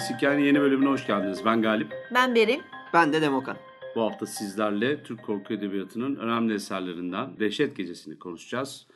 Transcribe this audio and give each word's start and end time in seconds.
Hikayenin 0.00 0.44
yeni 0.44 0.60
bölümüne 0.60 0.88
hoş 0.88 1.06
geldiniz. 1.06 1.44
Ben 1.44 1.62
Galip. 1.62 1.92
Ben 2.14 2.34
Berim. 2.34 2.60
Ben 2.94 3.12
de 3.12 3.22
Demokan. 3.22 3.56
Bu 3.96 4.02
hafta 4.02 4.26
sizlerle 4.26 5.02
Türk 5.02 5.22
korku 5.22 5.54
edebiyatının 5.54 6.16
önemli 6.16 6.54
eserlerinden 6.54 7.40
Dehşet 7.40 7.76
Gecesi'ni 7.76 8.18
konuşacağız. 8.18 8.86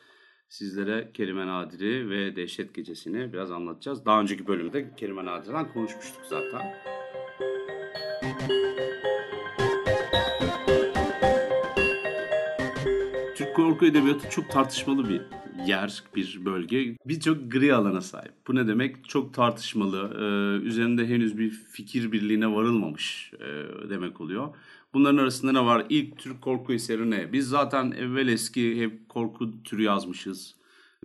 Sizlere 0.49 1.11
Kerime 1.13 1.47
Nadir'i 1.47 2.09
ve 2.09 2.35
Dehşet 2.35 2.73
Gecesi'ni 2.73 3.33
biraz 3.33 3.51
anlatacağız. 3.51 4.05
Daha 4.05 4.21
önceki 4.21 4.47
bölümde 4.47 4.95
Kerime 4.95 5.25
Nadir'den 5.25 5.73
konuşmuştuk 5.73 6.25
zaten. 6.29 6.61
Türk 13.35 13.55
korku 13.55 13.85
edebiyatı 13.85 14.29
çok 14.29 14.49
tartışmalı 14.49 15.09
bir 15.09 15.21
yer, 15.67 16.03
bir 16.15 16.39
bölge. 16.45 16.97
Birçok 17.05 17.51
gri 17.51 17.73
alana 17.73 18.01
sahip. 18.01 18.31
Bu 18.47 18.55
ne 18.55 18.67
demek? 18.67 19.09
Çok 19.09 19.33
tartışmalı, 19.33 20.17
üzerinde 20.63 21.07
henüz 21.07 21.37
bir 21.37 21.49
fikir 21.49 22.11
birliğine 22.11 22.51
varılmamış 22.51 23.33
demek 23.89 24.21
oluyor. 24.21 24.55
Bunların 24.93 25.17
arasında 25.17 25.51
ne 25.51 25.65
var? 25.65 25.85
İlk 25.89 26.17
Türk 26.17 26.41
korku 26.41 26.73
eseri 26.73 27.11
ne? 27.11 27.33
Biz 27.33 27.47
zaten 27.47 27.91
evvel 27.91 28.27
eski 28.27 28.81
hep 28.81 29.09
korku 29.09 29.63
türü 29.63 29.83
yazmışız. 29.83 30.55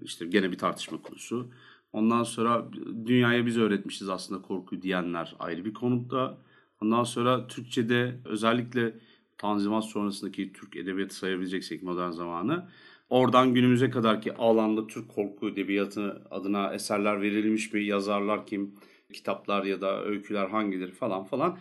İşte 0.02 0.26
gene 0.26 0.52
bir 0.52 0.58
tartışma 0.58 1.02
konusu. 1.02 1.50
Ondan 1.92 2.22
sonra 2.22 2.68
dünyaya 3.06 3.46
biz 3.46 3.58
öğretmişiz 3.58 4.08
aslında 4.08 4.42
korku 4.42 4.82
diyenler 4.82 5.34
ayrı 5.38 5.64
bir 5.64 5.74
konutta. 5.74 6.38
Ondan 6.82 7.04
sonra 7.04 7.46
Türkçe'de 7.46 8.20
özellikle 8.24 8.94
Tanzimat 9.38 9.84
sonrasındaki 9.84 10.52
Türk 10.52 10.76
edebiyatı 10.76 11.14
sayabileceksek 11.14 11.82
modern 11.82 12.10
zamanı. 12.10 12.68
Oradan 13.10 13.54
günümüze 13.54 13.90
kadarki 13.90 14.34
alanda 14.34 14.86
Türk 14.86 15.08
korku 15.08 15.48
edebiyatı 15.48 16.22
adına 16.30 16.74
eserler 16.74 17.22
verilmiş 17.22 17.74
bir 17.74 17.80
yazarlar 17.80 18.46
kim, 18.46 18.74
kitaplar 19.12 19.64
ya 19.64 19.80
da 19.80 20.04
öyküler 20.04 20.48
hangileri 20.48 20.92
falan 20.92 21.24
falan. 21.24 21.58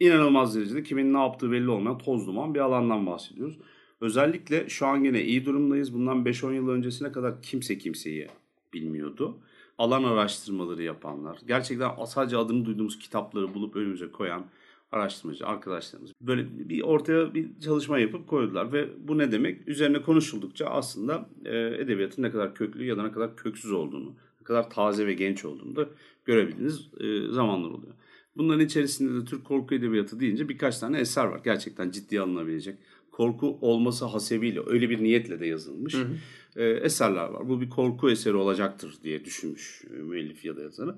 İnanılmaz 0.00 0.56
derecede 0.56 0.82
kimin 0.82 1.14
ne 1.14 1.18
yaptığı 1.18 1.52
belli 1.52 1.70
olmayan 1.70 1.98
toz 1.98 2.26
duman 2.26 2.54
bir 2.54 2.60
alandan 2.60 3.06
bahsediyoruz. 3.06 3.58
Özellikle 4.00 4.68
şu 4.68 4.86
an 4.86 5.04
yine 5.04 5.22
iyi 5.22 5.44
durumdayız. 5.44 5.94
Bundan 5.94 6.24
5-10 6.24 6.54
yıl 6.54 6.68
öncesine 6.68 7.12
kadar 7.12 7.42
kimse 7.42 7.78
kimseyi 7.78 8.28
bilmiyordu. 8.72 9.38
Alan 9.78 10.04
araştırmaları 10.04 10.82
yapanlar, 10.82 11.38
gerçekten 11.46 12.04
sadece 12.04 12.36
adını 12.36 12.64
duyduğumuz 12.64 12.98
kitapları 12.98 13.54
bulup 13.54 13.76
önümüze 13.76 14.10
koyan 14.10 14.44
araştırmacı 14.92 15.46
arkadaşlarımız 15.46 16.12
böyle 16.20 16.68
bir 16.68 16.82
ortaya 16.82 17.34
bir 17.34 17.60
çalışma 17.60 17.98
yapıp 17.98 18.28
koydular 18.28 18.72
ve 18.72 18.88
bu 18.98 19.18
ne 19.18 19.32
demek? 19.32 19.68
Üzerine 19.68 20.02
konuşuldukça 20.02 20.66
aslında 20.66 21.28
e, 21.44 21.58
edebiyatın 21.58 22.22
ne 22.22 22.30
kadar 22.30 22.54
köklü 22.54 22.84
ya 22.84 22.96
da 22.96 23.02
ne 23.02 23.12
kadar 23.12 23.36
köksüz 23.36 23.72
olduğunu, 23.72 24.14
ne 24.40 24.44
kadar 24.44 24.70
taze 24.70 25.06
ve 25.06 25.14
genç 25.14 25.44
olduğunu 25.44 25.76
da 25.76 25.88
görebildiğiniz 26.24 26.90
e, 27.00 27.32
zamanlar 27.32 27.70
oluyor. 27.70 27.94
Bunların 28.36 28.64
içerisinde 28.64 29.20
de 29.20 29.24
Türk 29.24 29.44
korku 29.44 29.74
edebiyatı 29.74 30.20
deyince 30.20 30.48
birkaç 30.48 30.78
tane 30.78 30.98
eser 30.98 31.24
var. 31.24 31.40
Gerçekten 31.44 31.90
ciddi 31.90 32.20
alınabilecek. 32.20 32.78
Korku 33.10 33.58
olması 33.60 34.04
hasebiyle 34.04 34.60
öyle 34.66 34.90
bir 34.90 35.02
niyetle 35.02 35.40
de 35.40 35.46
yazılmış 35.46 35.94
hı 35.94 35.98
hı. 35.98 36.16
E, 36.56 36.70
eserler 36.70 37.28
var. 37.28 37.48
Bu 37.48 37.60
bir 37.60 37.70
korku 37.70 38.10
eseri 38.10 38.36
olacaktır 38.36 38.94
diye 39.02 39.24
düşünmüş 39.24 39.84
müellif 39.90 40.44
ya 40.44 40.56
da 40.56 40.62
yazarı. 40.62 40.94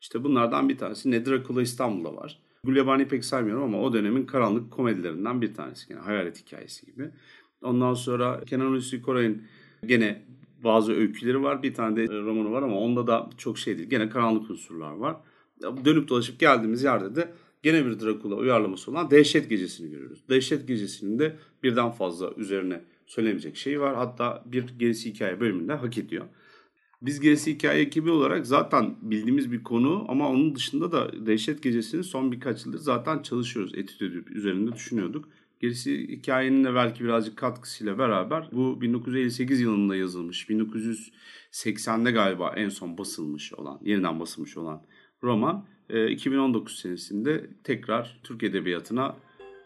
İşte 0.00 0.24
bunlardan 0.24 0.68
bir 0.68 0.78
tanesi 0.78 1.10
Ne 1.10 1.26
Dracula 1.26 1.62
İstanbul'da 1.62 2.16
var. 2.16 2.38
Gulyabani 2.64 3.08
pek 3.08 3.24
saymıyorum 3.24 3.62
ama 3.62 3.80
o 3.80 3.92
dönemin 3.92 4.26
karanlık 4.26 4.70
komedilerinden 4.70 5.42
bir 5.42 5.54
tanesi. 5.54 5.92
Yani 5.92 6.02
hayalet 6.02 6.46
hikayesi 6.46 6.86
gibi. 6.86 7.10
Ondan 7.62 7.94
sonra 7.94 8.40
Kenan 8.46 8.66
Hulusi 8.66 9.02
Koray'ın 9.02 9.42
gene 9.86 10.22
bazı 10.64 10.92
öyküleri 10.92 11.42
var. 11.42 11.62
Bir 11.62 11.74
tane 11.74 11.96
de 11.96 12.12
romanı 12.12 12.50
var 12.50 12.62
ama 12.62 12.78
onda 12.78 13.06
da 13.06 13.30
çok 13.38 13.58
şey 13.58 13.78
değil. 13.78 13.90
Gene 13.90 14.08
karanlık 14.08 14.50
unsurlar 14.50 14.92
var. 14.92 15.16
Dönüp 15.84 16.08
dolaşıp 16.08 16.40
geldiğimiz 16.40 16.82
yerde 16.82 17.16
de 17.16 17.32
gene 17.62 17.86
bir 17.86 18.00
Dracula 18.00 18.34
uyarlaması 18.34 18.90
olan 18.90 19.10
Dehşet 19.10 19.50
Gecesi'ni 19.50 19.90
görüyoruz. 19.90 20.28
Dehşet 20.28 20.68
Gecesi'nin 20.68 21.18
de 21.18 21.36
birden 21.62 21.90
fazla 21.90 22.32
üzerine 22.36 22.84
söylemeyecek 23.06 23.56
şey 23.56 23.80
var. 23.80 23.96
Hatta 23.96 24.42
bir 24.46 24.78
gerisi 24.78 25.10
hikaye 25.10 25.40
bölümünde 25.40 25.72
hak 25.72 25.98
ediyor. 25.98 26.24
Biz 27.02 27.20
gerisi 27.20 27.54
hikaye 27.54 27.82
ekibi 27.82 28.10
olarak 28.10 28.46
zaten 28.46 28.96
bildiğimiz 29.02 29.52
bir 29.52 29.62
konu 29.62 30.04
ama 30.08 30.28
onun 30.28 30.54
dışında 30.54 30.92
da 30.92 31.26
Dehşet 31.26 31.62
Gecesi'ni 31.62 32.04
son 32.04 32.32
birkaç 32.32 32.66
yıldır 32.66 32.78
zaten 32.78 33.22
çalışıyoruz. 33.22 33.74
Etüt 33.74 34.02
edip 34.02 34.30
üzerinde 34.30 34.72
düşünüyorduk. 34.72 35.28
Gerisi 35.60 36.08
hikayenin 36.08 36.64
de 36.64 36.74
belki 36.74 37.04
birazcık 37.04 37.36
katkısıyla 37.36 37.98
beraber 37.98 38.48
bu 38.52 38.80
1958 38.80 39.60
yılında 39.60 39.96
yazılmış, 39.96 40.48
1980'de 40.48 42.10
galiba 42.10 42.52
en 42.56 42.68
son 42.68 42.98
basılmış 42.98 43.52
olan, 43.52 43.78
yeniden 43.82 44.20
basılmış 44.20 44.56
olan 44.56 44.82
roman 45.22 45.66
2019 46.08 46.78
senesinde 46.78 47.50
tekrar 47.64 48.20
Türk 48.24 48.42
Edebiyatı'na 48.42 49.16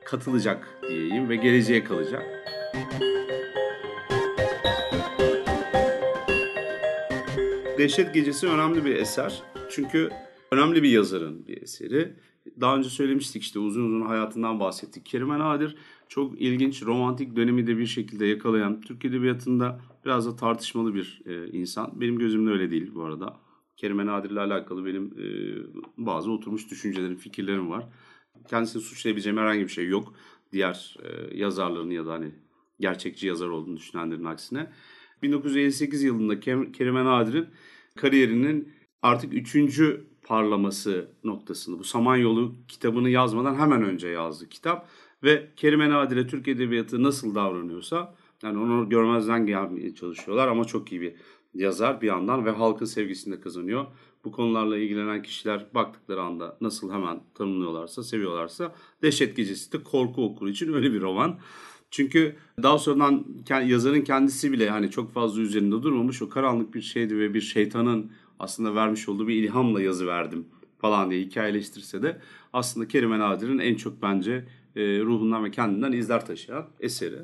katılacak 0.05 0.79
diyeyim 0.89 1.29
ve 1.29 1.37
geleceğe 1.37 1.85
kalacak. 1.85 2.23
Dehşet 7.83 8.15
Gecesi 8.15 8.47
önemli 8.47 8.85
bir 8.85 8.97
eser. 8.97 9.43
Çünkü 9.71 10.11
önemli 10.51 10.83
bir 10.83 10.91
yazarın 10.91 11.47
bir 11.47 11.63
eseri. 11.63 12.17
Daha 12.61 12.77
önce 12.77 12.89
söylemiştik 12.89 13.43
işte 13.43 13.59
uzun 13.59 13.85
uzun 13.85 14.07
hayatından 14.07 14.61
bahsettik. 14.61 15.07
Kerime 15.07 15.39
Nadir 15.39 15.77
çok 16.09 16.41
ilginç 16.41 16.83
romantik 16.83 17.37
dönemi 17.37 17.67
de 17.67 17.79
bir 17.79 17.87
şekilde 17.87 18.27
yakalayan 18.27 18.81
Türk 18.81 19.05
Edebiyatı'nda 19.05 19.81
biraz 20.05 20.27
da 20.27 20.37
tartışmalı 20.37 20.95
bir 20.95 21.23
e, 21.27 21.49
insan. 21.49 22.01
Benim 22.01 22.19
gözümde 22.19 22.51
öyle 22.51 22.71
değil 22.71 22.91
bu 22.95 23.05
arada. 23.05 23.37
Kerime 23.77 24.07
Nadir 24.07 24.31
ile 24.31 24.41
alakalı 24.41 24.85
benim 24.85 25.05
e, 25.07 25.27
bazı 25.97 26.31
oturmuş 26.31 26.71
düşüncelerim, 26.71 27.17
fikirlerim 27.17 27.71
var. 27.71 27.89
Kendisini 28.49 28.83
suçlayabileceğim 28.83 29.39
herhangi 29.39 29.63
bir 29.63 29.73
şey 29.73 29.89
yok. 29.89 30.15
Diğer 30.53 30.97
e, 31.03 31.37
yazarların 31.39 31.91
ya 31.91 32.07
da 32.07 32.13
hani 32.13 32.33
gerçekçi 32.81 33.27
yazar 33.27 33.49
olduğunu 33.49 33.77
düşünenlerin 33.77 34.25
aksine. 34.25 34.73
1958 35.23 36.03
yılında 36.03 36.41
Kerime 36.73 37.05
Nadir'in 37.05 37.47
kariyerinin 37.97 38.73
artık 39.03 39.35
üçüncü 39.35 40.07
parlaması 40.27 41.09
noktasında. 41.25 41.79
Bu 41.79 41.85
Samanyolu 41.85 42.55
kitabını 42.69 43.11
yazmadan 43.11 43.55
hemen 43.55 43.83
önce 43.83 44.09
yazdı 44.09 44.49
kitap. 44.49 44.89
Ve 45.23 45.49
Kerime 45.57 45.91
Nadir'e 45.91 46.27
Türk 46.27 46.49
Edebiyatı 46.49 47.03
nasıl 47.03 47.35
davranıyorsa 47.35 48.15
yani 48.43 48.59
onu 48.59 48.89
görmezden 48.89 49.47
gelmeye 49.47 49.95
çalışıyorlar 49.95 50.49
ama 50.49 50.65
çok 50.65 50.93
iyi 50.93 51.01
bir 51.01 51.15
yazar 51.55 52.01
bir 52.01 52.07
yandan 52.07 52.45
ve 52.45 52.51
halkın 52.51 52.87
sevgisini 52.87 53.37
de 53.37 53.41
kazanıyor. 53.41 53.87
Bu 54.25 54.33
konularla 54.33 54.79
ilgilenen 54.79 55.23
kişiler 55.23 55.67
baktıkları 55.75 56.23
anda 56.23 56.57
nasıl 56.61 56.93
hemen 56.93 57.21
tanımlıyorlarsa, 57.35 58.03
seviyorlarsa 58.03 58.75
Dehşet 59.03 59.37
Gecesi 59.37 59.73
de 59.73 59.83
korku 59.83 60.25
okuru 60.25 60.51
için 60.51 60.73
öyle 60.73 60.93
bir 60.93 61.01
roman. 61.01 61.39
Çünkü 61.93 62.37
daha 62.63 62.79
sonradan 62.79 63.25
yazarın 63.65 64.03
kendisi 64.03 64.53
bile 64.53 64.71
hani 64.71 64.91
çok 64.91 65.13
fazla 65.13 65.41
üzerinde 65.41 65.83
durmamış 65.83 66.23
o 66.23 66.29
karanlık 66.29 66.75
bir 66.75 66.81
şeydi 66.81 67.19
ve 67.19 67.35
bir 67.35 67.41
şeytanın 67.41 68.13
aslında 68.39 68.75
vermiş 68.75 69.09
olduğu 69.09 69.29
bir 69.29 69.35
ilhamla 69.35 69.83
yazı 69.83 70.07
verdim 70.07 70.47
falan 70.79 71.11
diye 71.11 71.21
hikayeleştirse 71.21 72.03
de 72.03 72.21
aslında 72.53 72.89
Kerime 72.89 73.19
Nadir'in 73.19 73.59
en 73.59 73.75
çok 73.75 74.03
bence 74.03 74.45
e, 74.77 75.01
ruhundan 75.01 75.45
ve 75.45 75.51
kendinden 75.51 75.93
izler 75.93 76.27
taşıyan 76.27 76.69
eseri. 76.81 77.19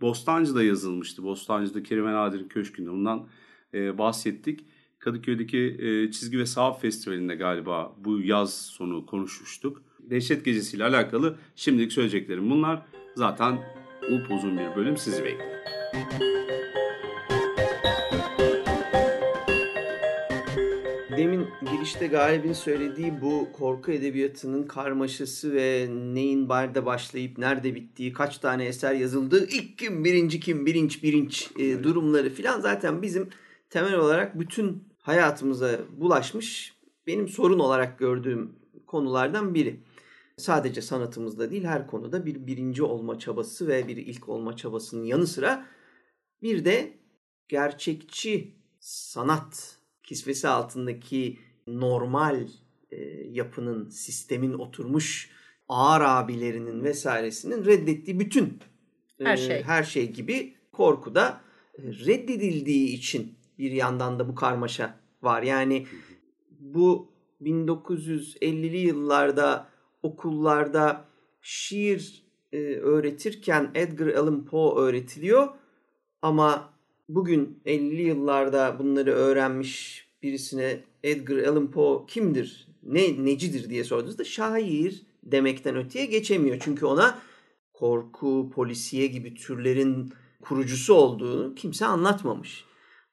Bostancı'da 0.00 0.62
yazılmıştı. 0.62 1.22
Bostancı'da 1.22 1.82
Kerime 1.82 2.12
Nadir'in 2.12 2.48
köşkünde 2.48 2.90
ondan 2.90 3.26
e, 3.74 3.98
bahsettik. 3.98 4.64
Kadıköy'deki 4.98 5.58
e, 5.58 6.10
Çizgi 6.10 6.38
ve 6.38 6.46
Sahaf 6.46 6.80
Festivali'nde 6.80 7.34
galiba 7.34 7.96
bu 7.98 8.20
yaz 8.20 8.54
sonu 8.54 9.06
konuşmuştuk. 9.06 9.82
Dehşet 10.00 10.44
Gecesi 10.44 10.76
ile 10.76 10.84
alakalı 10.84 11.36
şimdilik 11.56 11.92
söyleyeceklerim 11.92 12.50
bunlar. 12.50 12.82
Zaten 13.14 13.83
upuzun 14.10 14.58
bir 14.58 14.76
bölüm 14.76 14.96
sizi 14.96 15.24
bekliyor. 15.24 15.54
Demin 21.16 21.48
girişte 21.70 22.06
Galip'in 22.06 22.52
söylediği 22.52 23.20
bu 23.20 23.48
korku 23.52 23.92
edebiyatının 23.92 24.62
karmaşası 24.62 25.54
ve 25.54 25.88
neyin 25.90 26.48
barda 26.48 26.86
başlayıp 26.86 27.38
nerede 27.38 27.74
bittiği, 27.74 28.12
kaç 28.12 28.38
tane 28.38 28.64
eser 28.64 28.94
yazıldığı, 28.94 29.46
ilk 29.46 29.78
kim, 29.78 30.04
birinci 30.04 30.40
kim, 30.40 30.66
birinç, 30.66 31.02
birinç 31.02 31.50
e, 31.58 31.82
durumları 31.82 32.30
filan 32.30 32.60
zaten 32.60 33.02
bizim 33.02 33.28
temel 33.70 33.94
olarak 33.94 34.40
bütün 34.40 34.84
hayatımıza 34.98 35.78
bulaşmış 35.98 36.74
benim 37.06 37.28
sorun 37.28 37.58
olarak 37.58 37.98
gördüğüm 37.98 38.52
konulardan 38.86 39.54
biri 39.54 39.80
sadece 40.36 40.82
sanatımızda 40.82 41.50
değil 41.50 41.64
her 41.64 41.86
konuda 41.86 42.26
bir 42.26 42.46
birinci 42.46 42.82
olma 42.82 43.18
çabası 43.18 43.68
ve 43.68 43.88
bir 43.88 43.96
ilk 43.96 44.28
olma 44.28 44.56
çabasının 44.56 45.04
yanı 45.04 45.26
sıra 45.26 45.66
bir 46.42 46.64
de 46.64 46.98
gerçekçi 47.48 48.54
sanat 48.80 49.78
kisvesi 50.02 50.48
altındaki 50.48 51.38
normal 51.66 52.48
e, 52.90 52.96
yapının, 53.30 53.88
sistemin 53.88 54.52
oturmuş 54.52 55.30
ağır 55.68 56.00
abilerinin 56.00 56.84
vesairesinin 56.84 57.64
reddettiği 57.64 58.20
bütün 58.20 58.44
e, 59.20 59.24
her 59.24 59.36
şey, 59.36 59.62
her 59.62 59.82
şey 59.82 60.12
gibi 60.12 60.54
korku 60.72 61.14
da 61.14 61.40
e, 61.78 61.82
reddedildiği 61.82 62.88
için 62.88 63.34
bir 63.58 63.70
yandan 63.70 64.18
da 64.18 64.28
bu 64.28 64.34
karmaşa 64.34 65.00
var. 65.22 65.42
Yani 65.42 65.86
bu 66.60 67.12
1950'li 67.42 68.76
yıllarda 68.76 69.73
okullarda 70.04 71.04
şiir 71.42 72.24
e, 72.52 72.58
öğretirken 72.58 73.70
Edgar 73.74 74.06
Allan 74.06 74.44
Poe 74.44 74.80
öğretiliyor 74.80 75.48
ama 76.22 76.72
bugün 77.08 77.60
50'li 77.66 78.02
yıllarda 78.02 78.78
bunları 78.78 79.12
öğrenmiş 79.12 80.04
birisine 80.22 80.80
Edgar 81.02 81.36
Allan 81.36 81.70
Poe 81.70 82.06
kimdir, 82.06 82.68
ne 82.82 83.24
necidir 83.24 83.70
diye 83.70 83.84
sorduğunuzda 83.84 84.24
şair 84.24 85.02
demekten 85.22 85.76
öteye 85.76 86.06
geçemiyor. 86.06 86.56
Çünkü 86.60 86.86
ona 86.86 87.18
korku, 87.72 88.50
polisiye 88.54 89.06
gibi 89.06 89.34
türlerin 89.34 90.12
kurucusu 90.42 90.94
olduğunu 90.94 91.54
kimse 91.54 91.86
anlatmamış. 91.86 92.64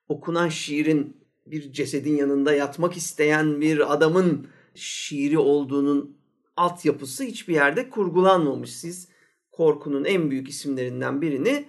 Okunan 0.08 0.50
şiirin 0.50 1.18
bir 1.46 1.72
cesedin 1.72 2.18
yanında 2.18 2.54
yatmak 2.54 2.98
isteyen 2.98 3.62
bir 3.62 3.94
adamın 3.94 4.48
şiiri 4.76 5.38
olduğunun 5.38 6.21
altyapısı 6.62 7.24
hiçbir 7.24 7.54
yerde 7.54 7.90
kurgulanmamış. 7.90 8.76
Siz 8.76 9.08
korkunun 9.52 10.06
en 10.06 10.32
büyük 10.32 10.50
isimlerinden 10.50 11.22
birini 11.22 11.66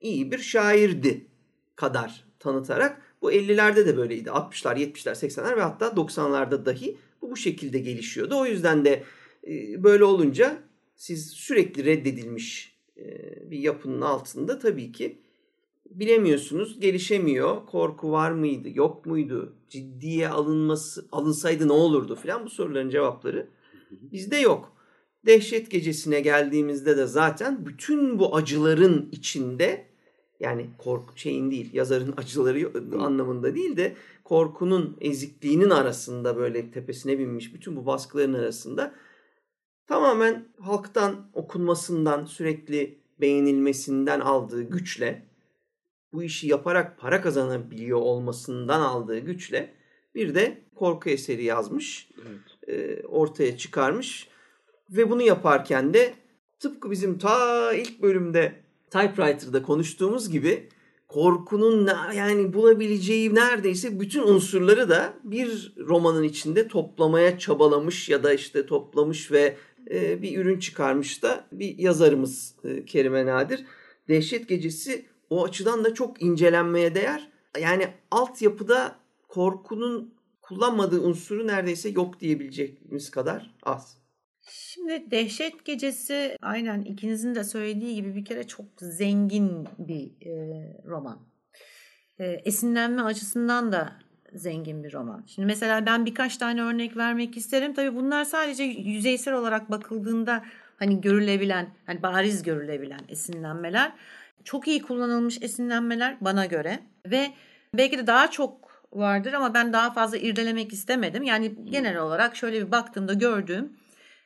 iyi 0.00 0.30
bir 0.32 0.38
şairdi 0.38 1.26
kadar 1.76 2.24
tanıtarak 2.38 3.02
bu 3.22 3.32
50'lerde 3.32 3.86
de 3.86 3.96
böyleydi. 3.96 4.28
60'lar, 4.28 4.76
70'ler, 4.76 5.26
80'ler 5.26 5.56
ve 5.56 5.62
hatta 5.62 5.86
90'larda 5.86 6.66
dahi 6.66 6.96
bu 7.22 7.30
bu 7.30 7.36
şekilde 7.36 7.78
gelişiyordu. 7.78 8.36
O 8.38 8.46
yüzden 8.46 8.84
de 8.84 9.02
e, 9.46 9.82
böyle 9.82 10.04
olunca 10.04 10.62
siz 10.96 11.30
sürekli 11.30 11.84
reddedilmiş 11.84 12.76
e, 12.96 13.04
bir 13.50 13.58
yapının 13.58 14.00
altında 14.00 14.58
tabii 14.58 14.92
ki 14.92 15.18
bilemiyorsunuz, 15.90 16.80
gelişemiyor. 16.80 17.66
Korku 17.66 18.12
var 18.12 18.30
mıydı, 18.30 18.68
yok 18.74 19.06
muydu? 19.06 19.56
Ciddiye 19.68 20.28
alınması 20.28 21.08
alınsaydı 21.12 21.68
ne 21.68 21.72
olurdu 21.72 22.14
filan 22.14 22.44
bu 22.44 22.50
soruların 22.50 22.90
cevapları 22.90 23.55
bizde 24.02 24.36
yok. 24.36 24.76
Dehşet 25.26 25.70
gecesine 25.70 26.20
geldiğimizde 26.20 26.96
de 26.96 27.06
zaten 27.06 27.66
bütün 27.66 28.18
bu 28.18 28.36
acıların 28.36 29.08
içinde 29.12 29.86
yani 30.40 30.70
korku 30.78 31.18
şeyin 31.18 31.50
değil, 31.50 31.70
yazarın 31.72 32.14
acıları 32.16 32.70
anlamında 33.02 33.54
değil 33.54 33.76
de 33.76 33.96
korkunun 34.24 34.96
ezikliğinin 35.00 35.70
arasında 35.70 36.36
böyle 36.36 36.70
tepesine 36.70 37.18
binmiş 37.18 37.54
bütün 37.54 37.76
bu 37.76 37.86
baskıların 37.86 38.34
arasında 38.34 38.94
tamamen 39.86 40.48
halktan 40.60 41.30
okunmasından 41.32 42.24
sürekli 42.24 42.98
beğenilmesinden 43.20 44.20
aldığı 44.20 44.62
güçle 44.62 45.26
bu 46.12 46.22
işi 46.22 46.48
yaparak 46.48 46.98
para 46.98 47.20
kazanabiliyor 47.20 47.98
olmasından 47.98 48.80
aldığı 48.80 49.18
güçle 49.18 49.74
bir 50.14 50.34
de 50.34 50.62
korku 50.74 51.10
eseri 51.10 51.44
yazmış. 51.44 52.08
Evet. 52.28 52.55
E, 52.68 53.02
ortaya 53.06 53.56
çıkarmış. 53.56 54.28
Ve 54.90 55.10
bunu 55.10 55.22
yaparken 55.22 55.94
de 55.94 56.14
tıpkı 56.60 56.90
bizim 56.90 57.18
ta 57.18 57.72
ilk 57.72 58.02
bölümde 58.02 58.52
Typewriter'da 58.90 59.62
konuştuğumuz 59.62 60.30
gibi 60.30 60.68
korkunun 61.08 61.90
yani 62.14 62.52
bulabileceği 62.52 63.34
neredeyse 63.34 64.00
bütün 64.00 64.22
unsurları 64.22 64.88
da 64.88 65.14
bir 65.24 65.74
romanın 65.78 66.22
içinde 66.22 66.68
toplamaya 66.68 67.38
çabalamış 67.38 68.08
ya 68.08 68.22
da 68.22 68.32
işte 68.32 68.66
toplamış 68.66 69.32
ve 69.32 69.56
e, 69.90 70.22
bir 70.22 70.38
ürün 70.38 70.58
çıkarmış 70.58 71.22
da 71.22 71.46
bir 71.52 71.78
yazarımız 71.78 72.54
e, 72.64 72.84
Kerime 72.84 73.26
Nadir. 73.26 73.64
Dehşet 74.08 74.48
Gecesi 74.48 75.06
o 75.30 75.44
açıdan 75.44 75.84
da 75.84 75.94
çok 75.94 76.22
incelenmeye 76.22 76.94
değer. 76.94 77.28
Yani 77.60 77.88
altyapıda 78.10 78.96
korkunun 79.28 80.14
kullanmadığı 80.48 81.00
unsuru 81.00 81.46
neredeyse 81.46 81.88
yok 81.88 82.20
diyebileceğimiz 82.20 83.10
kadar 83.10 83.54
az. 83.62 83.98
Şimdi 84.50 85.10
Dehşet 85.10 85.64
Gecesi 85.64 86.36
aynen 86.42 86.82
ikinizin 86.82 87.34
de 87.34 87.44
söylediği 87.44 87.94
gibi 87.94 88.14
bir 88.14 88.24
kere 88.24 88.46
çok 88.46 88.66
zengin 88.80 89.68
bir 89.78 90.26
e, 90.26 90.32
roman. 90.86 91.18
E, 92.18 92.24
esinlenme 92.24 93.02
açısından 93.02 93.72
da 93.72 93.92
zengin 94.34 94.84
bir 94.84 94.92
roman. 94.92 95.24
Şimdi 95.26 95.46
mesela 95.46 95.86
ben 95.86 96.06
birkaç 96.06 96.36
tane 96.36 96.62
örnek 96.62 96.96
vermek 96.96 97.36
isterim. 97.36 97.74
Tabii 97.74 97.96
bunlar 97.96 98.24
sadece 98.24 98.62
yüzeysel 98.64 99.34
olarak 99.34 99.70
bakıldığında 99.70 100.44
hani 100.76 101.00
görülebilen, 101.00 101.68
hani 101.86 102.02
bariz 102.02 102.42
görülebilen 102.42 103.00
esinlenmeler. 103.08 103.92
Çok 104.44 104.68
iyi 104.68 104.82
kullanılmış 104.82 105.42
esinlenmeler 105.42 106.16
bana 106.20 106.46
göre 106.46 106.80
ve 107.06 107.32
belki 107.74 107.98
de 107.98 108.06
daha 108.06 108.30
çok 108.30 108.65
vardır 108.92 109.32
ama 109.32 109.54
ben 109.54 109.72
daha 109.72 109.92
fazla 109.92 110.16
irdelemek 110.16 110.72
istemedim. 110.72 111.22
Yani 111.22 111.54
genel 111.64 111.98
olarak 111.98 112.36
şöyle 112.36 112.66
bir 112.66 112.70
baktığımda 112.70 113.12
gördüğüm 113.12 113.72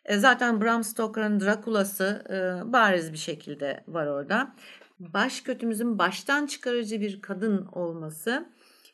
e, 0.05 0.17
zaten 0.19 0.61
Bram 0.61 0.85
Stoker'ın 0.85 1.41
Drakula'sı 1.41 2.25
e, 2.31 2.73
bariz 2.73 3.12
bir 3.12 3.19
şekilde 3.19 3.85
var 3.89 4.07
orada. 4.07 4.55
Baş 4.99 5.41
kötümüzün 5.41 5.99
baştan 5.99 6.47
çıkarıcı 6.47 7.01
bir 7.01 7.23
kadın 7.23 7.67
olması 7.67 8.49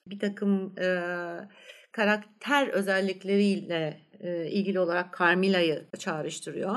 bir 0.06 0.18
takım 0.18 0.78
e, 0.78 1.00
karakter 1.92 2.68
özellikleriyle 2.68 4.00
ilgili 4.50 4.80
olarak 4.80 5.18
Carmila'yı 5.18 5.84
çağrıştırıyor. 5.98 6.76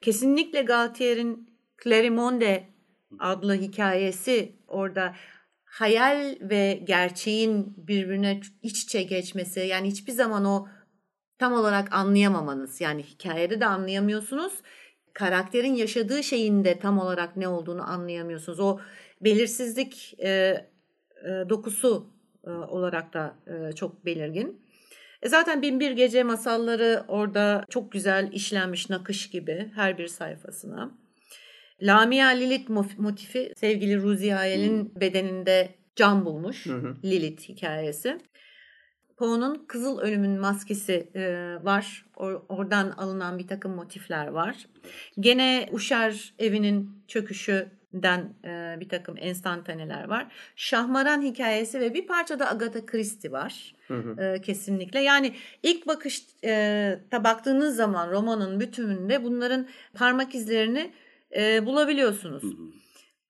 Kesinlikle 0.00 0.62
Galtier'in 0.62 1.50
Clarimonde 1.84 2.64
adlı 3.18 3.54
hikayesi 3.54 4.52
orada 4.68 5.14
hayal 5.74 6.36
ve 6.40 6.80
gerçeğin 6.84 7.74
birbirine 7.76 8.40
iç 8.62 8.82
içe 8.82 9.02
geçmesi 9.02 9.60
yani 9.60 9.88
hiçbir 9.88 10.12
zaman 10.12 10.44
o 10.44 10.68
tam 11.38 11.52
olarak 11.52 11.92
anlayamamanız 11.92 12.80
yani 12.80 13.02
hikayede 13.02 13.60
de 13.60 13.66
anlayamıyorsunuz 13.66 14.52
karakterin 15.12 15.74
yaşadığı 15.74 16.22
şeyin 16.22 16.64
de 16.64 16.78
tam 16.78 16.98
olarak 16.98 17.36
ne 17.36 17.48
olduğunu 17.48 17.90
anlayamıyorsunuz 17.90 18.60
o 18.60 18.80
belirsizlik 19.20 20.14
e, 20.18 20.28
e, 20.28 20.68
dokusu 21.48 22.06
e, 22.46 22.50
olarak 22.50 23.14
da 23.14 23.34
e, 23.46 23.72
çok 23.72 24.06
belirgin. 24.06 24.64
E 25.22 25.28
zaten 25.28 25.62
Binbir 25.62 25.90
Gece 25.90 26.22
masalları 26.22 27.04
orada 27.08 27.64
çok 27.70 27.92
güzel 27.92 28.32
işlenmiş 28.32 28.90
nakış 28.90 29.30
gibi 29.30 29.70
her 29.74 29.98
bir 29.98 30.08
sayfasına. 30.08 31.03
Lamia 31.84 32.28
Lilith 32.28 32.70
motifi 32.98 33.52
sevgili 33.56 34.02
Ruzi 34.02 34.30
Hayal'in 34.30 34.80
hmm. 34.80 35.00
bedeninde 35.00 35.74
can 35.96 36.24
bulmuş. 36.24 36.66
Hı 36.66 36.94
Lilith 37.04 37.48
hikayesi. 37.48 38.18
Poe'nun 39.16 39.64
Kızıl 39.68 39.98
Ölümün 39.98 40.40
maskesi 40.40 41.10
e, 41.14 41.56
var. 41.62 42.06
Or, 42.16 42.42
oradan 42.48 42.90
alınan 42.90 43.38
bir 43.38 43.46
takım 43.46 43.74
motifler 43.74 44.26
var. 44.26 44.56
Gene 45.20 45.68
Uşar 45.72 46.34
evinin 46.38 46.90
çöküşünden 47.08 48.34
e, 48.44 48.76
bir 48.80 48.88
takım 48.88 49.14
enstantaneler 49.18 50.04
var. 50.04 50.32
Şahmaran 50.56 51.22
hikayesi 51.22 51.80
ve 51.80 51.94
bir 51.94 52.06
parça 52.06 52.38
da 52.38 52.50
Agatha 52.50 52.86
Christie 52.86 53.32
var. 53.32 53.74
Hı 53.88 53.94
hı. 53.94 54.22
E, 54.22 54.40
kesinlikle. 54.40 55.00
Yani 55.00 55.34
ilk 55.62 55.86
bakışta 55.86 56.48
e, 56.48 57.24
baktığınız 57.24 57.76
zaman 57.76 58.10
romanın 58.10 58.60
bütününde 58.60 59.24
bunların 59.24 59.66
parmak 59.94 60.34
izlerini 60.34 60.92
e, 61.36 61.66
bulabiliyorsunuz. 61.66 62.42
Hı 62.42 62.46
hı. 62.48 62.72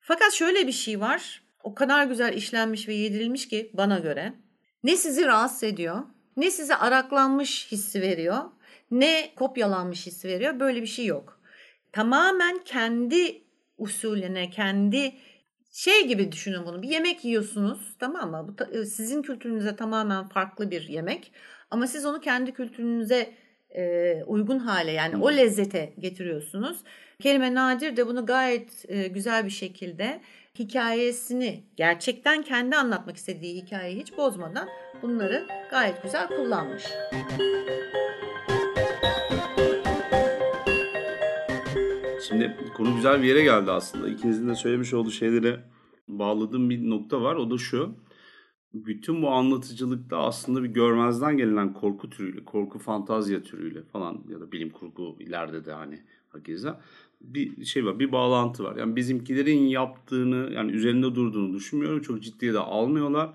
Fakat 0.01 0.33
şöyle 0.33 0.67
bir 0.67 0.73
şey 0.73 1.01
var. 1.01 1.43
O 1.63 1.75
kadar 1.75 2.07
güzel 2.07 2.33
işlenmiş 2.33 2.89
ve 2.89 2.95
yedirilmiş 2.95 3.49
ki 3.49 3.71
bana 3.75 3.99
göre 3.99 4.33
ne 4.85 4.97
sizi 4.97 5.27
rahatsız 5.27 5.63
ediyor, 5.63 6.03
ne 6.37 6.51
size 6.51 6.77
araklanmış 6.77 7.73
hissi 7.73 8.03
veriyor, 8.03 8.39
ne 8.91 9.35
kopyalanmış 9.37 10.07
hissi 10.07 10.29
veriyor. 10.29 10.61
Böyle 10.61 10.83
bir 10.83 10.87
şey 10.87 11.07
yok. 11.07 11.41
Tamamen 11.93 12.59
kendi 12.65 13.43
usulüne, 13.79 14.51
kendi 14.51 15.15
şey 15.73 16.09
gibi 16.09 16.33
düşünün 16.33 16.67
bunu. 16.67 16.83
Bir 16.83 16.89
yemek 16.89 17.25
yiyorsunuz 17.25 17.97
tamam 17.99 18.31
mı? 18.31 18.47
Bu 18.49 18.77
e, 18.77 18.85
sizin 18.85 19.23
kültürünüze 19.23 19.77
tamamen 19.77 20.29
farklı 20.29 20.71
bir 20.71 20.89
yemek. 20.89 21.33
Ama 21.71 21.87
siz 21.87 22.07
onu 22.07 22.21
kendi 22.21 22.53
kültürünüze 22.53 23.35
e, 23.77 24.15
uygun 24.27 24.59
hale 24.59 24.93
yani 24.93 25.17
o 25.17 25.33
lezzete 25.33 25.95
getiriyorsunuz. 25.99 26.79
Kelime 27.21 27.55
Nadir 27.55 27.97
de 27.97 28.07
bunu 28.07 28.27
gayet 28.27 28.85
e, 28.89 29.09
güzel 29.09 29.45
bir 29.45 29.51
şekilde 29.51 30.21
hikayesini 30.59 31.65
gerçekten 31.77 32.43
kendi 32.43 32.77
anlatmak 32.77 33.17
istediği 33.17 33.63
hikayeyi 33.63 34.01
hiç 34.01 34.17
bozmadan 34.17 34.69
bunları 35.03 35.47
gayet 35.71 36.03
güzel 36.03 36.29
kullanmış. 36.29 36.85
Şimdi 42.29 42.57
konu 42.77 42.97
güzel 42.97 43.23
bir 43.23 43.29
yere 43.29 43.43
geldi 43.43 43.71
aslında. 43.71 44.09
İkinizin 44.09 44.49
de 44.49 44.55
söylemiş 44.55 44.95
olduğu 44.95 45.11
şeylere 45.11 45.61
bağladığım 46.09 46.71
bir 46.71 46.91
nokta 46.91 47.23
var. 47.23 47.37
O 47.37 47.51
da 47.51 47.59
şu. 47.59 47.97
Bütün 48.75 49.23
bu 49.23 49.29
anlatıcılıkta 49.31 50.19
aslında 50.19 50.63
bir 50.63 50.69
görmezden 50.69 51.37
gelinen 51.37 51.73
korku 51.73 52.11
türüyle, 52.11 52.45
korku 52.45 52.79
fantazya 52.79 53.43
türüyle 53.43 53.83
falan 53.83 54.25
ya 54.29 54.41
da 54.41 54.53
bilim 54.53 54.71
kurgu 54.71 55.17
ileride 55.21 55.65
de 55.65 55.73
hani 55.73 56.05
hakeza 56.29 56.81
bir 57.35 57.65
şey 57.65 57.87
var, 57.87 57.99
bir 57.99 58.13
bağlantı 58.13 58.65
var. 58.65 58.77
Yani 58.77 58.97
bizimkilerin 58.97 59.67
yaptığını, 59.67 60.53
yani 60.53 60.73
üzerinde 60.73 61.15
durduğunu 61.15 61.55
düşünmüyorum. 61.55 62.03
Çok 62.03 62.23
ciddiye 62.23 62.55
de 62.55 62.59
almıyorlar. 62.59 63.31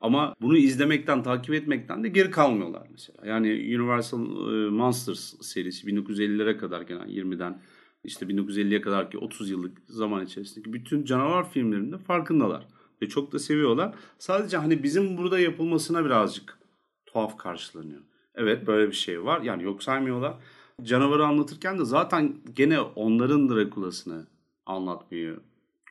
Ama 0.00 0.34
bunu 0.40 0.56
izlemekten, 0.56 1.22
takip 1.22 1.54
etmekten 1.54 2.04
de 2.04 2.08
geri 2.08 2.30
kalmıyorlar 2.30 2.86
mesela. 2.92 3.26
Yani 3.26 3.48
Universal 3.48 4.20
e, 4.20 4.70
Monsters 4.70 5.34
serisi 5.40 5.86
1950'lere 5.86 6.56
kadar 6.56 6.82
gelen 6.82 7.08
20'den 7.08 7.60
işte 8.04 8.26
1950'ye 8.26 8.80
kadar 8.80 9.10
ki 9.10 9.18
30 9.18 9.50
yıllık 9.50 9.78
zaman 9.88 10.24
içerisindeki 10.24 10.72
bütün 10.72 11.04
canavar 11.04 11.50
filmlerinde 11.50 11.98
farkındalar. 11.98 12.66
Ve 13.02 13.08
çok 13.08 13.32
da 13.32 13.38
seviyorlar. 13.38 13.94
Sadece 14.18 14.56
hani 14.56 14.82
bizim 14.82 15.16
burada 15.16 15.38
yapılmasına 15.38 16.04
birazcık 16.04 16.58
tuhaf 17.06 17.38
karşılanıyor. 17.38 18.00
Evet 18.34 18.66
böyle 18.66 18.88
bir 18.88 18.96
şey 18.96 19.24
var. 19.24 19.42
Yani 19.42 19.62
yok 19.62 19.82
saymıyorlar. 19.82 20.34
Canavarı 20.82 21.26
anlatırken 21.26 21.78
de 21.78 21.84
zaten 21.84 22.36
gene 22.54 22.80
onların 22.80 23.48
Drakula'sını 23.48 24.26
anlatmayı 24.66 25.40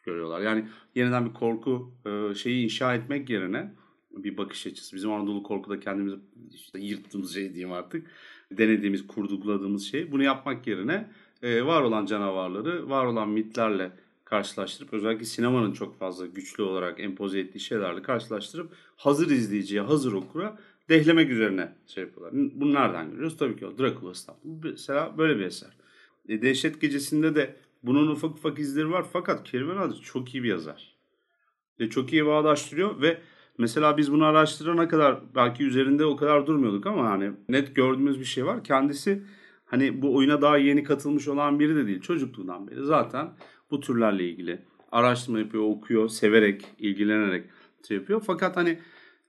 görüyorlar. 0.03 0.41
Yani 0.41 0.67
yeniden 0.95 1.25
bir 1.25 1.33
korku 1.33 1.91
e, 2.05 2.35
şeyi 2.35 2.63
inşa 2.63 2.95
etmek 2.95 3.29
yerine 3.29 3.73
bir 4.11 4.37
bakış 4.37 4.67
açısı. 4.67 4.95
Bizim 4.95 5.11
Anadolu 5.11 5.43
korkuda 5.43 5.79
kendimizi 5.79 6.17
işte 6.53 6.79
yırttığımız 6.79 7.33
şey 7.33 7.53
diyeyim 7.53 7.71
artık. 7.71 8.07
Denediğimiz, 8.51 9.07
kurduladığımız 9.07 9.83
şey. 9.83 10.11
Bunu 10.11 10.23
yapmak 10.23 10.67
yerine 10.67 11.09
e, 11.41 11.65
var 11.65 11.81
olan 11.81 12.05
canavarları, 12.05 12.89
var 12.89 13.05
olan 13.05 13.29
mitlerle 13.29 13.91
karşılaştırıp 14.25 14.93
özellikle 14.93 15.25
sinemanın 15.25 15.71
çok 15.71 15.99
fazla 15.99 16.25
güçlü 16.25 16.63
olarak 16.63 16.99
empoze 16.99 17.39
ettiği 17.39 17.59
şeylerle 17.59 18.01
karşılaştırıp 18.01 18.71
hazır 18.95 19.31
izleyiciye, 19.31 19.81
hazır 19.81 20.13
okura 20.13 20.59
dehlemek 20.89 21.29
üzerine 21.29 21.75
şey 21.87 22.03
yapıyorlar. 22.03 22.33
Bunu 22.33 22.73
nereden 22.73 23.11
görüyoruz? 23.11 23.37
Tabii 23.37 23.55
ki 23.55 23.65
o 23.65 23.77
Dracula 23.77 24.11
İstanbul. 24.11 24.41
Mesela 24.63 25.17
böyle 25.17 25.39
bir 25.39 25.43
eser. 25.43 25.69
E, 26.29 26.41
Dehşet 26.41 26.81
Gecesi'nde 26.81 27.35
de 27.35 27.55
bunun 27.83 28.07
ufak 28.07 28.31
ufak 28.31 28.59
izleri 28.59 28.91
var 28.91 29.05
fakat 29.13 29.43
Kerime 29.43 29.75
Nadir 29.75 30.01
çok 30.01 30.35
iyi 30.35 30.43
bir 30.43 30.49
yazar. 30.49 30.95
Ve 31.79 31.89
çok 31.89 32.13
iyi 32.13 32.25
bağdaştırıyor 32.25 33.01
ve 33.01 33.21
mesela 33.57 33.97
biz 33.97 34.11
bunu 34.11 34.25
araştırana 34.25 34.87
kadar 34.87 35.35
belki 35.35 35.63
üzerinde 35.63 36.05
o 36.05 36.15
kadar 36.15 36.47
durmuyorduk 36.47 36.87
ama 36.87 37.09
hani 37.09 37.31
net 37.49 37.75
gördüğümüz 37.75 38.19
bir 38.19 38.25
şey 38.25 38.45
var. 38.45 38.63
Kendisi 38.63 39.23
hani 39.65 40.01
bu 40.01 40.15
oyuna 40.15 40.41
daha 40.41 40.57
yeni 40.57 40.83
katılmış 40.83 41.27
olan 41.27 41.59
biri 41.59 41.75
de 41.75 41.87
değil. 41.87 42.01
Çocukluğundan 42.01 42.67
beri 42.67 42.83
zaten 42.83 43.33
bu 43.71 43.79
türlerle 43.79 44.29
ilgili 44.29 44.59
araştırma 44.91 45.39
yapıyor, 45.39 45.63
okuyor, 45.63 46.09
severek, 46.09 46.65
ilgilenerek 46.79 47.45
şey 47.87 47.97
yapıyor. 47.97 48.23
Fakat 48.27 48.57
hani 48.57 48.79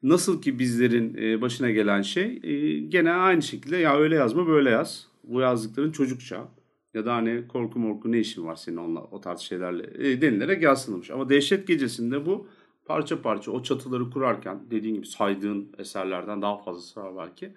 nasıl 0.04 0.42
ki 0.42 0.58
bizlerin 0.58 1.16
e, 1.18 1.40
başına 1.40 1.70
gelen 1.70 2.02
şey 2.02 2.40
e, 2.42 2.78
gene 2.78 3.12
aynı 3.12 3.42
şekilde 3.42 3.76
ya 3.76 3.96
öyle 3.96 4.14
yazma 4.14 4.46
böyle 4.46 4.70
yaz. 4.70 5.06
Bu 5.24 5.40
yazdıkların 5.40 5.92
çocukça 5.92 6.48
ya 6.94 7.06
da 7.06 7.14
hani 7.14 7.48
korku 7.48 7.78
morku 7.78 8.12
ne 8.12 8.18
işin 8.18 8.46
var 8.46 8.56
senin 8.56 8.76
onunla 8.76 9.00
o 9.00 9.20
tarz 9.20 9.40
şeylerle 9.40 10.08
e, 10.08 10.20
denilerek 10.20 10.62
yansıtılmış. 10.62 11.10
Ama 11.10 11.28
Dehşet 11.28 11.66
Gecesi'nde 11.66 12.26
bu 12.26 12.48
parça 12.84 13.22
parça 13.22 13.50
o 13.50 13.62
çatıları 13.62 14.10
kurarken 14.10 14.60
dediğin 14.70 14.94
gibi 14.94 15.06
saydığın 15.06 15.72
eserlerden 15.78 16.42
daha 16.42 16.58
fazlası 16.58 17.00
var 17.00 17.12
belki. 17.16 17.54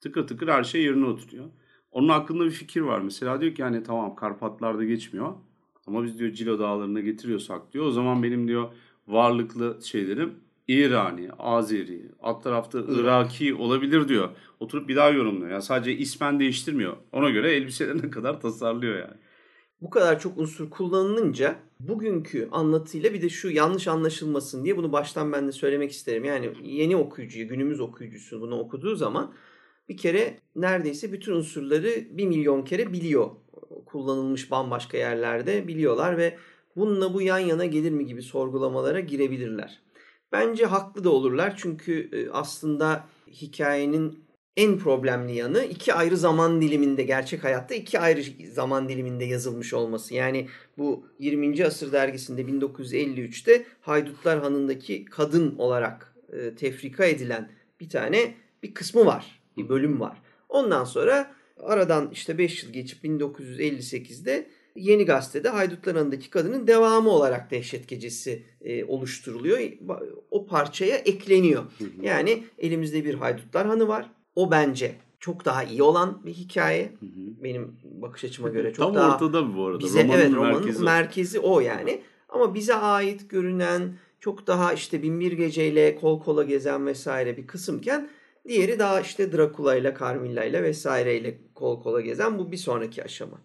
Tıkır 0.00 0.26
tıkır 0.26 0.48
her 0.48 0.64
şey 0.64 0.82
yerine 0.82 1.06
oturuyor. 1.06 1.44
Onun 1.92 2.08
hakkında 2.08 2.44
bir 2.44 2.50
fikir 2.50 2.80
var. 2.80 3.00
Mesela 3.00 3.40
diyor 3.40 3.54
ki 3.54 3.62
hani 3.62 3.82
tamam 3.82 4.14
Karpatlar'da 4.14 4.84
geçmiyor. 4.84 5.34
Ama 5.86 6.04
biz 6.04 6.18
diyor 6.18 6.32
Cilo 6.32 6.58
Dağları'na 6.58 7.00
getiriyorsak 7.00 7.72
diyor. 7.72 7.86
O 7.86 7.90
zaman 7.90 8.22
benim 8.22 8.48
diyor 8.48 8.68
varlıklı 9.08 9.78
şeylerim 9.84 10.34
İrani, 10.68 11.28
Azeri, 11.38 12.02
alt 12.22 12.42
tarafta 12.44 12.78
Iraki 12.78 13.54
olabilir 13.54 14.08
diyor. 14.08 14.28
Oturup 14.60 14.88
bir 14.88 14.96
daha 14.96 15.10
yorumluyor. 15.10 15.50
Yani 15.50 15.62
sadece 15.62 15.92
ismen 15.92 16.40
değiştirmiyor. 16.40 16.96
Ona 17.12 17.30
göre 17.30 17.52
elbiselerine 17.52 18.10
kadar 18.10 18.40
tasarlıyor 18.40 18.98
yani. 18.98 19.14
Bu 19.82 19.90
kadar 19.90 20.20
çok 20.20 20.38
unsur 20.38 20.70
kullanılınca 20.70 21.56
bugünkü 21.80 22.48
anlatıyla 22.52 23.14
bir 23.14 23.22
de 23.22 23.28
şu 23.28 23.50
yanlış 23.50 23.88
anlaşılmasın 23.88 24.64
diye 24.64 24.76
bunu 24.76 24.92
baştan 24.92 25.32
ben 25.32 25.48
de 25.48 25.52
söylemek 25.52 25.90
isterim. 25.90 26.24
Yani 26.24 26.50
yeni 26.62 26.96
okuyucuyu, 26.96 27.48
günümüz 27.48 27.80
okuyucusu 27.80 28.40
bunu 28.40 28.58
okuduğu 28.58 28.96
zaman 28.96 29.34
bir 29.88 29.96
kere 29.96 30.38
neredeyse 30.56 31.12
bütün 31.12 31.32
unsurları 31.32 31.88
bir 32.10 32.26
milyon 32.26 32.62
kere 32.62 32.92
biliyor. 32.92 33.30
Kullanılmış 33.86 34.50
bambaşka 34.50 34.98
yerlerde 34.98 35.68
biliyorlar 35.68 36.18
ve 36.18 36.38
bununla 36.76 37.14
bu 37.14 37.22
yan 37.22 37.38
yana 37.38 37.66
gelir 37.66 37.90
mi 37.90 38.06
gibi 38.06 38.22
sorgulamalara 38.22 39.00
girebilirler. 39.00 39.82
Bence 40.32 40.66
haklı 40.66 41.04
da 41.04 41.10
olurlar 41.10 41.54
çünkü 41.56 42.10
e, 42.12 42.30
aslında 42.30 43.04
hikayenin 43.30 44.24
en 44.56 44.78
problemli 44.78 45.36
yanı 45.36 45.64
iki 45.64 45.94
ayrı 45.94 46.16
zaman 46.16 46.62
diliminde 46.62 47.02
gerçek 47.02 47.44
hayatta 47.44 47.74
iki 47.74 48.00
ayrı 48.00 48.22
zaman 48.52 48.88
diliminde 48.88 49.24
yazılmış 49.24 49.74
olması. 49.74 50.14
Yani 50.14 50.48
bu 50.78 51.06
20. 51.18 51.64
asır 51.64 51.92
dergisinde 51.92 52.42
1953'te 52.42 53.64
Haydutlar 53.80 54.40
Hanı'ndaki 54.40 55.04
kadın 55.04 55.54
olarak 55.58 56.14
e, 56.32 56.54
tefrika 56.54 57.04
edilen 57.04 57.50
bir 57.80 57.88
tane 57.88 58.34
bir 58.62 58.74
kısmı 58.74 59.06
var. 59.06 59.42
Bir 59.56 59.68
bölüm 59.68 60.00
var. 60.00 60.22
Ondan 60.48 60.84
sonra 60.84 61.34
aradan 61.62 62.10
işte 62.12 62.38
5 62.38 62.64
yıl 62.64 62.72
geçip 62.72 63.04
1958'de 63.04 64.50
Yeni 64.76 65.04
Gazete'de 65.04 65.48
Haydutlar 65.48 65.96
Hanı'ndaki 65.96 66.30
kadının 66.30 66.66
devamı 66.66 67.10
olarak 67.10 67.50
Dehşet 67.50 67.88
Gecesi 67.88 68.42
e, 68.60 68.84
oluşturuluyor. 68.84 69.58
O 70.30 70.46
parçaya 70.46 70.96
ekleniyor. 70.96 71.62
Yani 72.02 72.44
elimizde 72.58 73.04
bir 73.04 73.14
Haydutlar 73.14 73.66
Hanı 73.66 73.88
var. 73.88 74.10
O 74.36 74.50
bence 74.50 74.94
çok 75.20 75.44
daha 75.44 75.64
iyi 75.64 75.82
olan 75.82 76.22
bir 76.26 76.32
hikaye. 76.32 76.92
Benim 77.42 77.76
bakış 77.84 78.24
açıma 78.24 78.48
göre 78.48 78.72
çok 78.72 78.86
Tam 78.86 78.94
daha 78.94 79.14
ortada 79.14 79.56
bu 79.56 79.66
arada. 79.66 79.80
bize 79.84 80.04
romanın 80.04 80.18
evet 80.18 80.32
romanın 80.34 80.54
merkezi 80.54 80.84
merkezi, 80.84 81.40
o. 81.40 81.60
yani. 81.60 82.02
Ama 82.28 82.54
bize 82.54 82.74
ait 82.74 83.30
görünen 83.30 83.92
çok 84.20 84.46
daha 84.46 84.72
işte 84.72 85.02
Binbir 85.02 85.32
Gece'yle 85.32 85.96
kol 85.96 86.22
kola 86.22 86.44
gezen 86.44 86.86
vesaire 86.86 87.36
bir 87.36 87.46
kısımken 87.46 88.10
diğeri 88.48 88.78
daha 88.78 89.00
işte 89.00 89.32
Dracula 89.32 89.76
ile 89.76 89.96
Carmilla 90.00 90.44
ile 90.44 90.62
vesaireyle 90.62 91.38
kol 91.54 91.82
kola 91.82 92.00
gezen 92.00 92.38
bu 92.38 92.52
bir 92.52 92.56
sonraki 92.56 93.04
aşama. 93.04 93.40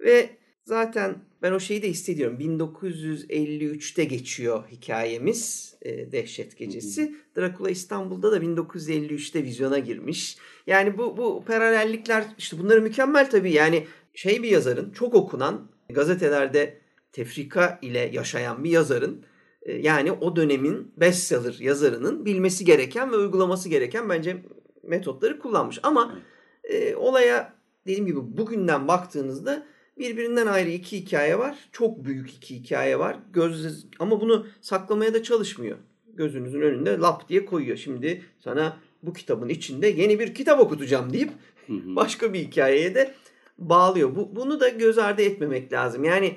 Ve 0.00 0.30
zaten 0.66 1.16
ben 1.42 1.52
o 1.52 1.60
şeyi 1.60 1.82
de 1.82 1.90
hissediyorum. 1.90 2.38
1953'te 2.40 4.04
geçiyor 4.04 4.64
hikayemiz 4.70 5.74
e, 5.82 6.12
Dehşet 6.12 6.58
Gecesi. 6.58 7.14
Dracula 7.36 7.70
İstanbul'da 7.70 8.32
da 8.32 8.38
1953'te 8.38 9.44
vizyona 9.44 9.78
girmiş. 9.78 10.36
Yani 10.66 10.98
bu 10.98 11.16
bu 11.16 11.44
paralellikler 11.46 12.24
işte 12.38 12.58
bunları 12.58 12.82
mükemmel 12.82 13.30
tabii. 13.30 13.52
Yani 13.52 13.86
şey 14.14 14.42
bir 14.42 14.50
yazarın 14.50 14.90
çok 14.90 15.14
okunan 15.14 15.68
gazetelerde 15.90 16.78
tefrika 17.12 17.78
ile 17.82 18.10
yaşayan 18.12 18.64
bir 18.64 18.70
yazarın 18.70 19.24
e, 19.62 19.72
yani 19.72 20.12
o 20.12 20.36
dönemin 20.36 20.92
bestseller 20.96 21.56
yazarının 21.60 22.24
bilmesi 22.24 22.64
gereken 22.64 23.12
ve 23.12 23.16
uygulaması 23.16 23.68
gereken 23.68 24.08
bence 24.08 24.42
metotları 24.82 25.38
kullanmış. 25.38 25.80
Ama 25.82 26.18
e, 26.64 26.96
olaya 26.96 27.56
dediğim 27.86 28.06
gibi 28.06 28.18
bugünden 28.36 28.88
baktığınızda 28.88 29.66
birbirinden 29.98 30.46
ayrı 30.46 30.70
iki 30.70 30.96
hikaye 30.96 31.38
var. 31.38 31.58
Çok 31.72 32.04
büyük 32.04 32.30
iki 32.30 32.54
hikaye 32.54 32.98
var. 32.98 33.18
Göz 33.32 33.86
ama 33.98 34.20
bunu 34.20 34.46
saklamaya 34.60 35.14
da 35.14 35.22
çalışmıyor. 35.22 35.76
Gözünüzün 36.14 36.60
önünde 36.60 36.98
lap 36.98 37.28
diye 37.28 37.44
koyuyor. 37.44 37.76
Şimdi 37.76 38.22
sana 38.40 38.76
bu 39.02 39.12
kitabın 39.12 39.48
içinde 39.48 39.86
yeni 39.86 40.20
bir 40.20 40.34
kitap 40.34 40.60
okutacağım 40.60 41.12
deyip 41.12 41.30
başka 41.68 42.32
bir 42.32 42.38
hikayeye 42.38 42.94
de 42.94 43.14
bağlıyor. 43.58 44.16
Bu, 44.16 44.36
bunu 44.36 44.60
da 44.60 44.68
göz 44.68 44.98
ardı 44.98 45.22
etmemek 45.22 45.72
lazım. 45.72 46.04
Yani 46.04 46.36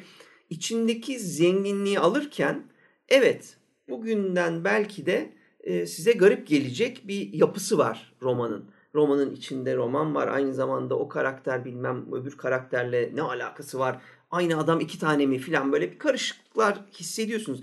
içindeki 0.49 1.19
zenginliği 1.19 1.99
alırken 1.99 2.63
evet 3.09 3.57
bugünden 3.89 4.63
belki 4.63 5.05
de 5.05 5.33
e, 5.63 5.85
size 5.85 6.11
garip 6.11 6.47
gelecek 6.47 7.07
bir 7.07 7.33
yapısı 7.33 7.77
var 7.77 8.13
romanın. 8.21 8.65
Romanın 8.95 9.31
içinde 9.31 9.75
roman 9.75 10.15
var. 10.15 10.27
Aynı 10.27 10.53
zamanda 10.53 10.95
o 10.99 11.07
karakter 11.09 11.65
bilmem 11.65 12.05
öbür 12.13 12.37
karakterle 12.37 13.11
ne 13.13 13.21
alakası 13.21 13.79
var. 13.79 14.01
Aynı 14.31 14.57
adam 14.57 14.79
iki 14.79 14.99
tane 14.99 15.25
mi 15.25 15.37
filan 15.37 15.71
böyle 15.71 15.91
bir 15.91 15.99
karışıklıklar 15.99 16.77
hissediyorsunuz. 16.93 17.61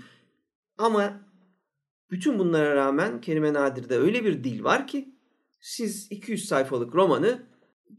Ama 0.77 1.13
bütün 2.11 2.39
bunlara 2.39 2.75
rağmen 2.75 3.21
Kerime 3.21 3.53
Nadir'de 3.53 3.97
öyle 3.97 4.25
bir 4.25 4.43
dil 4.43 4.63
var 4.63 4.87
ki 4.87 5.09
siz 5.59 6.07
200 6.11 6.45
sayfalık 6.47 6.95
romanı 6.95 7.39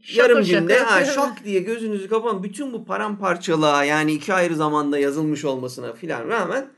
Şaka 0.01 0.21
yarım 0.29 0.45
günde 0.45 0.79
ha, 0.79 1.05
şak 1.15 1.43
diye 1.45 1.59
gözünüzü 1.59 2.09
kapan 2.09 2.43
bütün 2.43 2.73
bu 2.73 2.85
paramparçalığa 2.85 3.83
yani 3.83 4.11
iki 4.13 4.33
ayrı 4.33 4.55
zamanda 4.55 4.99
yazılmış 4.99 5.45
olmasına 5.45 5.93
filan 5.93 6.27
rağmen 6.27 6.71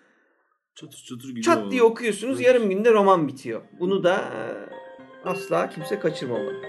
Çatır 0.76 1.04
çatır 1.10 1.28
gidiyor. 1.30 1.44
çat 1.44 1.72
diye 1.72 1.84
okuyorsunuz 1.84 2.36
Evet. 2.42 2.48
yarım 2.48 2.70
günde 2.70 2.92
roman 2.94 3.28
bitiyor. 3.28 3.62
Bunu 3.80 4.04
da 4.04 4.16
e, 4.16 4.40
asla 5.26 5.70
kimse 5.70 6.00
kaçırmamalı. 6.00 6.62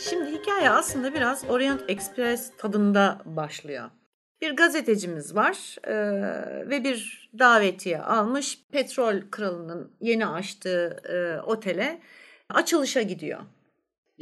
Şimdi 0.00 0.32
hikaye 0.32 0.70
aslında 0.70 1.14
biraz 1.14 1.44
Orient 1.50 1.82
Express 1.88 2.52
tadında 2.58 3.18
başlıyor. 3.24 3.90
Bir 4.40 4.56
gazetecimiz 4.56 5.34
var 5.34 5.76
e, 5.84 5.94
ve 6.70 6.84
bir 6.84 7.30
davetiye 7.38 7.98
almış. 7.98 8.58
Petrol 8.72 9.20
kralının 9.30 9.92
yeni 10.00 10.26
açtığı 10.26 11.00
e, 11.04 11.40
otele 11.40 12.00
açılışa 12.48 13.02
gidiyor. 13.02 13.40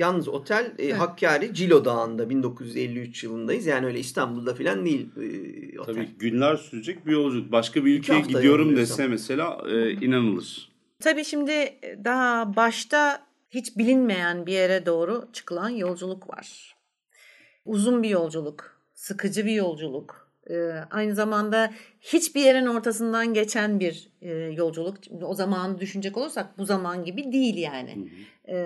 Yalnız 0.01 0.29
otel 0.29 0.65
e, 0.79 0.85
Evet. 0.85 0.99
Hakkari 1.01 1.55
Cilo 1.55 1.85
Dağı'nda 1.85 2.31
1953 2.31 3.25
yılındayız. 3.25 3.67
Yani 3.67 3.87
öyle 3.87 3.99
İstanbul'da 3.99 4.55
falan 4.55 4.87
değil 4.87 5.09
e, 5.17 5.81
otel. 5.81 5.95
Tabii 5.95 6.09
günler 6.19 6.57
sürecek 6.57 7.07
bir 7.07 7.13
yolculuk. 7.13 7.53
Başka 7.53 7.85
bir 7.85 7.99
ülkeye 7.99 8.21
gidiyorum 8.21 8.77
dese 8.77 9.09
mesela 9.09 9.63
e, 9.71 9.91
inanılır. 9.91 10.73
Tabii 11.01 11.25
şimdi 11.25 11.75
daha 12.05 12.57
başta 12.57 13.27
hiç 13.51 13.77
bilinmeyen 13.79 14.47
bir 14.47 14.53
yere 14.53 14.87
doğru 14.87 15.29
çıkılan 15.33 15.69
yolculuk 15.69 16.31
var. 16.31 16.77
Uzun 17.65 18.03
bir 18.03 18.09
yolculuk, 18.09 18.81
sıkıcı 18.95 19.47
bir 19.47 19.53
yolculuk. 19.53 20.20
Ee, 20.51 20.85
aynı 20.91 21.15
zamanda 21.15 21.71
hiçbir 22.01 22.41
yerin 22.41 22.67
ortasından 22.67 23.35
geçen 23.35 23.81
bir 23.81 24.09
e, 24.23 24.31
yolculuk. 24.33 24.97
O 25.23 25.35
zamanı 25.35 25.79
düşünecek 25.79 26.17
olursak 26.17 26.59
bu 26.59 26.65
zaman 26.65 27.05
gibi 27.05 27.33
değil 27.33 27.57
yani. 27.57 28.09
Ee, 28.49 28.57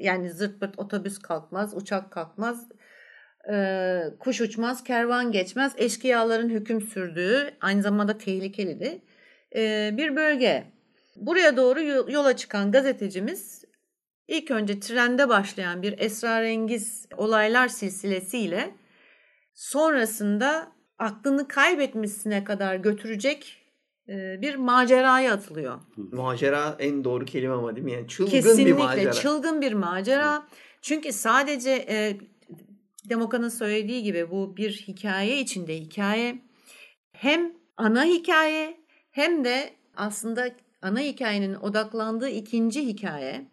yani 0.00 0.30
zırt 0.30 0.60
pırt 0.60 0.78
otobüs 0.78 1.18
kalkmaz, 1.18 1.76
uçak 1.76 2.10
kalkmaz, 2.10 2.68
e, 3.52 4.02
kuş 4.18 4.40
uçmaz, 4.40 4.84
kervan 4.84 5.32
geçmez. 5.32 5.72
Eşkıyaların 5.76 6.48
hüküm 6.48 6.80
sürdüğü, 6.80 7.50
aynı 7.60 7.82
zamanda 7.82 8.18
tehlikeli 8.18 8.80
de 8.80 9.02
e, 9.56 9.90
bir 9.96 10.16
bölge. 10.16 10.64
Buraya 11.16 11.56
doğru 11.56 11.82
yo- 11.82 12.10
yola 12.10 12.36
çıkan 12.36 12.72
gazetecimiz 12.72 13.64
ilk 14.28 14.50
önce 14.50 14.80
trende 14.80 15.28
başlayan 15.28 15.82
bir 15.82 15.98
esrarengiz 15.98 17.06
olaylar 17.16 17.68
silsilesiyle 17.68 18.70
sonrasında 19.54 20.72
aklını 20.98 21.48
kaybetmesine 21.48 22.44
kadar 22.44 22.76
götürecek 22.76 23.58
e, 24.08 24.42
bir 24.42 24.54
maceraya 24.54 25.34
atılıyor. 25.34 25.80
Macera 25.96 26.76
en 26.78 27.04
doğru 27.04 27.24
kelime 27.24 27.54
ama 27.54 27.76
değil 27.76 27.84
mi? 27.84 27.92
Yani 27.92 28.08
çılgın 28.08 28.30
Kesinlikle 28.30 28.66
bir 28.76 28.82
macera. 28.82 29.12
çılgın 29.12 29.60
bir 29.60 29.72
macera. 29.72 30.46
Çünkü 30.82 31.12
sadece 31.12 31.70
e, 31.88 32.16
Demoka'nın 33.08 33.48
söylediği 33.48 34.02
gibi 34.02 34.30
bu 34.30 34.56
bir 34.56 34.72
hikaye 34.72 35.40
içinde 35.40 35.76
hikaye. 35.76 36.42
Hem 37.12 37.52
ana 37.76 38.04
hikaye 38.04 38.80
hem 39.10 39.44
de 39.44 39.70
aslında 39.96 40.48
ana 40.82 41.00
hikayenin 41.00 41.54
odaklandığı 41.54 42.28
ikinci 42.28 42.86
hikaye. 42.86 43.46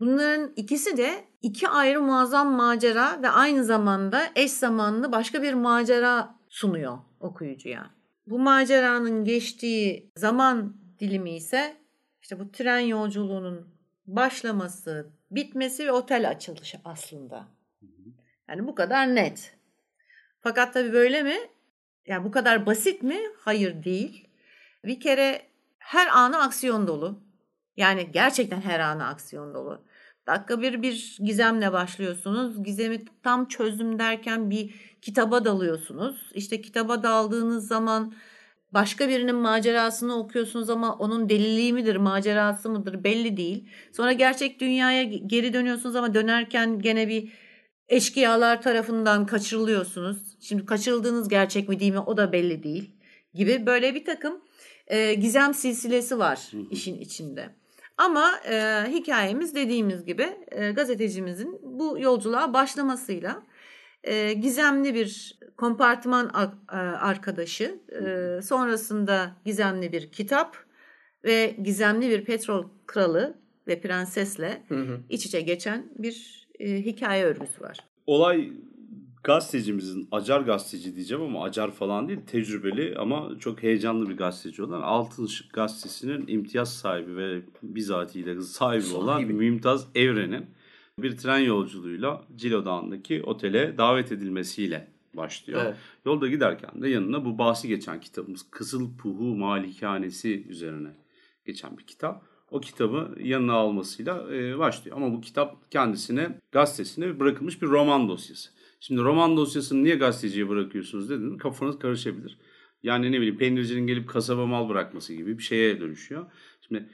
Bunların 0.00 0.52
ikisi 0.56 0.96
de 0.96 1.24
iki 1.42 1.68
ayrı 1.68 2.02
muazzam 2.02 2.52
macera 2.52 3.22
ve 3.22 3.28
aynı 3.30 3.64
zamanda 3.64 4.22
eş 4.36 4.50
zamanlı 4.50 5.12
başka 5.12 5.42
bir 5.42 5.54
macera 5.54 6.34
sunuyor 6.54 6.98
okuyucuya. 7.20 7.90
Bu 8.26 8.38
maceranın 8.38 9.24
geçtiği 9.24 10.10
zaman 10.16 10.76
dilimi 11.00 11.36
ise 11.36 11.76
işte 12.22 12.38
bu 12.38 12.52
tren 12.52 12.78
yolculuğunun 12.78 13.68
başlaması, 14.06 15.10
bitmesi 15.30 15.86
ve 15.86 15.92
otel 15.92 16.28
açılışı 16.28 16.78
aslında. 16.84 17.48
Yani 18.48 18.66
bu 18.66 18.74
kadar 18.74 19.14
net. 19.14 19.56
Fakat 20.40 20.74
tabii 20.74 20.92
böyle 20.92 21.22
mi? 21.22 21.36
Yani 22.06 22.24
bu 22.24 22.30
kadar 22.30 22.66
basit 22.66 23.02
mi? 23.02 23.18
Hayır 23.38 23.84
değil. 23.84 24.28
Bir 24.84 25.00
kere 25.00 25.42
her 25.78 26.06
anı 26.06 26.42
aksiyon 26.42 26.86
dolu. 26.86 27.20
Yani 27.76 28.12
gerçekten 28.12 28.60
her 28.60 28.80
anı 28.80 29.06
aksiyon 29.06 29.54
dolu. 29.54 29.84
Dakika 30.26 30.62
bir 30.62 30.82
bir 30.82 31.18
gizemle 31.24 31.72
başlıyorsunuz. 31.72 32.64
Gizemi 32.64 33.04
tam 33.22 33.48
çözdüm 33.48 33.98
derken 33.98 34.50
bir 34.50 34.74
kitaba 35.02 35.44
dalıyorsunuz. 35.44 36.30
İşte 36.34 36.60
kitaba 36.60 37.02
daldığınız 37.02 37.68
zaman 37.68 38.14
başka 38.72 39.08
birinin 39.08 39.36
macerasını 39.36 40.18
okuyorsunuz 40.18 40.70
ama 40.70 40.94
onun 40.94 41.28
deliliği 41.28 41.72
midir, 41.72 41.96
macerası 41.96 42.70
mıdır 42.70 43.04
belli 43.04 43.36
değil. 43.36 43.68
Sonra 43.92 44.12
gerçek 44.12 44.60
dünyaya 44.60 45.02
geri 45.02 45.52
dönüyorsunuz 45.52 45.96
ama 45.96 46.14
dönerken 46.14 46.78
gene 46.78 47.08
bir 47.08 47.32
eşkıyalar 47.88 48.62
tarafından 48.62 49.26
kaçırılıyorsunuz. 49.26 50.36
Şimdi 50.40 50.66
kaçırıldığınız 50.66 51.28
gerçek 51.28 51.68
mi 51.68 51.80
değil 51.80 51.92
mi 51.92 52.00
o 52.00 52.16
da 52.16 52.32
belli 52.32 52.62
değil 52.62 52.90
gibi 53.34 53.66
böyle 53.66 53.94
bir 53.94 54.04
takım 54.04 54.40
e, 54.86 55.14
gizem 55.14 55.54
silsilesi 55.54 56.18
var 56.18 56.50
işin 56.70 57.00
içinde. 57.00 57.63
Ama 57.96 58.30
e, 58.50 58.84
hikayemiz 58.92 59.54
dediğimiz 59.54 60.04
gibi 60.04 60.28
e, 60.52 60.70
gazetecimizin 60.70 61.58
bu 61.62 61.96
yolculuğa 61.98 62.52
başlamasıyla 62.52 63.42
e, 64.04 64.32
gizemli 64.32 64.94
bir 64.94 65.38
kompartıman 65.56 66.30
a- 66.34 66.76
arkadaşı, 67.00 67.80
e, 67.92 68.42
sonrasında 68.42 69.36
gizemli 69.44 69.92
bir 69.92 70.12
kitap 70.12 70.56
ve 71.24 71.56
gizemli 71.62 72.10
bir 72.10 72.24
petrol 72.24 72.68
kralı 72.86 73.38
ve 73.66 73.80
prensesle 73.80 74.62
Hı 74.68 74.74
hı. 74.74 75.00
iç 75.08 75.26
içe 75.26 75.40
geçen 75.40 75.84
bir 75.98 76.46
e, 76.58 76.66
hikaye 76.76 77.24
örgüsü 77.24 77.60
var. 77.60 77.78
Olay 78.06 78.52
gazetecimizin, 79.24 80.08
acar 80.12 80.40
gazeteci 80.40 80.96
diyeceğim 80.96 81.24
ama 81.24 81.44
acar 81.44 81.70
falan 81.70 82.08
değil, 82.08 82.20
tecrübeli 82.26 82.94
ama 82.98 83.30
çok 83.38 83.62
heyecanlı 83.62 84.08
bir 84.08 84.16
gazeteci 84.16 84.62
olan 84.62 84.82
Altın 84.82 85.26
Işık 85.26 85.52
gazetesinin 85.52 86.26
imtiyaz 86.26 86.76
sahibi 86.76 87.16
ve 87.16 87.42
bizatihi 87.62 88.42
sahibi, 88.42 88.82
Sahibi. 88.82 88.96
olan 88.96 89.22
Mümtaz 89.24 89.88
Evren'in 89.94 90.46
bir 90.98 91.16
tren 91.16 91.38
yolculuğuyla 91.38 92.24
Cilo 92.36 92.64
Dağı'ndaki 92.64 93.22
otele 93.22 93.78
davet 93.78 94.12
edilmesiyle 94.12 94.88
başlıyor. 95.14 95.62
Evet. 95.64 95.76
Yolda 96.06 96.28
giderken 96.28 96.82
de 96.82 96.88
yanına 96.88 97.24
bu 97.24 97.38
bahsi 97.38 97.68
geçen 97.68 98.00
kitabımız 98.00 98.50
Kızıl 98.50 98.96
Puhu 98.96 99.24
Malikanesi 99.24 100.46
üzerine 100.48 100.88
geçen 101.46 101.78
bir 101.78 101.82
kitap. 101.82 102.22
O 102.50 102.60
kitabı 102.60 103.14
yanına 103.20 103.52
almasıyla 103.52 104.34
e, 104.34 104.58
başlıyor. 104.58 104.96
Ama 104.96 105.12
bu 105.12 105.20
kitap 105.20 105.70
kendisine 105.70 106.38
gazetesine 106.52 107.20
bırakılmış 107.20 107.62
bir 107.62 107.66
roman 107.66 108.08
dosyası. 108.08 108.50
Şimdi 108.86 109.02
roman 109.02 109.36
dosyasını 109.36 109.84
niye 109.84 109.94
gazeteciye 109.94 110.48
bırakıyorsunuz 110.48 111.10
dedin 111.10 111.38
kafanız 111.38 111.78
karışabilir. 111.78 112.38
Yani 112.82 113.12
ne 113.12 113.16
bileyim 113.16 113.38
peynircinin 113.38 113.86
gelip 113.86 114.08
kasaba 114.08 114.46
mal 114.46 114.68
bırakması 114.68 115.14
gibi 115.14 115.38
bir 115.38 115.42
şeye 115.42 115.80
dönüşüyor. 115.80 116.26
Şimdi 116.60 116.88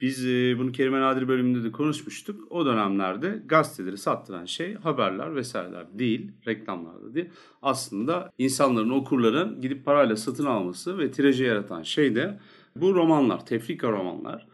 biz 0.00 0.26
e, 0.26 0.58
bunu 0.58 0.72
Kerime 0.72 1.00
Nadir 1.00 1.28
bölümünde 1.28 1.64
de 1.64 1.72
konuşmuştuk. 1.72 2.52
O 2.52 2.66
dönemlerde 2.66 3.42
gazeteleri 3.46 3.98
sattıran 3.98 4.44
şey 4.44 4.74
haberler 4.74 5.34
vesaireler 5.34 5.98
değil, 5.98 6.32
reklamlarda 6.46 7.14
değil. 7.14 7.28
Aslında 7.62 8.32
insanların, 8.38 8.90
okurların 8.90 9.60
gidip 9.60 9.84
parayla 9.84 10.16
satın 10.16 10.46
alması 10.46 10.98
ve 10.98 11.10
tirajı 11.10 11.44
yaratan 11.44 11.82
şey 11.82 12.14
de 12.14 12.40
bu 12.76 12.94
romanlar, 12.94 13.46
tefrika 13.46 13.92
romanlar. 13.92 14.46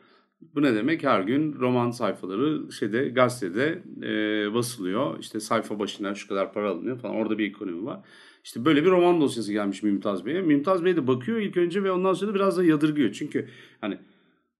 Bu 0.55 0.63
ne 0.63 0.75
demek? 0.75 1.05
Her 1.05 1.21
gün 1.21 1.55
roman 1.61 1.91
sayfaları 1.91 2.73
şeyde 2.73 3.09
gazetede 3.09 3.83
e, 4.03 4.55
basılıyor. 4.55 5.19
İşte 5.19 5.41
sayfa 5.41 5.79
başına 5.79 6.15
şu 6.15 6.29
kadar 6.29 6.53
para 6.53 6.71
alınıyor 6.71 6.99
falan. 6.99 7.17
Orada 7.17 7.39
bir 7.39 7.51
ekonomi 7.51 7.85
var. 7.85 8.01
İşte 8.45 8.65
böyle 8.65 8.85
bir 8.85 8.91
roman 8.91 9.21
dosyası 9.21 9.53
gelmiş 9.53 9.83
Mümtaz 9.83 10.27
Bey'e. 10.27 10.43
Mümtaz 10.43 10.85
Bey 10.85 10.97
de 10.97 11.07
bakıyor 11.07 11.39
ilk 11.39 11.57
önce 11.57 11.85
ve 11.85 11.93
ondan 11.93 12.15
sonra 12.15 12.31
da 12.31 12.35
biraz 12.35 12.59
da 12.59 12.65
yadırgıyor. 12.65 13.13
Çünkü 13.13 13.49
hani 13.81 13.99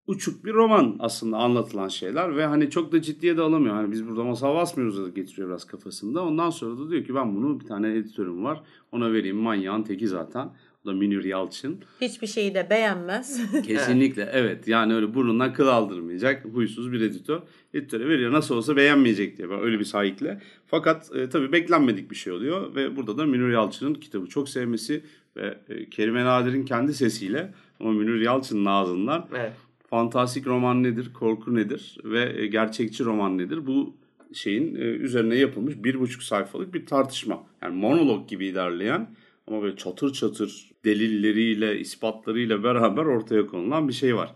uçuk 0.07 0.45
bir 0.45 0.53
roman 0.53 0.97
aslında 0.99 1.37
anlatılan 1.37 1.89
şeyler 1.89 2.37
ve 2.37 2.47
hani 2.47 2.71
çok 2.71 2.93
da 2.93 3.03
ciddiye 3.03 3.37
de 3.37 3.43
alamıyor. 3.43 3.75
Hani 3.75 3.93
biz 3.93 4.09
burada 4.09 4.25
masal 4.25 4.55
basmıyoruz 4.55 5.05
da 5.05 5.09
getiriyor 5.09 5.49
biraz 5.49 5.65
kafasında. 5.65 6.25
Ondan 6.25 6.51
sonra 6.51 6.79
da 6.79 6.91
diyor 6.91 7.05
ki 7.05 7.15
ben 7.15 7.37
bunu 7.37 7.61
bir 7.61 7.67
tane 7.67 7.97
editörüm 7.97 8.45
var. 8.45 8.63
Ona 8.93 9.13
vereyim 9.13 9.37
manyağın 9.37 9.83
teki 9.83 10.09
zaten. 10.09 10.51
Da 10.87 10.93
Münir 10.93 11.25
Yalçın. 11.25 11.81
Hiçbir 12.01 12.27
şeyi 12.27 12.55
de 12.55 12.67
beğenmez. 12.71 13.41
Kesinlikle 13.67 14.31
evet. 14.33 14.69
Yani 14.69 14.95
öyle 14.95 15.15
burnundan 15.15 15.53
kıl 15.53 15.69
aldırmayacak 15.69 16.45
huysuz 16.45 16.93
bir 16.93 17.01
editör. 17.01 17.41
Editöre 17.75 18.09
veriyor 18.09 18.33
nasıl 18.33 18.57
olsa 18.57 18.77
beğenmeyecek 18.77 19.39
diye 19.39 19.49
böyle 19.51 19.79
bir 19.79 19.85
sahikle. 19.85 20.41
Fakat 20.67 21.17
e, 21.17 21.29
tabii 21.29 21.53
beklenmedik 21.53 22.11
bir 22.11 22.17
şey 22.17 22.33
oluyor 22.33 22.75
ve 22.75 22.97
burada 22.97 23.19
da 23.19 23.27
Münir 23.27 23.53
Yalçın'ın 23.53 23.95
kitabı 23.95 24.27
çok 24.27 24.49
sevmesi 24.49 25.05
ve 25.37 25.59
e, 25.69 25.91
Kerime 25.91 26.25
Nadir'in 26.25 26.65
kendi 26.65 26.95
sesiyle 26.95 27.53
ama 27.81 27.93
Münir 27.93 28.21
Yalçın'ın 28.21 28.65
ağzından 28.65 29.29
Evet. 29.37 29.53
fantastik 29.91 30.47
roman 30.47 30.83
nedir, 30.83 31.13
korku 31.13 31.55
nedir 31.55 31.99
ve 32.05 32.43
e, 32.43 32.47
gerçekçi 32.47 33.05
roman 33.05 33.39
nedir? 33.39 33.67
Bu 33.67 33.95
şeyin 34.33 34.75
e, 34.75 34.79
üzerine 34.79 35.37
yapılmış 35.37 35.75
bir 35.77 36.01
buçuk 36.01 36.23
sayfalık 36.23 36.75
bir 36.75 36.87
tartışma. 36.87 37.43
Yani 37.63 37.77
monolog 37.77 38.29
gibi 38.29 38.47
ilerleyen 38.47 39.11
ama 39.47 39.63
böyle 39.63 39.77
çatır 39.77 40.13
çatır 40.13 40.72
delilleriyle, 40.85 41.79
ispatlarıyla 41.79 42.63
beraber 42.63 43.05
ortaya 43.05 43.47
konulan 43.47 43.89
bir 43.89 43.93
şey 43.93 44.17
var. 44.17 44.35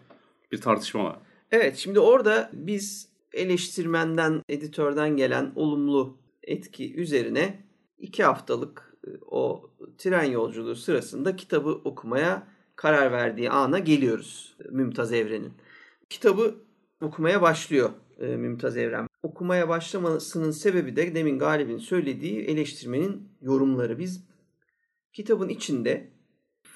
Bir 0.53 0.61
tartışma 0.61 1.05
var. 1.05 1.17
Evet 1.51 1.77
şimdi 1.77 2.01
orada 2.01 2.51
biz 2.53 3.09
eleştirmenden, 3.33 4.43
editörden 4.49 5.17
gelen 5.17 5.53
olumlu 5.55 6.19
etki 6.43 6.95
üzerine 6.95 7.65
iki 7.99 8.25
haftalık 8.25 8.97
e, 9.07 9.11
o 9.27 9.71
tren 9.99 10.25
yolculuğu 10.25 10.77
sırasında 10.77 11.37
kitabı 11.37 11.71
okumaya 11.71 12.49
karar 12.77 13.13
verdiği 13.13 13.51
ana 13.51 13.79
geliyoruz 13.79 14.57
e, 14.65 14.69
Mümtaz 14.69 15.13
Evren'in. 15.13 15.53
Kitabı 16.11 16.55
okumaya 17.01 17.43
başlıyor 17.43 17.91
e, 18.21 18.27
Mümtaz 18.27 18.77
Evren. 18.77 19.07
Okumaya 19.23 19.69
başlamasının 19.69 20.51
sebebi 20.51 20.97
de 20.97 21.15
demin 21.15 21.39
Galip'in 21.39 21.79
söylediği 21.79 22.41
eleştirmenin 22.41 23.29
yorumları. 23.43 23.99
Biz 23.99 24.25
kitabın 25.13 25.49
içinde 25.49 26.16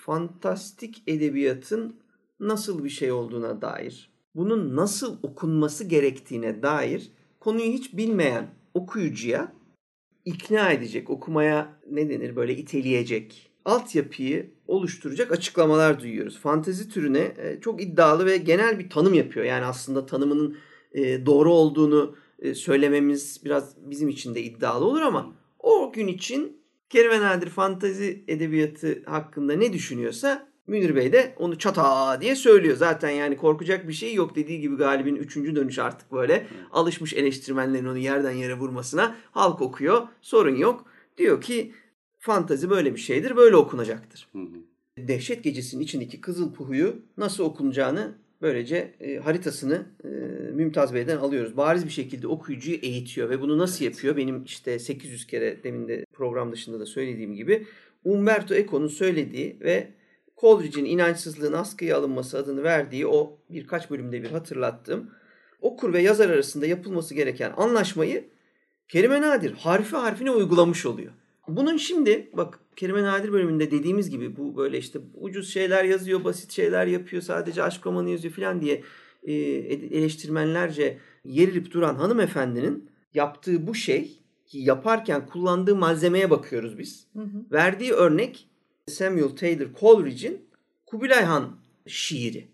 fantastik 0.04 1.02
edebiyatın 1.06 1.96
nasıl 2.40 2.84
bir 2.84 2.88
şey 2.88 3.12
olduğuna 3.12 3.62
dair, 3.62 4.10
bunun 4.34 4.76
nasıl 4.76 5.18
okunması 5.22 5.84
gerektiğine 5.84 6.62
dair 6.62 7.10
konuyu 7.40 7.72
hiç 7.72 7.96
bilmeyen 7.96 8.46
okuyucuya 8.74 9.52
ikna 10.24 10.70
edecek, 10.72 11.10
okumaya 11.10 11.80
ne 11.90 12.10
denir 12.10 12.36
böyle 12.36 12.56
iteleyecek 12.56 13.50
altyapıyı 13.64 14.50
oluşturacak 14.66 15.32
açıklamalar 15.32 16.00
duyuyoruz. 16.00 16.38
Fantezi 16.38 16.88
türüne 16.88 17.34
e, 17.38 17.60
çok 17.60 17.82
iddialı 17.82 18.26
ve 18.26 18.36
genel 18.36 18.78
bir 18.78 18.90
tanım 18.90 19.14
yapıyor. 19.14 19.46
Yani 19.46 19.64
aslında 19.64 20.06
tanımının 20.06 20.56
e, 20.92 21.26
doğru 21.26 21.52
olduğunu 21.52 22.16
e, 22.38 22.54
söylememiz 22.54 23.44
biraz 23.44 23.76
bizim 23.90 24.08
için 24.08 24.34
de 24.34 24.42
iddialı 24.42 24.84
olur 24.84 25.00
ama 25.00 25.32
o 25.58 25.92
gün 25.92 26.06
için 26.06 26.59
Kerime 26.90 27.20
Nadir 27.20 27.48
fantezi 27.48 28.24
edebiyatı 28.28 29.02
hakkında 29.06 29.52
ne 29.52 29.72
düşünüyorsa 29.72 30.50
Münir 30.66 30.96
Bey 30.96 31.12
de 31.12 31.34
onu 31.38 31.58
çata 31.58 32.20
diye 32.20 32.36
söylüyor. 32.36 32.76
Zaten 32.76 33.10
yani 33.10 33.36
korkacak 33.36 33.88
bir 33.88 33.92
şey 33.92 34.14
yok 34.14 34.36
dediği 34.36 34.60
gibi 34.60 34.76
Galip'in 34.76 35.16
üçüncü 35.16 35.56
dönüşü 35.56 35.82
artık 35.82 36.12
böyle 36.12 36.46
alışmış 36.72 37.14
eleştirmenlerin 37.14 37.86
onu 37.86 37.98
yerden 37.98 38.30
yere 38.30 38.54
vurmasına 38.54 39.16
halk 39.30 39.60
okuyor. 39.60 40.08
Sorun 40.20 40.56
yok. 40.56 40.84
Diyor 41.18 41.40
ki 41.40 41.72
fantazi 42.18 42.70
böyle 42.70 42.94
bir 42.94 43.00
şeydir 43.00 43.36
böyle 43.36 43.56
okunacaktır. 43.56 44.28
Hı 44.32 44.38
hı. 44.38 45.08
Dehşet 45.08 45.44
Gecesi'nin 45.44 45.82
içindeki 45.82 46.20
Kızıl 46.20 46.52
Puhu'yu 46.52 46.96
nasıl 47.16 47.44
okunacağını 47.44 48.14
böylece 48.42 48.94
e, 49.00 49.16
haritasını 49.16 49.86
e, 50.04 50.08
Mümtaz 50.52 50.94
Bey'den 50.94 51.16
alıyoruz. 51.16 51.56
Bariz 51.56 51.84
bir 51.84 51.90
şekilde 51.90 52.26
okuyucuyu 52.26 52.76
eğitiyor 52.76 53.30
ve 53.30 53.40
bunu 53.40 53.58
nasıl 53.58 53.84
yapıyor? 53.84 54.16
Benim 54.16 54.44
işte 54.44 54.78
800 54.78 55.26
kere 55.26 55.62
demin 55.64 55.88
de 55.88 56.04
program 56.12 56.52
dışında 56.52 56.80
da 56.80 56.86
söylediğim 56.86 57.34
gibi 57.34 57.66
Umberto 58.04 58.54
Eco'nun 58.54 58.88
söylediği 58.88 59.56
ve 59.60 59.88
Coleridge'in 60.40 60.84
inançsızlığın 60.84 61.52
askıya 61.52 61.96
alınması 61.96 62.38
adını 62.38 62.62
verdiği 62.62 63.06
o 63.06 63.38
birkaç 63.50 63.90
bölümde 63.90 64.22
bir 64.22 64.30
hatırlattığım 64.30 65.10
okur 65.60 65.92
ve 65.92 66.02
yazar 66.02 66.30
arasında 66.30 66.66
yapılması 66.66 67.14
gereken 67.14 67.52
anlaşmayı 67.56 68.24
Kerime 68.88 69.20
Nadir 69.20 69.52
harfi 69.52 69.96
harfine 69.96 70.30
uygulamış 70.30 70.86
oluyor. 70.86 71.12
Bunun 71.48 71.76
şimdi 71.76 72.30
bak 72.32 72.58
Kerime 72.80 73.02
Nadir 73.02 73.32
bölümünde 73.32 73.70
dediğimiz 73.70 74.10
gibi 74.10 74.36
bu 74.36 74.56
böyle 74.56 74.78
işte 74.78 74.98
ucuz 75.14 75.52
şeyler 75.52 75.84
yazıyor, 75.84 76.24
basit 76.24 76.52
şeyler 76.52 76.86
yapıyor, 76.86 77.22
sadece 77.22 77.62
aşk 77.62 77.86
romanı 77.86 78.10
yazıyor 78.10 78.34
falan 78.34 78.60
diye 78.60 78.82
e, 79.22 79.32
eleştirmenlerce 79.32 80.98
yerilip 81.24 81.70
duran 81.70 81.94
hanımefendinin 81.94 82.90
yaptığı 83.14 83.66
bu 83.66 83.74
şey 83.74 84.22
ki 84.46 84.58
yaparken 84.58 85.26
kullandığı 85.26 85.76
malzemeye 85.76 86.30
bakıyoruz 86.30 86.78
biz. 86.78 87.06
Hı 87.12 87.22
hı. 87.22 87.52
Verdiği 87.52 87.92
örnek 87.92 88.48
Samuel 88.86 89.28
Taylor 89.28 89.68
Coleridge'in 89.80 90.48
Kubilay 90.86 91.24
Han 91.24 91.56
şiiri. 91.86 92.48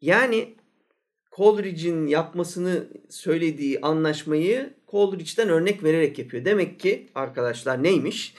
Yani 0.00 0.54
Coleridge'in 1.36 2.06
yapmasını 2.06 2.88
söylediği 3.08 3.80
anlaşmayı 3.80 4.74
Coleridge'den 4.90 5.48
örnek 5.48 5.84
vererek 5.84 6.18
yapıyor. 6.18 6.44
Demek 6.44 6.80
ki 6.80 7.06
arkadaşlar 7.14 7.82
neymiş? 7.82 8.34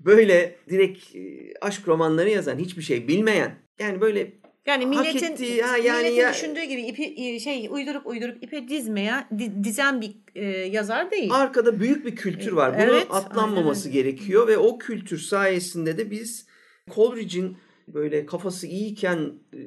Böyle 0.00 0.56
direkt 0.70 1.16
e, 1.16 1.52
aşk 1.60 1.88
romanları 1.88 2.30
yazan, 2.30 2.58
hiçbir 2.58 2.82
şey 2.82 3.08
bilmeyen, 3.08 3.54
yani 3.78 4.00
böyle 4.00 4.32
Yani 4.66 4.84
Hak 4.96 5.06
milletin, 5.06 5.32
ettiği, 5.32 5.62
ha, 5.62 5.76
yani 5.76 6.02
milletin 6.02 6.20
ya- 6.22 6.32
düşündüğü 6.32 6.62
gibi 6.62 6.82
ipi 6.82 7.40
şey 7.40 7.68
uydurup 7.70 8.06
uydurup 8.06 8.42
ipe 8.42 8.68
dizmeye 8.68 9.14
di- 9.38 9.64
dizen 9.64 10.00
bir 10.00 10.10
e, 10.34 10.44
yazar 10.46 11.10
değil. 11.10 11.30
arkada 11.34 11.80
büyük 11.80 12.06
bir 12.06 12.16
kültür 12.16 12.52
var. 12.52 12.72
Bunu 12.74 12.82
Evet, 12.82 13.06
atlanmaması 13.10 13.88
aynen 13.88 14.02
gerekiyor 14.02 14.48
ve 14.48 14.58
o 14.58 14.78
kültür 14.78 15.18
sayesinde 15.18 15.98
de 15.98 16.10
biz 16.10 16.46
Coleridge'in 16.94 17.56
böyle 17.88 18.26
kafası 18.26 18.66
iyiyken 18.66 19.32
e, 19.54 19.58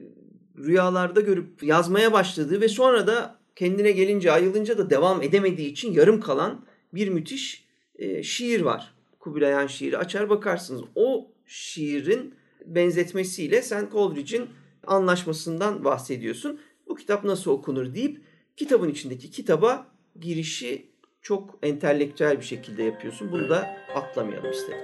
rüyalarda 0.58 1.22
görüp 1.22 1.64
yazmaya 1.64 2.14
başladığı 2.14 2.62
ve 2.62 2.68
sonra 2.70 3.08
da 3.08 3.40
kendine 3.56 3.92
gelince 3.92 4.32
ayılınca 4.32 4.78
da 4.78 4.90
devam 4.90 5.22
edemediği 5.22 5.72
için 5.72 5.92
yarım 5.94 6.20
kalan 6.22 6.66
bir 6.94 7.10
müthiş 7.10 7.66
e, 7.96 8.24
şiir 8.24 8.62
var. 8.62 8.94
Kubilay 9.30 9.68
şiiri 9.68 9.98
açar 9.98 10.30
bakarsınız. 10.30 10.82
O 10.96 11.32
şiirin 11.46 12.36
benzetmesiyle 12.66 13.62
sen 13.62 13.90
Coleridge'in 13.92 14.50
anlaşmasından 14.88 15.84
bahsediyorsun. 15.84 16.60
Bu 16.88 16.96
kitap 16.96 17.24
nasıl 17.24 17.52
okunur 17.52 17.94
deyip 17.96 18.22
kitabın 18.58 18.90
içindeki 18.90 19.32
kitaba 19.32 19.88
girişi 20.20 20.90
çok 21.22 21.60
entelektüel 21.64 22.40
bir 22.40 22.46
şekilde 22.46 22.84
yapıyorsun. 22.84 23.32
Bunu 23.32 23.50
da 23.50 23.78
atlamayalım 23.96 24.52
istedim. 24.52 24.80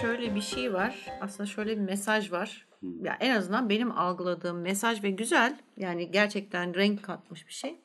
Şöyle 0.00 0.34
bir 0.34 0.40
şey 0.40 0.72
var. 0.72 1.06
Aslında 1.20 1.46
şöyle 1.46 1.76
bir 1.76 1.82
mesaj 1.82 2.32
var. 2.32 2.66
Ya 3.02 3.16
en 3.20 3.36
azından 3.36 3.68
benim 3.68 3.98
algıladığım 3.98 4.60
mesaj 4.60 5.02
ve 5.02 5.10
güzel. 5.10 5.56
Yani 5.76 6.10
gerçekten 6.10 6.74
renk 6.74 7.02
katmış 7.02 7.46
bir 7.46 7.52
şey. 7.52 7.80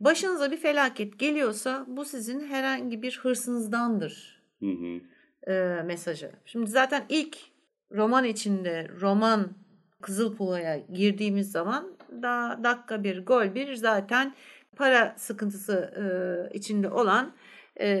Başınıza 0.00 0.50
bir 0.50 0.56
felaket 0.56 1.18
geliyorsa 1.18 1.84
bu 1.88 2.04
sizin 2.04 2.48
herhangi 2.48 3.02
bir 3.02 3.20
hırsınızdandır 3.22 4.42
Hı 4.60 4.66
hı. 4.66 5.00
e, 5.52 5.82
mesajı. 5.82 6.32
Şimdi 6.44 6.70
zaten 6.70 7.04
ilk 7.08 7.38
roman 7.92 8.24
içinde 8.24 8.88
roman 9.00 9.52
Kızıl 10.02 10.36
Pula'ya 10.36 10.78
girdiğimiz 10.78 11.50
zaman 11.50 11.96
da 12.22 12.60
dakika 12.64 13.04
bir 13.04 13.26
gol 13.26 13.54
bir 13.54 13.74
zaten 13.74 14.34
para 14.76 15.14
sıkıntısı 15.18 15.94
e, 15.96 16.04
içinde 16.56 16.90
olan 16.90 17.32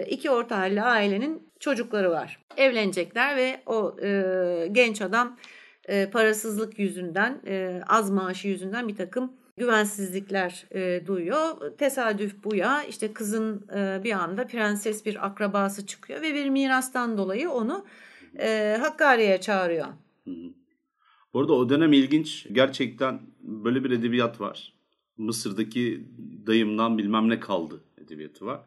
iki 0.08 0.30
orta 0.30 0.58
halli 0.58 0.82
ailenin 0.82 1.52
çocukları 1.60 2.10
var. 2.10 2.44
Evlenecekler 2.56 3.36
ve 3.36 3.62
o 3.66 3.96
e, 4.02 4.68
genç 4.72 5.02
adam 5.02 5.36
e, 5.88 6.10
parasızlık 6.10 6.78
yüzünden 6.78 7.40
e, 7.46 7.80
az 7.86 8.10
maaşı 8.10 8.48
yüzünden 8.48 8.88
bir 8.88 8.96
takım 8.96 9.32
güvensizlikler 9.56 10.66
e, 10.74 11.06
duyuyor. 11.06 11.76
Tesadüf 11.78 12.44
bu 12.44 12.54
ya 12.54 12.82
işte 12.82 13.12
kızın 13.12 13.66
e, 13.76 14.00
bir 14.04 14.12
anda 14.12 14.46
prenses 14.46 15.06
bir 15.06 15.26
akrabası 15.26 15.86
çıkıyor 15.86 16.22
ve 16.22 16.34
bir 16.34 16.48
mirastan 16.48 17.18
dolayı 17.18 17.50
onu 17.50 17.84
e, 18.38 18.78
Hakkari'ye 18.80 19.40
çağırıyor. 19.40 19.86
Hı. 20.24 20.30
Bu 21.34 21.40
arada 21.40 21.52
o 21.52 21.68
dönem 21.68 21.92
ilginç. 21.92 22.46
Gerçekten 22.52 23.20
böyle 23.40 23.84
bir 23.84 23.90
edebiyat 23.90 24.40
var. 24.40 24.74
Mısır'daki 25.16 26.08
dayımdan 26.46 26.98
bilmem 26.98 27.28
ne 27.28 27.40
kaldı 27.40 27.84
edebiyatı 27.98 28.46
var. 28.46 28.60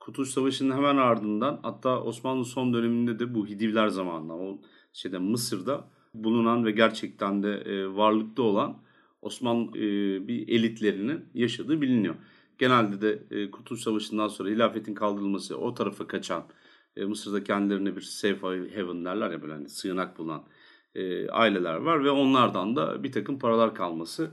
Kurtuluş 0.00 0.30
Savaşı'nın 0.30 0.76
hemen 0.76 0.96
ardından 0.96 1.60
hatta 1.62 2.02
Osmanlı 2.02 2.44
son 2.44 2.74
döneminde 2.74 3.18
de 3.18 3.34
bu 3.34 3.46
Hidivler 3.46 3.88
zamanında 3.88 4.32
o 4.32 4.58
şeyde 4.92 5.18
Mısır'da 5.18 5.88
bulunan 6.14 6.64
ve 6.64 6.70
gerçekten 6.70 7.42
de 7.42 7.54
e, 7.54 7.96
varlıkta 7.96 8.42
olan 8.42 8.78
Osmanlı 9.22 9.78
e, 9.78 9.82
bir 10.28 10.48
elitlerinin 10.48 11.24
yaşadığı 11.34 11.80
biliniyor. 11.80 12.14
Genelde 12.58 13.00
de 13.00 13.36
e, 13.36 13.50
Kurtuluş 13.50 13.80
Savaşı'ndan 13.80 14.28
sonra 14.28 14.48
hilafetin 14.48 14.94
kaldırılması 14.94 15.58
o 15.58 15.74
tarafa 15.74 16.06
kaçan 16.06 16.44
e, 16.96 17.04
Mısır'da 17.04 17.44
kendilerine 17.44 17.96
bir 17.96 18.00
safe 18.00 18.46
haven 18.74 19.04
derler 19.04 19.30
ya 19.30 19.42
böyle 19.42 19.52
hani 19.52 19.68
sığınak 19.68 20.18
bulan 20.18 20.44
e, 20.94 21.28
aileler 21.28 21.74
var 21.74 22.04
ve 22.04 22.10
onlardan 22.10 22.76
da 22.76 23.02
bir 23.02 23.12
takım 23.12 23.38
paralar 23.38 23.74
kalması 23.74 24.30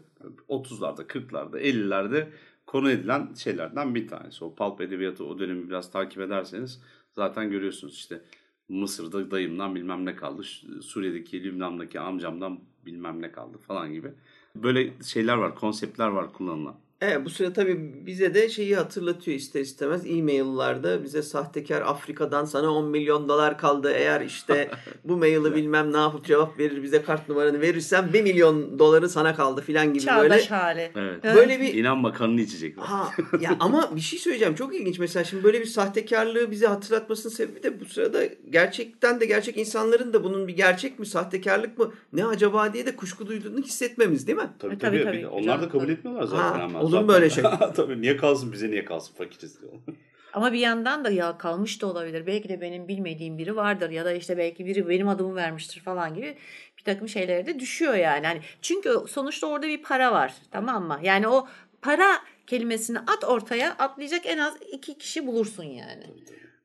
30'larda, 0.50 1.08
40'larda, 1.08 1.60
50'lerde 1.60 2.28
konu 2.68 2.92
edilen 2.92 3.34
şeylerden 3.34 3.96
bir 3.96 4.08
tanesi. 4.08 4.46
O 4.46 4.56
pulp 4.56 4.82
edebiyatı 4.82 5.26
o 5.26 5.40
dönemi 5.40 5.70
biraz 5.70 5.92
takip 5.92 6.22
ederseniz 6.22 6.82
zaten 7.12 7.52
görüyorsunuz 7.52 7.94
işte 7.94 8.22
Mısır'da 8.70 9.32
dayımdan 9.32 9.76
bilmem 9.76 10.06
ne 10.06 10.16
kaldı, 10.16 10.44
Suriye'deki, 10.82 11.44
Lübnan'daki 11.44 12.00
amcamdan 12.00 12.60
bilmem 12.86 13.22
ne 13.22 13.32
kaldı 13.32 13.58
falan 13.58 13.94
gibi. 13.94 14.14
Böyle 14.56 14.94
şeyler 15.04 15.38
var, 15.38 15.56
konseptler 15.56 16.08
var 16.08 16.34
kullanılan. 16.34 16.76
Evet 17.02 17.26
bu 17.26 17.30
sıra 17.30 17.54
tabii 17.54 18.06
bize 18.06 18.34
de 18.34 18.50
şeyi 18.50 18.76
hatırlatıyor 18.76 19.38
ister 19.38 19.62
istemez 19.62 20.06
e-mail'larda 20.06 21.04
bize 21.04 21.22
sahtekar 21.22 21.82
Afrika'dan 21.82 22.46
sana 22.46 22.72
10 22.72 22.86
milyon 22.90 23.30
dolar 23.30 23.58
kaldı 23.58 23.92
eğer 23.96 24.22
işte 24.22 24.70
bu 25.04 25.18
maili 25.18 25.56
bilmem 25.56 25.94
ne 25.94 25.98
yapıp 25.98 26.26
cevap 26.26 26.60
verir 26.60 26.84
bize 26.84 27.02
kart 27.02 27.30
numaranı 27.30 27.62
verirsen 27.62 28.14
1 28.14 28.22
milyon 28.22 28.80
doları 28.80 29.10
sana 29.10 29.36
kaldı 29.36 29.62
filan 29.62 29.94
gibi 29.94 30.06
böyle. 30.18 30.30
Çağdaş 30.30 30.52
hali. 30.52 30.92
Evet. 30.96 31.24
Böyle 31.24 31.62
bir 31.62 31.74
İnan 31.74 32.14
kanını 32.14 32.42
içecek. 32.42 32.78
Ha 32.78 33.12
ya 33.42 33.56
ama 33.60 33.96
bir 33.96 34.02
şey 34.02 34.20
söyleyeceğim 34.20 34.56
çok 34.56 34.76
ilginç 34.76 35.00
mesela 35.00 35.24
şimdi 35.24 35.44
böyle 35.44 35.60
bir 35.60 35.66
sahtekarlığı 35.66 36.52
bize 36.52 36.68
hatırlatmasının 36.68 37.34
sebebi 37.34 37.64
de 37.64 37.80
bu 37.80 37.86
sırada 37.86 38.24
gerçekten 38.50 39.20
de 39.20 39.26
gerçek 39.26 39.58
insanların 39.58 40.14
da 40.14 40.24
bunun 40.24 40.48
bir 40.48 40.56
gerçek 40.56 41.00
mi 41.00 41.06
sahtekarlık 41.06 41.78
mı 41.78 41.94
ne 42.14 42.26
acaba 42.26 42.74
diye 42.74 42.86
de 42.86 42.96
kuşku 42.96 43.28
duyduğunu 43.28 43.60
hissetmemiz 43.60 44.28
değil 44.28 44.38
mi? 44.38 44.50
Tabii 44.60 44.76
E, 44.76 44.78
tabii. 44.78 45.04
tabii, 45.04 45.22
tabii. 45.22 45.28
Onlar 45.28 45.62
da 45.62 45.70
kabul 45.70 45.90
etmiyorlar 45.90 46.24
zaten. 46.24 46.60
Ha, 46.60 46.68
hemen. 46.68 46.87
Olur 46.88 47.02
mu 47.02 47.08
böyle 47.08 47.30
şey? 47.30 47.44
tabii 47.76 48.02
niye 48.02 48.18
kalsın 48.18 48.52
bize 48.52 48.72
niye 48.72 48.86
kalsın 48.86 49.14
fakiriz 49.16 49.62
diyor. 49.62 49.74
Ama 50.34 50.54
bir 50.54 50.60
yandan 50.60 51.06
da 51.06 51.10
ya 51.10 51.38
kalmış 51.38 51.82
da 51.82 51.88
olabilir. 51.88 52.28
Belki 52.28 52.50
de 52.50 52.62
benim 52.62 52.88
bilmediğim 52.88 53.38
biri 53.38 53.56
vardır 53.56 53.90
ya 53.90 54.06
da 54.06 54.14
işte 54.14 54.38
belki 54.38 54.66
biri 54.66 54.90
benim 54.90 55.08
adımı 55.08 55.36
vermiştir 55.36 55.82
falan 55.82 56.16
gibi 56.16 56.38
bir 56.78 56.84
takım 56.84 57.10
şeylere 57.10 57.46
de 57.46 57.60
düşüyor 57.60 57.94
yani. 57.94 58.28
Hani 58.28 58.42
çünkü 58.62 58.90
sonuçta 59.08 59.48
orada 59.48 59.68
bir 59.68 59.82
para 59.82 60.12
var 60.12 60.34
tamam 60.52 60.88
mı? 60.88 61.00
Yani 61.04 61.28
o 61.28 61.48
para 61.82 62.20
kelimesini 62.48 63.00
at 63.00 63.24
ortaya 63.24 63.72
atlayacak 63.72 64.26
en 64.26 64.38
az 64.38 64.54
iki 64.72 64.98
kişi 64.98 65.28
bulursun 65.28 65.64
yani. 65.64 66.04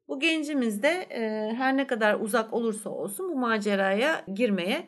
Bu 0.08 0.20
gencimiz 0.20 0.82
de 0.82 1.06
e, 1.10 1.52
her 1.56 1.76
ne 1.76 1.86
kadar 1.86 2.20
uzak 2.20 2.52
olursa 2.52 2.90
olsun 2.90 3.28
bu 3.28 3.36
maceraya 3.36 4.24
girmeye 4.34 4.86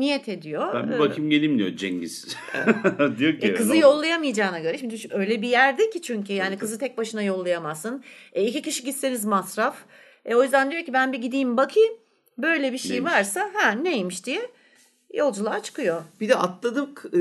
niyet 0.00 0.28
ediyor. 0.28 0.74
Ben 0.74 0.90
bir 0.90 0.94
Ee, 0.94 0.98
bakayım 0.98 1.30
geleyim 1.30 1.58
diyor 1.58 1.76
Cengiz. 1.76 2.36
diyor 3.18 3.38
ki. 3.38 3.46
E, 3.46 3.54
kızı 3.54 3.76
yollayamayacağına 3.76 4.60
göre 4.60 4.78
şimdi 4.78 4.96
öyle 5.10 5.42
bir 5.42 5.48
yerde 5.48 5.90
ki 5.90 6.02
çünkü 6.02 6.32
yani 6.32 6.58
kızı 6.58 6.78
tek 6.78 6.98
başına 6.98 7.22
yollayamazsın. 7.22 8.04
E, 8.32 8.44
iki 8.44 8.62
kişi 8.62 8.84
gitseniz 8.84 9.24
masraf. 9.24 9.76
E, 10.24 10.34
o 10.34 10.42
yüzden 10.42 10.70
diyor 10.70 10.84
ki 10.84 10.92
ben 10.92 11.12
bir 11.12 11.18
gideyim 11.18 11.56
bakayım. 11.56 11.94
Böyle 12.38 12.72
bir 12.72 12.78
şey 12.78 12.90
Neymiş? 12.90 13.12
varsa 13.12 13.50
ha 13.54 13.70
neymiş 13.70 14.26
diye 14.26 14.50
yolculuğa 15.14 15.62
çıkıyor. 15.62 16.02
Bir 16.20 16.28
de 16.28 16.36
atladık 16.36 17.04
e, 17.14 17.20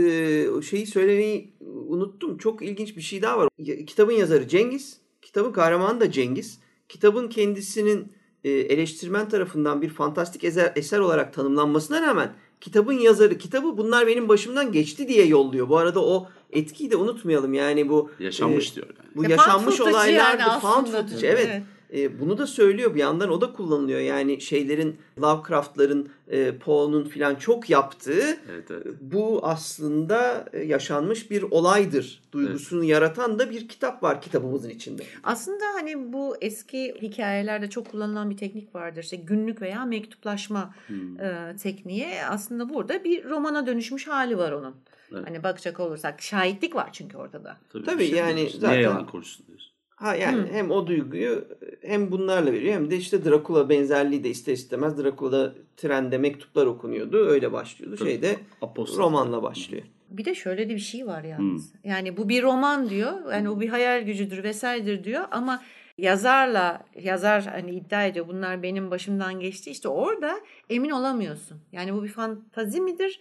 şeyi 0.70 0.86
söylemeyi 0.88 1.54
unuttum. 1.88 2.38
Çok 2.38 2.62
ilginç 2.62 2.98
bir 2.98 3.02
şey 3.02 3.22
daha 3.22 3.38
var. 3.38 3.50
Kitabın 3.88 4.12
yazarı 4.13 4.48
Cengiz. 4.48 4.98
Kitabın 5.22 5.52
kahramanı 5.52 6.00
da 6.00 6.12
Cengiz. 6.12 6.60
Kitabın 6.90 7.28
kendisinin 7.28 8.12
e, 8.44 8.50
eleştirmen 8.50 9.30
tarafından 9.30 9.82
bir 9.82 9.90
fantastik 9.90 10.44
eser, 10.44 10.74
eser 10.76 11.00
olarak 11.00 11.34
tanımlanmasına 11.34 12.02
rağmen 12.02 12.34
kitabın 12.62 12.93
yazarı 12.93 13.38
kitabı 13.38 13.78
bunlar 13.78 14.08
benim 14.08 14.30
başımdan 14.30 14.72
geçti 14.72 15.08
diye 15.08 15.26
yolluyor. 15.26 15.70
Bu 15.70 15.78
arada 15.78 16.04
o 16.06 16.28
etkiyi 16.52 16.91
de 16.91 16.96
unutmayalım. 16.96 17.54
Yani 17.54 17.89
bu 17.89 18.12
Yaşanmış 18.20 18.72
e, 18.72 18.76
diyor 18.76 18.88
yani. 18.88 19.10
bu 19.15 19.26
E, 19.26 19.30
yaşanmış 19.32 19.82
olaylardı. 19.82 20.41
yani 20.41 20.62
found 20.62 20.88
footage. 20.88 21.28
Evet. 21.28 21.46
Evet. 21.50 21.62
E, 21.93 22.19
bunu 22.19 22.38
da 22.38 22.47
söylüyor 22.47 22.95
bir 22.95 23.00
yandan 23.00 23.30
o 23.30 23.41
da 23.41 23.54
kullanılıyor. 23.54 24.00
Yani 24.00 24.41
şeylerin 24.41 24.95
Lovecraft'ların 25.21 26.10
e, 26.28 26.58
Poe'nun 26.58 27.04
filan 27.04 27.36
çok 27.36 27.69
yaptığı 27.69 28.38
Evet 28.52 28.71
evet. 28.71 28.88
bu 29.02 29.39
aslında 29.43 30.45
yaşanmış 30.65 31.32
bir 31.32 31.41
olaydır. 31.41 32.21
Duygusunu 32.32 32.84
yaratan 32.84 33.39
da 33.39 33.50
bir 33.52 33.67
kitap 33.67 34.04
var 34.04 34.21
kitabımızın 34.21 34.69
içinde. 34.69 35.04
Aslında 35.23 35.63
hani 35.73 36.13
bu 36.13 36.36
eski 36.41 36.95
hikayelerde 37.02 37.69
çok 37.69 37.91
kullanılan 37.91 38.30
bir 38.30 38.38
teknik 38.38 38.76
vardır. 38.76 39.04
İşte 39.04 39.15
günlük 39.17 39.62
veya 39.62 39.86
mektuplaşma 39.86 40.73
Hmm. 40.88 41.19
e, 41.19 41.56
tekniği. 41.63 42.08
Aslında 42.30 42.69
burada 42.73 43.04
bir 43.04 43.23
romana 43.26 43.67
dönüşmüş 43.67 44.08
hali 44.08 44.38
var 44.38 44.52
onun. 44.52 44.76
Evet. 45.13 45.23
Hani 45.28 45.43
bakacak 45.43 45.80
olursak 45.80 46.21
şahitlik 46.21 46.76
var 46.76 46.89
çünkü 46.93 47.17
ortada. 47.17 47.58
Tabii 47.86 48.00
bir 48.00 48.08
şey 48.08 48.17
yani 48.17 48.38
diyorsun. 48.38 48.60
zaten- 48.60 48.73
Niye 48.76 48.84
yalan 48.84 49.06
konuşsun 49.08 49.47
diyorsun. 49.47 49.67
Ha 49.98 50.16
yani 50.16 50.48
hem 50.52 50.72
o 50.72 50.88
duyguyu 50.88 51.48
hem 51.82 52.12
bunlarla 52.12 52.54
veriyor 52.54 52.74
hem 52.74 52.92
de 52.92 52.98
işte 52.98 53.26
Drakula 53.26 53.70
benzerliği 53.70 54.24
de 54.24 54.30
ister 54.30 54.54
istemez 54.54 55.04
Drakula'da 55.04 55.54
trende 55.78 56.18
mektuplar 56.18 56.66
okunuyordu. 56.66 57.18
Öyle 57.18 57.52
başlıyordu. 57.52 57.96
Tabii. 57.96 58.10
Şeyde 58.10 58.36
Apostof. 58.62 59.00
romanla 59.00 59.44
başlıyor. 59.44 59.84
Bir 60.10 60.26
de 60.26 60.36
şöyle 60.36 60.70
de 60.70 60.76
bir 60.76 60.80
şey 60.80 61.08
var 61.08 61.24
yalnız. 61.24 61.74
Yani 61.84 62.18
bu 62.18 62.30
bir 62.30 62.44
roman 62.44 62.90
diyor. 62.90 63.14
Yani 63.32 63.50
o 63.50 63.60
bir 63.60 63.70
hayal 63.70 64.02
gücüdür 64.02 64.44
vesairedir 64.44 65.04
diyor 65.04 65.24
ama 65.32 65.64
yazarla 65.98 66.86
yazar 67.02 67.44
hani 67.46 67.72
iddia 67.72 68.06
ediyor 68.06 68.28
bunlar 68.28 68.64
benim 68.64 68.92
başımdan 68.92 69.40
geçti. 69.40 69.72
İşte 69.72 69.90
orada 69.90 70.40
emin 70.70 70.90
olamıyorsun. 70.90 71.58
Yani 71.72 71.94
bu 71.94 72.04
bir 72.04 72.10
fantazi 72.10 72.82
midir? 72.82 73.20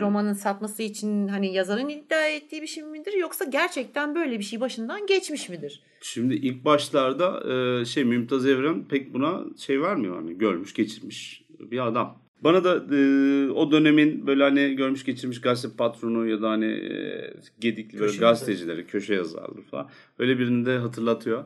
Romanın 0.00 0.32
satması 0.32 0.82
için 0.82 1.28
hani 1.28 1.52
yazarın 1.54 1.88
iddia 1.88 2.26
ettiği 2.26 2.62
bir 2.62 2.66
şey 2.66 2.82
midir 2.82 3.12
yoksa 3.12 3.44
gerçekten 3.44 4.14
böyle 4.14 4.38
bir 4.38 4.44
şey 4.44 4.60
başından 4.60 5.06
geçmiş 5.06 5.48
midir? 5.48 5.82
Şimdi 6.00 6.34
ilk 6.34 6.64
başlarda 6.64 7.52
e, 7.52 7.84
şey 7.84 8.04
Mümtaz 8.04 8.46
Evren 8.46 8.84
pek 8.84 9.14
buna 9.14 9.44
şey 9.58 9.82
vermiyor 9.82 10.16
hani 10.16 10.38
görmüş 10.38 10.74
geçirmiş 10.74 11.44
bir 11.60 11.86
adam. 11.86 12.18
Bana 12.40 12.64
da 12.64 12.96
e, 12.96 13.50
o 13.50 13.70
dönemin 13.70 14.26
böyle 14.26 14.42
hani 14.42 14.76
görmüş 14.76 15.04
geçirmiş 15.04 15.40
gazete 15.40 15.76
patronu 15.76 16.26
ya 16.26 16.42
da 16.42 16.50
hani 16.50 16.66
e, 16.66 17.32
gedikli 17.60 17.98
böyle 17.98 18.10
Köşe 18.10 18.20
gazetecileri, 18.20 18.86
köşe 18.86 19.14
yazarları 19.14 19.62
falan 19.62 19.88
öyle 20.18 20.38
birini 20.38 20.66
de 20.66 20.78
hatırlatıyor. 20.78 21.44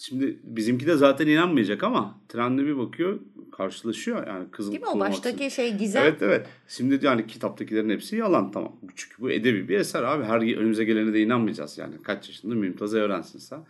Şimdi 0.00 0.40
bizimki 0.44 0.86
de 0.86 0.96
zaten 0.96 1.26
inanmayacak 1.26 1.84
ama 1.84 2.20
trende 2.28 2.66
bir 2.66 2.78
bakıyor 2.78 3.20
karşılaşıyor 3.56 4.26
yani 4.26 4.50
kızıl 4.50 4.72
Değil 4.72 4.82
mi 4.82 4.88
o 4.88 5.00
baştaki 5.00 5.50
şey 5.50 5.74
gizem? 5.76 6.02
Evet 6.02 6.22
evet. 6.22 6.46
Şimdi 6.68 6.98
yani 7.02 7.26
kitaptakilerin 7.26 7.90
hepsi 7.90 8.16
yalan 8.16 8.50
tamam. 8.50 8.72
Çünkü 8.96 9.22
bu 9.22 9.30
edebi 9.30 9.68
bir 9.68 9.78
eser 9.78 10.02
abi. 10.02 10.24
Her 10.24 10.56
önümüze 10.56 10.84
gelene 10.84 11.12
de 11.12 11.20
inanmayacağız 11.22 11.78
yani. 11.78 11.94
Kaç 12.02 12.28
yaşında 12.28 12.54
Mümtaz 12.54 12.94
Evrensin 12.94 13.38
sen. 13.38 13.60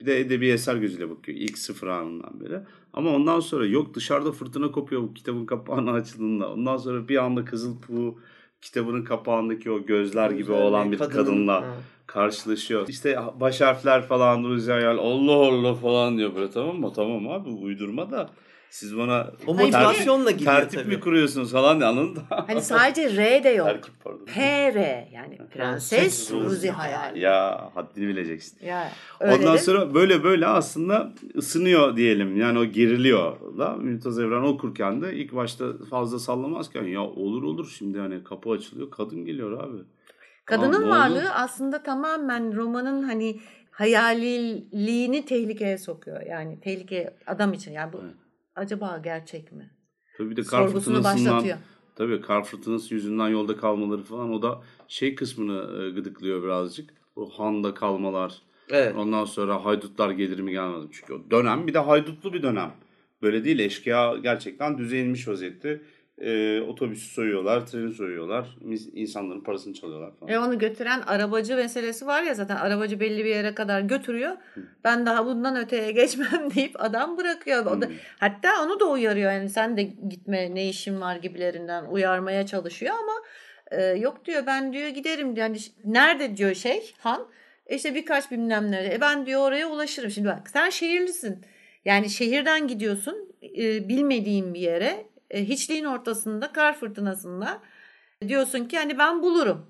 Bir 0.00 0.06
de 0.06 0.20
edebi 0.20 0.48
eser 0.48 0.76
gözüyle 0.76 1.10
bakıyor 1.10 1.38
ilk 1.38 1.58
sıfır 1.58 1.86
anından 1.86 2.40
beri. 2.40 2.60
Ama 2.92 3.10
ondan 3.10 3.40
sonra 3.40 3.66
yok 3.66 3.94
dışarıda 3.94 4.32
fırtına 4.32 4.70
kopuyor 4.70 5.02
bu 5.02 5.14
kitabın 5.14 5.46
kapağını 5.46 5.92
açıldığında. 5.92 6.52
Ondan 6.52 6.76
sonra 6.76 7.08
bir 7.08 7.16
anda 7.24 7.44
Kızıl 7.44 7.80
Puğu 7.80 8.18
kitabının 8.60 9.04
kapağındaki 9.04 9.70
o 9.70 9.86
gözler 9.86 10.30
gibi 10.30 10.52
olan 10.52 10.92
bir 10.92 10.98
kadının- 10.98 11.12
kadınla 11.24 11.62
Ha. 11.62 11.74
karşılaşıyor. 12.06 12.88
İşte 12.88 13.18
baş 13.40 13.60
harfler 13.60 14.02
falan 14.06 14.44
Ruzayal 14.44 14.98
Allah 14.98 15.32
Allah 15.46 15.74
falan 15.74 16.18
diyor 16.18 16.34
böyle 16.34 16.50
tamam 16.50 16.80
mı? 16.80 16.92
Tamam 16.96 17.28
abi 17.28 17.48
uydurma 17.48 18.10
da 18.10 18.30
siz 18.76 18.96
bana 18.98 19.30
O 19.46 19.54
motivasyonla 19.54 20.30
gidiyor 20.30 20.52
tertip 20.52 20.80
tabii. 20.82 20.94
mi 20.94 21.00
kuruyorsunuz 21.00 21.52
falan 21.52 21.78
diye 21.80 21.88
anladın 21.88 22.10
mı? 22.10 22.22
Hani 22.28 22.60
sadece 22.62 23.16
R 23.16 23.44
de 23.44 23.48
yok. 23.48 23.66
Terkip 23.66 23.94
pardon. 24.04 24.24
PR 24.24 25.12
yani 25.14 25.38
Prenses 25.54 26.32
Ruzi 26.32 26.70
Hayal. 26.70 27.16
Ya 27.16 27.70
haddini 27.74 28.08
bileceksin. 28.08 28.66
Ya, 28.66 28.90
öyle 29.20 29.34
Ondan 29.34 29.54
de- 29.54 29.58
sonra 29.58 29.94
böyle 29.94 30.24
böyle 30.24 30.46
aslında 30.46 31.12
ısınıyor 31.36 31.96
diyelim. 31.96 32.36
Yani 32.36 32.58
o 32.58 32.64
geriliyor 32.64 33.58
da 33.58 33.72
Mümtaz 33.72 34.18
Evren 34.18 34.42
okurken 34.42 35.02
de 35.02 35.14
ilk 35.14 35.34
başta 35.34 35.64
fazla 35.90 36.18
sallamazken 36.18 36.84
ya 36.84 37.00
olur 37.02 37.42
olur 37.42 37.74
şimdi 37.78 37.98
hani 37.98 38.24
kapı 38.24 38.50
açılıyor 38.50 38.90
kadın 38.90 39.24
geliyor 39.24 39.60
abi. 39.64 39.78
Kadının 40.44 40.72
Aa, 40.72 40.78
ne 40.78 40.84
oldu? 40.84 40.88
varlığı 40.88 41.30
aslında 41.34 41.82
tamamen 41.82 42.56
romanın 42.56 43.02
hani 43.02 43.40
hayaliliğini 43.70 45.24
tehlikeye 45.24 45.78
sokuyor. 45.78 46.20
Yani 46.22 46.60
tehlike 46.60 47.14
adam 47.26 47.52
için. 47.52 47.72
Yani 47.72 47.92
bu 47.92 47.98
Evet. 48.04 48.14
Acaba 48.56 49.00
gerçek 49.04 49.52
mi? 49.52 49.70
Tabii 50.18 50.30
bir 50.30 50.36
de 50.36 50.42
kar 50.42 50.66
Sorgusunu 50.66 51.04
başlatıyor. 51.04 51.58
tabii 51.96 52.20
kar 52.20 52.44
fırtınası 52.44 52.94
yüzünden 52.94 53.28
yolda 53.28 53.56
kalmaları 53.56 54.02
falan 54.02 54.32
o 54.32 54.42
da 54.42 54.62
şey 54.88 55.14
kısmını 55.14 55.84
e, 55.84 55.90
gıdıklıyor 55.90 56.42
birazcık. 56.42 56.90
O 57.16 57.30
handa 57.38 57.74
kalmalar. 57.74 58.42
Evet. 58.70 58.96
Ondan 58.96 59.24
sonra 59.24 59.64
haydutlar 59.64 60.10
gelir 60.10 60.40
mi 60.40 60.50
gelmez 60.50 60.82
mi? 60.84 60.90
Çünkü 60.92 61.12
o 61.12 61.30
dönem 61.30 61.66
bir 61.66 61.74
de 61.74 61.78
haydutlu 61.78 62.32
bir 62.32 62.42
dönem. 62.42 62.72
Böyle 63.22 63.44
değil 63.44 63.58
eşkıya 63.58 64.16
gerçekten 64.22 64.78
düze 64.78 65.00
inmiş 65.00 65.28
vaziyette. 65.28 65.80
Ee, 66.18 66.60
otobüsü 66.60 67.06
soyuyorlar, 67.06 67.66
treni 67.66 67.92
soyuyorlar. 67.92 68.56
insanların 68.94 69.40
parasını 69.40 69.74
çalıyorlar 69.74 70.16
falan. 70.16 70.32
E 70.32 70.38
onu 70.38 70.58
götüren 70.58 71.00
arabacı 71.00 71.56
meselesi 71.56 72.06
var 72.06 72.22
ya 72.22 72.34
zaten 72.34 72.56
arabacı 72.56 73.00
belli 73.00 73.24
bir 73.24 73.30
yere 73.30 73.54
kadar 73.54 73.80
götürüyor. 73.80 74.36
Ben 74.84 75.06
daha 75.06 75.26
bundan 75.26 75.56
öteye 75.56 75.92
geçmem 76.00 76.54
deyip 76.54 76.84
adam 76.84 77.16
bırakıyor. 77.16 77.66
O 77.66 77.82
da, 77.82 77.88
hatta 78.18 78.64
onu 78.64 78.80
da 78.80 78.84
uyarıyor 78.84 79.32
yani 79.32 79.48
sen 79.48 79.76
de 79.76 79.82
gitme 79.82 80.54
ne 80.54 80.68
işin 80.68 81.00
var 81.00 81.16
gibilerinden 81.16 81.84
uyarmaya 81.84 82.46
çalışıyor 82.46 82.94
ama 82.94 83.12
e, 83.70 83.82
yok 83.84 84.24
diyor 84.24 84.46
ben 84.46 84.72
diyor 84.72 84.88
giderim 84.88 85.36
yani 85.36 85.56
nerede 85.84 86.36
diyor 86.36 86.54
şey 86.54 86.94
Han 86.98 87.28
E 87.66 87.76
işte 87.76 87.94
birkaç 87.94 88.30
bilmem 88.30 88.70
nerede 88.70 88.94
e 88.94 89.00
ben 89.00 89.26
diyor 89.26 89.40
oraya 89.40 89.70
ulaşırım 89.70 90.10
şimdi 90.10 90.28
bak 90.28 90.50
sen 90.50 90.70
şehirlisin 90.70 91.44
yani 91.84 92.10
şehirden 92.10 92.68
gidiyorsun 92.68 93.34
e, 93.58 93.88
bilmediğin 93.88 94.54
bir 94.54 94.60
yere 94.60 95.06
e, 95.30 95.44
hiçliğin 95.44 95.84
ortasında 95.84 96.52
kar 96.52 96.76
fırtınasında 96.76 97.58
diyorsun 98.28 98.64
ki 98.64 98.78
hani 98.78 98.98
ben 98.98 99.22
bulurum. 99.22 99.66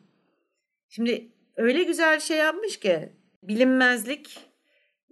Şimdi 0.88 1.29
öyle 1.57 1.83
güzel 1.83 2.21
şey 2.21 2.37
yapmış 2.38 2.81
ki 2.81 3.12
bilinmezlik, 3.42 4.38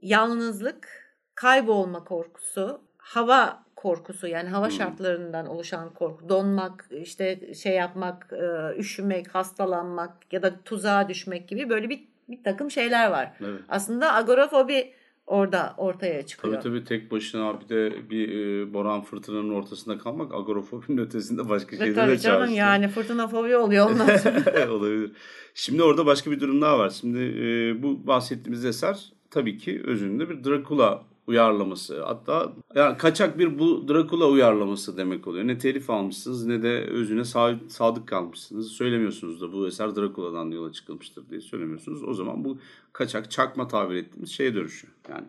yalnızlık, 0.02 0.88
kaybolma 1.34 2.04
korkusu, 2.04 2.80
hava 2.98 3.64
korkusu 3.76 4.26
yani 4.26 4.48
hava 4.48 4.66
Hmm. 4.66 4.72
şartlarından 4.72 5.46
oluşan 5.46 5.94
korku, 5.94 6.28
donmak, 6.28 6.88
işte 6.90 7.54
şey 7.54 7.74
yapmak, 7.74 8.32
e, 8.32 8.76
üşümek, 8.78 9.34
hastalanmak 9.34 10.32
ya 10.32 10.42
da 10.42 10.62
tuzağa 10.64 11.08
düşmek 11.08 11.48
gibi 11.48 11.70
böyle 11.70 11.90
bir, 11.90 12.08
bir 12.28 12.44
takım 12.44 12.70
şeyler 12.70 13.10
var. 13.10 13.32
Evet. 13.40 13.60
Aslında 13.68 14.14
agorafobi 14.14 14.94
orada 15.26 15.74
ortaya 15.78 16.26
çıkıyor. 16.26 16.54
Tabii 16.54 16.62
tabii 16.62 16.84
tek 16.84 17.10
başına 17.10 17.60
bir 17.60 17.68
de 17.68 18.10
bir 18.10 18.28
e, 18.28 18.74
boran 18.74 19.02
fırtınanın 19.02 19.50
ortasında 19.50 19.98
kalmak 19.98 20.34
agorafobinin 20.34 20.98
ötesinde 20.98 21.48
başka 21.48 21.72
Ve 21.72 21.76
şeyleri 21.78 21.94
tabii 21.94 22.18
canım 22.18 22.38
çağrıştırıyor. 22.38 22.66
yani 22.66 22.88
fırtına 22.88 23.28
fobi 23.28 23.56
oluyor 23.56 23.90
ondan 23.90 24.16
sonra. 24.16 24.72
Olabilir. 24.72 25.12
Şimdi 25.54 25.82
orada 25.82 26.06
başka 26.06 26.30
bir 26.30 26.40
durum 26.40 26.62
daha 26.62 26.78
var. 26.78 26.90
Şimdi 26.90 27.18
e, 27.18 27.82
bu 27.82 28.06
bahsettiğimiz 28.06 28.64
eser 28.64 29.12
tabii 29.30 29.58
ki 29.58 29.82
özünde 29.84 30.28
bir 30.30 30.44
Drakula 30.44 31.02
uyarlaması. 31.26 32.02
Hatta 32.04 32.52
yani 32.74 32.96
kaçak 32.96 33.38
bir 33.38 33.58
bu 33.58 33.88
Drakula 33.88 34.28
uyarlaması 34.28 34.96
demek 34.96 35.26
oluyor. 35.28 35.46
Ne 35.46 35.58
telif 35.58 35.90
almışsınız 35.90 36.46
ne 36.46 36.62
de 36.62 36.84
özüne 36.84 37.20
sa- 37.20 37.68
sadık 37.68 38.08
kalmışsınız. 38.08 38.68
Söylemiyorsunuz 38.72 39.40
da 39.40 39.52
bu 39.52 39.66
eser 39.66 39.96
Drakula'dan 39.96 40.50
yola 40.50 40.72
çıkılmıştır 40.72 41.30
diye 41.30 41.40
söylemiyorsunuz. 41.40 42.04
O 42.04 42.14
zaman 42.14 42.44
bu 42.44 42.58
kaçak 42.92 43.30
çakma 43.30 43.68
tabir 43.68 43.94
ettiğimiz 43.94 44.30
şeye 44.30 44.54
dönüşüyor. 44.54 44.94
Yani 45.08 45.26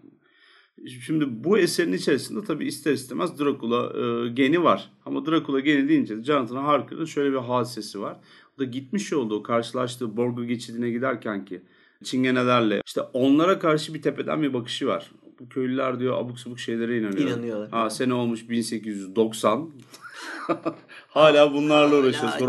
Şimdi 1.05 1.43
bu 1.43 1.58
eserin 1.58 1.93
içerisinde 1.93 2.43
tabii 2.43 2.65
ister 2.65 2.93
istemez 2.93 3.39
Dracula 3.39 3.93
e, 3.99 4.29
geni 4.29 4.63
var. 4.63 4.91
Ama 5.05 5.25
Dracula 5.25 5.60
geni 5.60 5.89
deyince 5.89 6.17
de 6.17 6.23
Jonathan 6.23 6.63
Harker'ın 6.63 7.05
şöyle 7.05 7.31
bir 7.31 7.38
hadisesi 7.38 8.01
var. 8.01 8.17
O 8.55 8.60
da 8.60 8.63
gitmiş 8.63 9.13
olduğu 9.13 9.43
karşılaştığı 9.43 10.17
Borgo 10.17 10.43
geçidine 10.43 10.89
giderken 10.89 11.45
ki 11.45 11.62
Çingenelerle 12.03 12.81
işte 12.86 13.01
onlara 13.01 13.60
karşı 13.60 13.93
bir 13.93 14.01
tepeden 14.01 14.41
bir 14.41 14.53
bakışı 14.53 14.88
var. 14.88 15.12
Bu 15.39 15.50
köylüler 15.50 16.00
diyor 16.00 16.17
abuk 16.17 16.39
sabuk 16.39 16.60
şeylere 16.60 16.98
inanıyor. 16.98 17.30
İnanıyorlar. 17.30 17.69
Ha, 17.69 17.89
sene 17.89 18.13
olmuş 18.13 18.50
1890. 18.50 19.69
Hala 21.08 21.54
bunlarla 21.54 21.95
uğraşıyoruz. 21.95 22.39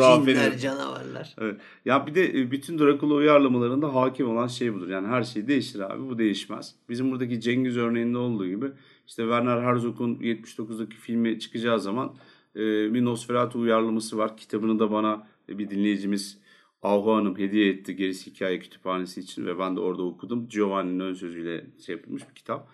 Cinler, 0.44 0.58
canavarlar. 0.58 1.36
Evet. 1.40 1.60
Ya 1.84 2.06
bir 2.06 2.14
de 2.14 2.40
e, 2.40 2.50
bütün 2.50 2.78
Drakula 2.78 3.14
uyarlamalarında 3.14 3.94
hakim 3.94 4.30
olan 4.30 4.46
şey 4.46 4.74
budur. 4.74 4.88
Yani 4.88 5.08
her 5.08 5.22
şey 5.22 5.48
değişir 5.48 5.80
abi. 5.80 6.08
Bu 6.08 6.18
değişmez. 6.18 6.74
Bizim 6.88 7.10
buradaki 7.10 7.40
Cengiz 7.40 7.76
örneğinde 7.76 8.18
olduğu 8.18 8.46
gibi 8.46 8.66
işte 9.06 9.22
Werner 9.22 9.62
Herzog'un 9.62 10.14
79'daki 10.14 10.96
filmi 10.96 11.38
çıkacağı 11.38 11.80
zaman 11.80 12.14
e, 12.56 12.60
bir 12.94 13.04
Nosferatu 13.04 13.58
uyarlaması 13.58 14.18
var. 14.18 14.36
Kitabını 14.36 14.78
da 14.78 14.92
bana 14.92 15.26
e, 15.48 15.58
bir 15.58 15.70
dinleyicimiz 15.70 16.38
Ahu 16.82 17.12
Hanım 17.12 17.38
hediye 17.38 17.68
etti 17.68 17.96
gerisi 17.96 18.30
hikaye 18.30 18.58
kütüphanesi 18.58 19.20
için 19.20 19.46
ve 19.46 19.58
ben 19.58 19.76
de 19.76 19.80
orada 19.80 20.02
okudum. 20.02 20.48
Giovanni'nin 20.48 21.00
ön 21.00 21.14
sözüyle 21.14 21.66
şey 21.86 21.94
yapılmış 21.94 22.28
bir 22.28 22.34
kitap. 22.34 22.68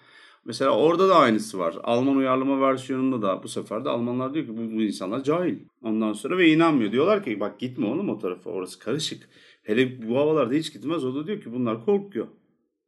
Mesela 0.45 0.71
orada 0.71 1.09
da 1.09 1.17
aynısı 1.17 1.59
var. 1.59 1.77
Alman 1.83 2.17
uyarlama 2.17 2.61
versiyonunda 2.61 3.23
da 3.23 3.43
bu 3.43 3.49
sefer 3.49 3.85
de 3.85 3.88
Almanlar 3.88 4.35
diyor 4.35 4.47
ki 4.47 4.53
bu, 4.57 4.77
bu 4.77 4.83
insanlar 4.83 5.25
cahil. 5.25 5.59
Ondan 5.83 6.12
sonra 6.12 6.38
ve 6.38 6.49
inanmıyor. 6.49 6.93
Diyorlar 6.93 7.25
ki 7.25 7.41
bak 7.41 7.61
gitme 7.61 7.87
oğlum 7.87 8.09
o 8.09 8.19
tarafa 8.19 8.51
orası 8.51 8.79
karışık. 8.79 9.29
Hele 9.62 10.09
bu 10.09 10.17
havalarda 10.17 10.55
hiç 10.55 10.73
gitmez. 10.73 11.05
O 11.05 11.15
da 11.15 11.27
diyor 11.27 11.41
ki 11.41 11.53
bunlar 11.53 11.85
korkuyor. 11.85 12.27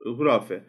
Hurafe. 0.04 0.64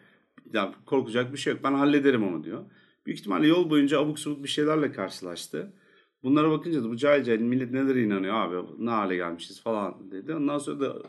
Yani 0.52 0.74
korkacak 0.86 1.32
bir 1.32 1.38
şey 1.38 1.52
yok. 1.52 1.64
Ben 1.64 1.72
hallederim 1.72 2.28
onu 2.28 2.44
diyor. 2.44 2.64
Büyük 3.06 3.18
ihtimalle 3.18 3.46
yol 3.46 3.70
boyunca 3.70 4.00
abuk 4.00 4.18
subuk 4.18 4.42
bir 4.42 4.48
şeylerle 4.48 4.92
karşılaştı. 4.92 5.72
Bunlara 6.26 6.50
bakınca 6.50 6.84
da 6.84 6.88
bu 6.88 6.96
cahil 6.96 7.24
cahil 7.24 7.40
millet 7.40 7.70
nelere 7.72 8.02
inanıyor 8.02 8.34
abi 8.34 8.56
ne 8.78 8.90
hale 8.90 9.16
gelmişiz 9.16 9.60
falan 9.60 10.10
dedi. 10.10 10.34
Ondan 10.34 10.58
sonra 10.58 10.80
da 10.80 11.02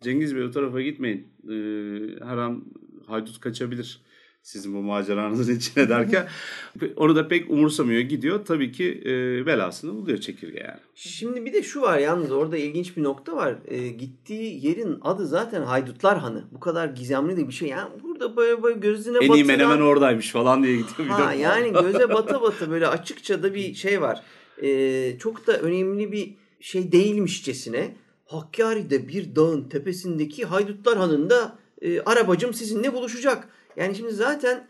Cengiz 0.00 0.36
Bey 0.36 0.42
o 0.42 0.50
tarafa 0.50 0.80
gitmeyin. 0.80 1.28
Ee, 1.44 2.24
her 2.24 2.36
an 2.36 2.64
haydut 3.06 3.40
kaçabilir 3.40 4.00
sizin 4.42 4.74
bu 4.74 4.82
maceranızın 4.82 5.56
içine 5.56 5.88
derken 5.88 6.28
onu 6.96 7.16
da 7.16 7.28
pek 7.28 7.50
umursamıyor 7.50 8.00
gidiyor. 8.00 8.44
Tabii 8.44 8.72
ki 8.72 9.02
e, 9.06 9.46
belasını 9.46 9.94
buluyor 9.94 10.18
çekirge 10.18 10.58
yani. 10.58 10.80
Şimdi 10.94 11.44
bir 11.44 11.52
de 11.52 11.62
şu 11.62 11.80
var 11.80 11.98
yalnız 11.98 12.32
orada 12.32 12.56
ilginç 12.56 12.96
bir 12.96 13.02
nokta 13.02 13.36
var. 13.36 13.54
E, 13.68 13.88
gittiği 13.88 14.66
yerin 14.66 14.98
adı 15.02 15.26
zaten 15.26 15.62
Haydutlar 15.62 16.18
Hanı. 16.18 16.44
Bu 16.52 16.60
kadar 16.60 16.88
gizemli 16.88 17.36
de 17.36 17.48
bir 17.48 17.52
şey. 17.52 17.68
Yani 17.68 17.88
burada 18.02 18.36
böyle, 18.36 18.62
böyle 18.62 18.78
gözüne 18.78 19.16
En 19.16 19.22
iyi 19.22 19.28
batıran... 19.28 19.46
menemen 19.46 19.80
oradaymış 19.80 20.30
falan 20.30 20.62
diye 20.62 20.76
gidiyor. 20.76 21.08
Ha, 21.08 21.32
yani 21.32 21.72
göze 21.82 22.08
bata 22.08 22.42
bata 22.42 22.70
böyle 22.70 22.86
açıkça 22.86 23.42
da 23.42 23.54
bir 23.54 23.74
şey 23.74 24.00
var. 24.00 24.22
E, 24.62 25.18
çok 25.18 25.46
da 25.46 25.58
önemli 25.58 26.12
bir 26.12 26.34
şey 26.60 26.92
değilmişçesine 26.92 27.96
Hakkari'de 28.26 29.08
bir 29.08 29.36
dağın 29.36 29.68
tepesindeki 29.68 30.44
Haydutlar 30.44 30.98
Hanı'nda 30.98 31.58
e, 31.82 32.00
arabacım 32.00 32.54
sizinle 32.54 32.94
buluşacak. 32.94 33.48
Yani 33.76 33.96
şimdi 33.96 34.12
zaten 34.12 34.68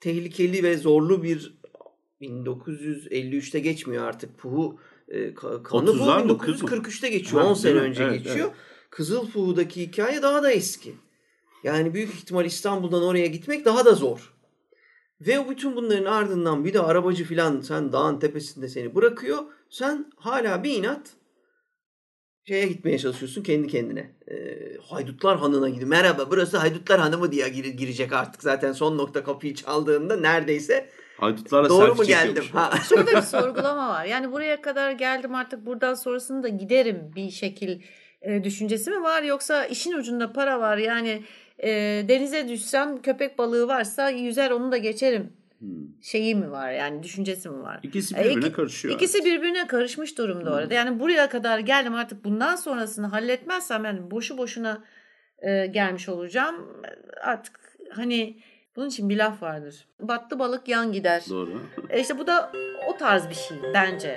tehlikeli 0.00 0.62
ve 0.62 0.76
zorlu 0.76 1.22
bir 1.22 1.54
1953'te 2.20 3.60
geçmiyor 3.60 4.04
artık. 4.04 4.38
Puhu 4.38 4.78
e, 5.08 5.18
ka- 5.28 5.62
kanı 5.62 5.86
bu 5.86 5.90
30'lar 5.92 6.22
mı, 6.22 6.28
9 6.28 6.62
mu? 6.62 6.68
1943'te 6.68 7.08
geçiyor. 7.08 7.42
Ha, 7.42 7.48
10 7.48 7.54
sene 7.54 7.78
önce 7.78 8.02
Evet, 8.02 8.24
geçiyor. 8.24 8.46
evet. 8.46 8.56
Kızıl 8.90 9.30
Puhu'daki 9.30 9.82
hikaye 9.82 10.22
daha 10.22 10.42
da 10.42 10.52
eski. 10.52 10.94
Yani 11.64 11.94
büyük 11.94 12.14
ihtimal 12.14 12.44
İstanbul'dan 12.44 13.02
oraya 13.02 13.26
gitmek 13.26 13.64
daha 13.64 13.84
da 13.84 13.94
zor. 13.94 14.32
Ve 15.20 15.48
bütün 15.50 15.76
bunların 15.76 16.04
ardından 16.04 16.64
bir 16.64 16.74
de 16.74 16.80
arabacı 16.80 17.24
filan 17.24 17.60
sen 17.60 17.92
dağın 17.92 18.18
tepesinde 18.18 18.68
seni 18.68 18.94
bırakıyor. 18.94 19.38
Sen 19.70 20.12
hala 20.16 20.64
bir 20.64 20.76
inat 20.76 21.10
şeye 22.48 22.66
gitmeye 22.66 22.98
çalışıyorsun 22.98 23.42
kendi 23.42 23.68
kendine. 23.68 24.10
Ee, 24.30 24.76
Haydutlar 24.88 25.38
Hanı'na 25.38 25.68
gidiyor. 25.68 25.88
Merhaba 25.88 26.30
burası 26.30 26.58
Haydutlar 26.58 27.00
Hanı 27.00 27.18
mı 27.18 27.32
diye 27.32 27.48
gir- 27.48 27.64
girecek 27.64 28.12
artık 28.12 28.42
zaten 28.42 28.72
son 28.72 28.98
nokta 28.98 29.24
kapıyı 29.24 29.54
çaldığında 29.54 30.16
neredeyse 30.16 30.90
Haydutlarla 31.16 31.68
doğru 31.68 31.94
mu 31.94 32.04
geldim? 32.04 32.44
Ha. 32.52 32.70
Şurada 32.88 33.16
bir 33.16 33.22
sorgulama 33.22 33.88
var. 33.88 34.04
Yani 34.04 34.32
buraya 34.32 34.62
kadar 34.62 34.90
geldim 34.92 35.34
artık 35.34 35.66
buradan 35.66 35.94
sonrasını 35.94 36.42
da 36.42 36.48
giderim 36.48 37.12
bir 37.16 37.30
şekil 37.30 37.80
e, 38.22 38.44
düşüncesi 38.44 38.90
mi 38.90 39.02
var 39.02 39.22
yoksa 39.22 39.64
işin 39.66 39.92
ucunda 39.92 40.32
para 40.32 40.60
var 40.60 40.76
yani 40.78 41.22
e, 41.62 41.68
denize 42.08 42.48
düşsem 42.48 43.02
köpek 43.02 43.38
balığı 43.38 43.68
varsa 43.68 44.10
yüzer 44.10 44.50
onu 44.50 44.72
da 44.72 44.76
geçerim 44.76 45.32
şeyi 46.02 46.34
mi 46.34 46.50
var 46.50 46.72
yani 46.72 47.02
düşüncesi 47.02 47.48
mi 47.48 47.62
var? 47.62 47.80
İkisi 47.82 48.16
E, 48.16 48.18
birbirine 48.24 48.38
iki- 48.46 48.52
karışıyor. 48.52 48.94
İkisi 48.94 49.24
birbirine 49.24 49.66
karışmış 49.66 50.18
durumda 50.18 50.54
orada. 50.54 50.74
Yani 50.74 51.00
buraya 51.00 51.28
kadar 51.28 51.58
geldim 51.58 51.94
artık 51.94 52.24
bundan 52.24 52.56
sonrasını 52.56 53.06
halletmezsem 53.06 53.84
yani 53.84 54.10
boşu 54.10 54.38
boşuna 54.38 54.84
e, 55.38 55.66
gelmiş 55.66 56.08
olacağım. 56.08 56.82
Artık 57.22 57.60
hani 57.92 58.40
bunun 58.76 58.88
için 58.88 59.08
bir 59.08 59.16
laf 59.16 59.42
vardır. 59.42 59.86
Battı 60.00 60.38
balık 60.38 60.68
yan 60.68 60.92
gider. 60.92 61.22
Doğru. 61.30 61.62
E 61.90 62.00
işte 62.00 62.18
bu 62.18 62.26
da 62.26 62.52
o 62.88 62.96
tarz 62.96 63.28
bir 63.28 63.34
şey 63.34 63.56
bence. 63.74 64.16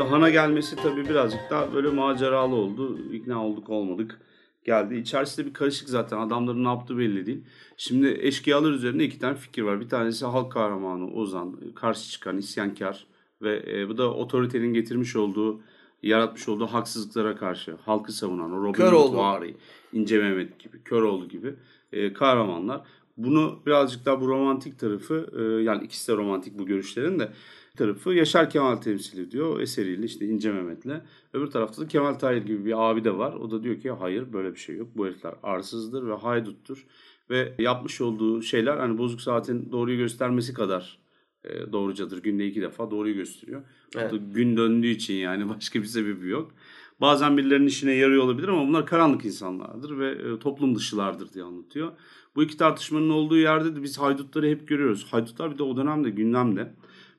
Şimdi 0.00 0.10
Han'a 0.10 0.30
gelmesi 0.30 0.76
tabii 0.76 1.08
birazcık 1.08 1.40
daha 1.50 1.74
böyle 1.74 1.90
maceralı 1.90 2.54
oldu. 2.54 2.98
İkna 3.12 3.46
olduk 3.46 3.70
olmadık. 3.70 4.20
Geldi. 4.64 4.94
İçerisinde 4.94 5.46
bir 5.46 5.52
karışık 5.52 5.88
zaten. 5.88 6.18
Adamların 6.18 6.64
ne 6.64 6.68
yaptığı 6.68 6.98
belli 6.98 7.26
değil. 7.26 7.44
Şimdi 7.76 8.18
eşkıyalar 8.20 8.70
üzerinde 8.70 9.04
iki 9.04 9.18
tane 9.18 9.34
fikir 9.34 9.62
var. 9.62 9.80
Bir 9.80 9.88
tanesi 9.88 10.26
halk 10.26 10.52
kahramanı 10.52 11.12
Ozan. 11.12 11.60
Karşı 11.74 12.10
çıkan 12.10 12.38
isyankar. 12.38 13.06
Ve 13.42 13.62
e, 13.72 13.88
bu 13.88 13.98
da 13.98 14.14
otoritenin 14.14 14.74
getirmiş 14.74 15.16
olduğu, 15.16 15.60
yaratmış 16.02 16.48
olduğu 16.48 16.66
haksızlıklara 16.66 17.36
karşı 17.36 17.74
halkı 17.84 18.12
savunan 18.12 18.52
o 18.52 18.62
Robin. 18.62 18.82
Hood 18.82 19.16
vari, 19.16 19.56
İnce 19.92 20.18
Mehmet 20.18 20.58
gibi, 20.58 20.82
Köroğlu 20.82 21.28
gibi 21.28 21.54
e, 21.92 22.12
kahramanlar. 22.12 22.80
Bunu 23.16 23.58
birazcık 23.66 24.06
daha 24.06 24.20
bu 24.20 24.28
romantik 24.28 24.78
tarafı 24.78 25.26
e, 25.38 25.62
yani 25.62 25.84
ikisi 25.84 26.12
de 26.12 26.16
romantik 26.16 26.58
bu 26.58 26.66
görüşlerin 26.66 27.18
de 27.18 27.32
tarafı 27.76 28.14
Yaşar 28.14 28.50
Kemal 28.50 28.76
temsil 28.76 29.18
ediyor. 29.18 29.60
Eseriyle 29.60 30.06
işte 30.06 30.26
İnce 30.26 30.52
Mehmet'le. 30.52 31.02
Öbür 31.32 31.46
tarafta 31.46 31.82
da 31.82 31.88
Kemal 31.88 32.14
Tahir 32.14 32.42
gibi 32.42 32.64
bir 32.64 32.90
abi 32.90 33.04
de 33.04 33.18
var. 33.18 33.32
O 33.32 33.50
da 33.50 33.62
diyor 33.62 33.80
ki 33.80 33.90
hayır 33.90 34.32
böyle 34.32 34.54
bir 34.54 34.58
şey 34.58 34.76
yok. 34.76 34.88
Bu 34.96 35.06
herifler 35.06 35.34
arsızdır 35.42 36.06
ve 36.06 36.14
hayduttur. 36.14 36.86
Ve 37.30 37.54
yapmış 37.58 38.00
olduğu 38.00 38.42
şeyler 38.42 38.76
hani 38.76 38.98
bozuk 38.98 39.20
saatin 39.20 39.72
doğruyu 39.72 39.98
göstermesi 39.98 40.54
kadar 40.54 40.98
e, 41.44 41.72
doğrucadır. 41.72 42.22
Günde 42.22 42.46
iki 42.46 42.62
defa 42.62 42.90
doğruyu 42.90 43.14
gösteriyor. 43.14 43.62
Evet. 43.96 44.12
Gün 44.34 44.56
döndüğü 44.56 44.88
için 44.88 45.14
yani 45.14 45.48
başka 45.56 45.82
bir 45.82 45.86
sebebi 45.86 46.28
yok. 46.28 46.54
Bazen 47.00 47.36
birilerinin 47.36 47.66
işine 47.66 47.92
yarıyor 47.92 48.22
olabilir 48.22 48.48
ama 48.48 48.68
bunlar 48.68 48.86
karanlık 48.86 49.24
insanlardır 49.24 49.98
ve 49.98 50.10
e, 50.10 50.38
toplum 50.38 50.74
dışılardır 50.74 51.32
diye 51.32 51.44
anlatıyor. 51.44 51.92
Bu 52.36 52.42
iki 52.42 52.56
tartışmanın 52.56 53.10
olduğu 53.10 53.36
yerde 53.36 53.76
de 53.76 53.82
biz 53.82 53.98
haydutları 53.98 54.46
hep 54.48 54.68
görüyoruz. 54.68 55.06
Haydutlar 55.10 55.52
bir 55.52 55.58
de 55.58 55.62
o 55.62 55.76
dönemde 55.76 56.10
gündemde. 56.10 56.74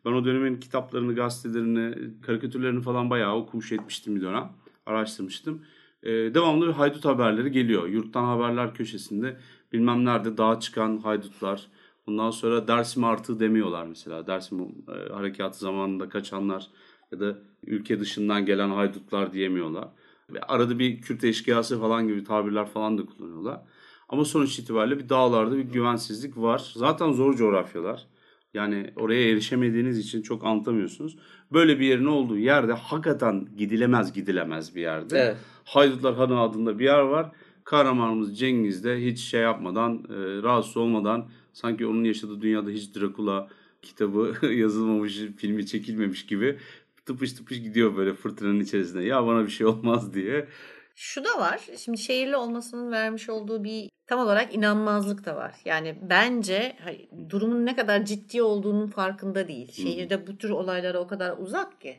Ben 0.05 0.11
o 0.11 0.25
dönemin 0.25 0.59
kitaplarını, 0.59 1.15
gazetelerini, 1.15 2.11
karikatürlerini 2.21 2.81
falan 2.81 3.09
bayağı 3.09 3.35
okumuş 3.35 3.71
etmiştim 3.71 4.15
bir 4.15 4.21
dönem. 4.21 4.49
Araştırmıştım. 4.85 5.61
Ee, 6.03 6.09
devamlı 6.11 6.71
haydut 6.71 7.05
haberleri 7.05 7.51
geliyor. 7.51 7.87
Yurttan 7.87 8.23
haberler 8.23 8.73
köşesinde 8.73 9.37
bilmem 9.73 10.05
nerede 10.05 10.37
dağa 10.37 10.59
çıkan 10.59 10.97
haydutlar. 10.97 11.67
Bundan 12.07 12.31
sonra 12.31 12.67
Dersim 12.67 13.03
artığı 13.03 13.39
demiyorlar 13.39 13.85
mesela. 13.85 14.27
Dersim 14.27 14.61
e, 14.61 15.13
harekatı 15.13 15.59
zamanında 15.59 16.09
kaçanlar 16.09 16.67
ya 17.11 17.19
da 17.19 17.37
ülke 17.65 17.99
dışından 17.99 18.45
gelen 18.45 18.69
haydutlar 18.69 19.33
diyemiyorlar. 19.33 19.87
Ve 20.29 20.41
arada 20.41 20.79
bir 20.79 21.01
Kürt 21.01 21.23
eşkıyası 21.23 21.79
falan 21.79 22.07
gibi 22.07 22.23
tabirler 22.23 22.65
falan 22.65 22.97
da 22.97 23.05
kullanıyorlar. 23.05 23.61
Ama 24.09 24.25
sonuç 24.25 24.59
itibariyle 24.59 24.99
bir 24.99 25.09
dağlarda 25.09 25.57
bir 25.57 25.63
güvensizlik 25.63 26.37
var. 26.37 26.71
Zaten 26.75 27.11
zor 27.11 27.35
coğrafyalar. 27.35 28.07
Yani 28.53 28.91
oraya 28.95 29.29
erişemediğiniz 29.29 29.97
için 29.97 30.21
çok 30.21 30.45
anlatamıyorsunuz. 30.45 31.17
Böyle 31.53 31.79
bir 31.79 31.85
yerin 31.85 32.05
olduğu 32.05 32.37
yerde 32.37 32.73
hakikaten 32.73 33.47
gidilemez 33.57 34.13
gidilemez 34.13 34.75
bir 34.75 34.81
yerde. 34.81 35.19
Evet. 35.19 35.37
Haydutlar 35.63 36.15
Hanı 36.15 36.39
adında 36.39 36.79
bir 36.79 36.85
yer 36.85 36.99
var. 36.99 37.31
Kahramanımız 37.63 38.39
Cengiz 38.39 38.83
de 38.83 39.05
hiç 39.05 39.19
şey 39.19 39.41
yapmadan, 39.41 39.93
e, 40.09 40.43
rahatsız 40.43 40.77
olmadan 40.77 41.29
sanki 41.53 41.85
onun 41.85 42.03
yaşadığı 42.03 42.41
dünyada 42.41 42.69
hiç 42.69 42.95
Drakula 42.95 43.47
kitabı 43.81 44.33
yazılmamış, 44.55 45.19
filmi 45.37 45.65
çekilmemiş 45.65 46.25
gibi 46.25 46.57
tıpış 47.05 47.33
tıpış 47.33 47.61
gidiyor 47.61 47.97
böyle 47.97 48.13
fırtınanın 48.13 48.59
içerisinde. 48.59 49.03
Ya 49.03 49.27
bana 49.27 49.45
bir 49.45 49.51
şey 49.51 49.67
olmaz 49.67 50.13
diye. 50.13 50.47
Şu 50.95 51.23
da 51.23 51.39
var. 51.39 51.61
Şimdi 51.77 51.97
şehirli 51.97 52.35
olmasının 52.35 52.91
vermiş 52.91 53.29
olduğu 53.29 53.63
bir 53.63 53.89
tam 54.07 54.19
olarak 54.19 54.55
inanmazlık 54.55 55.25
da 55.25 55.35
var. 55.35 55.53
Yani 55.65 55.95
bence 56.09 56.75
hay- 56.83 57.09
durumun 57.29 57.65
ne 57.65 57.75
kadar 57.75 58.05
ciddi 58.05 58.41
olduğunun 58.41 58.87
farkında 58.87 59.47
değil. 59.47 59.71
Şehirde 59.71 60.27
bu 60.27 60.37
tür 60.37 60.49
olaylara 60.49 60.99
o 60.99 61.07
kadar 61.07 61.37
uzak 61.37 61.81
ki. 61.81 61.97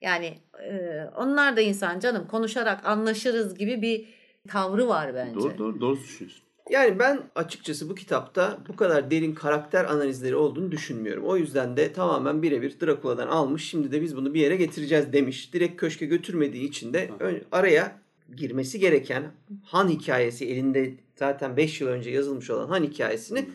Yani 0.00 0.38
e, 0.62 1.00
onlar 1.16 1.56
da 1.56 1.60
insan 1.60 2.00
canım 2.00 2.26
konuşarak 2.28 2.86
anlaşırız 2.86 3.54
gibi 3.54 3.82
bir 3.82 4.08
tavrı 4.48 4.88
var 4.88 5.14
bence. 5.14 5.34
Doğru 5.40 5.58
doğru 5.58 5.80
doğru 5.80 5.96
düşünüyorsun. 5.96 6.42
Yani 6.70 6.98
ben 6.98 7.20
açıkçası 7.34 7.88
bu 7.88 7.94
kitapta 7.94 8.58
bu 8.68 8.76
kadar 8.76 9.10
derin 9.10 9.34
karakter 9.34 9.84
analizleri 9.84 10.36
olduğunu 10.36 10.72
düşünmüyorum. 10.72 11.24
O 11.24 11.36
yüzden 11.36 11.76
de 11.76 11.92
tamamen 11.92 12.42
birebir 12.42 12.80
Drakula'dan 12.80 13.28
almış. 13.28 13.68
Şimdi 13.70 13.92
de 13.92 14.02
biz 14.02 14.16
bunu 14.16 14.34
bir 14.34 14.40
yere 14.40 14.56
getireceğiz 14.56 15.12
demiş. 15.12 15.54
Direkt 15.54 15.80
köşke 15.80 16.06
götürmediği 16.06 16.68
için 16.68 16.92
de 16.92 17.10
araya 17.52 18.05
girmesi 18.36 18.78
gereken 18.80 19.32
Han 19.64 19.88
hikayesi 19.88 20.46
elinde 20.46 20.94
zaten 21.14 21.56
5 21.56 21.80
yıl 21.80 21.88
önce 21.88 22.10
yazılmış 22.10 22.50
olan 22.50 22.68
Han 22.68 22.82
hikayesini 22.82 23.48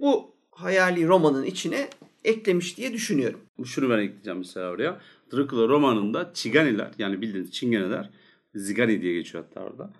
bu 0.00 0.34
hayali 0.50 1.08
romanın 1.08 1.44
içine 1.44 1.88
eklemiş 2.24 2.76
diye 2.76 2.92
düşünüyorum. 2.92 3.40
Şunu 3.64 3.90
ben 3.90 3.98
ekleyeceğim 3.98 4.38
mesela 4.38 4.70
oraya. 4.70 5.00
Dracula 5.32 5.68
romanında 5.68 6.30
Çiganiler 6.34 6.90
yani 6.98 7.20
bildiğiniz 7.20 7.52
Çingeneler 7.52 8.10
Zigani 8.54 9.02
diye 9.02 9.14
geçiyor 9.14 9.44
hatta 9.44 9.60
orada. 9.66 9.92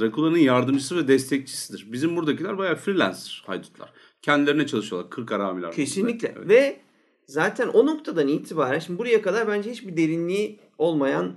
Dracula'nın 0.00 0.38
yardımcısı 0.38 0.96
ve 0.96 1.08
destekçisidir. 1.08 1.92
Bizim 1.92 2.16
buradakiler 2.16 2.58
bayağı 2.58 2.76
freelancer 2.76 3.42
haydutlar. 3.46 3.92
Kendilerine 4.22 4.66
çalışıyorlar. 4.66 5.10
40 5.10 5.30
haramiler. 5.30 5.72
Kesinlikle. 5.72 6.34
Evet. 6.36 6.48
Ve 6.48 6.80
zaten 7.26 7.68
o 7.68 7.86
noktadan 7.86 8.28
itibaren 8.28 8.78
şimdi 8.78 8.98
buraya 8.98 9.22
kadar 9.22 9.48
bence 9.48 9.70
hiçbir 9.70 9.96
derinliği 9.96 10.58
olmayan 10.78 11.36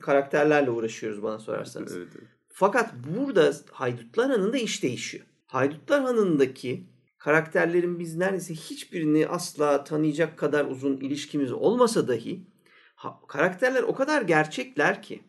karakterlerle 0.00 0.70
uğraşıyoruz 0.70 1.22
bana 1.22 1.38
sorarsanız. 1.38 1.96
Evet, 1.96 2.08
evet. 2.18 2.28
Fakat 2.48 2.94
burada 3.16 3.52
Haydutlar 3.70 4.30
Hanı'nda 4.30 4.58
iş 4.58 4.82
değişiyor. 4.82 5.24
Haydutlar 5.46 6.02
Hanı'ndaki 6.02 6.86
karakterlerin 7.18 7.98
biz 7.98 8.16
neredeyse 8.16 8.54
hiçbirini 8.54 9.26
asla 9.26 9.84
tanıyacak 9.84 10.38
kadar 10.38 10.64
uzun 10.64 10.96
ilişkimiz 10.96 11.52
olmasa 11.52 12.08
dahi 12.08 12.46
ha- 12.94 13.20
karakterler 13.28 13.82
o 13.82 13.94
kadar 13.94 14.22
gerçekler 14.22 15.02
ki 15.02 15.22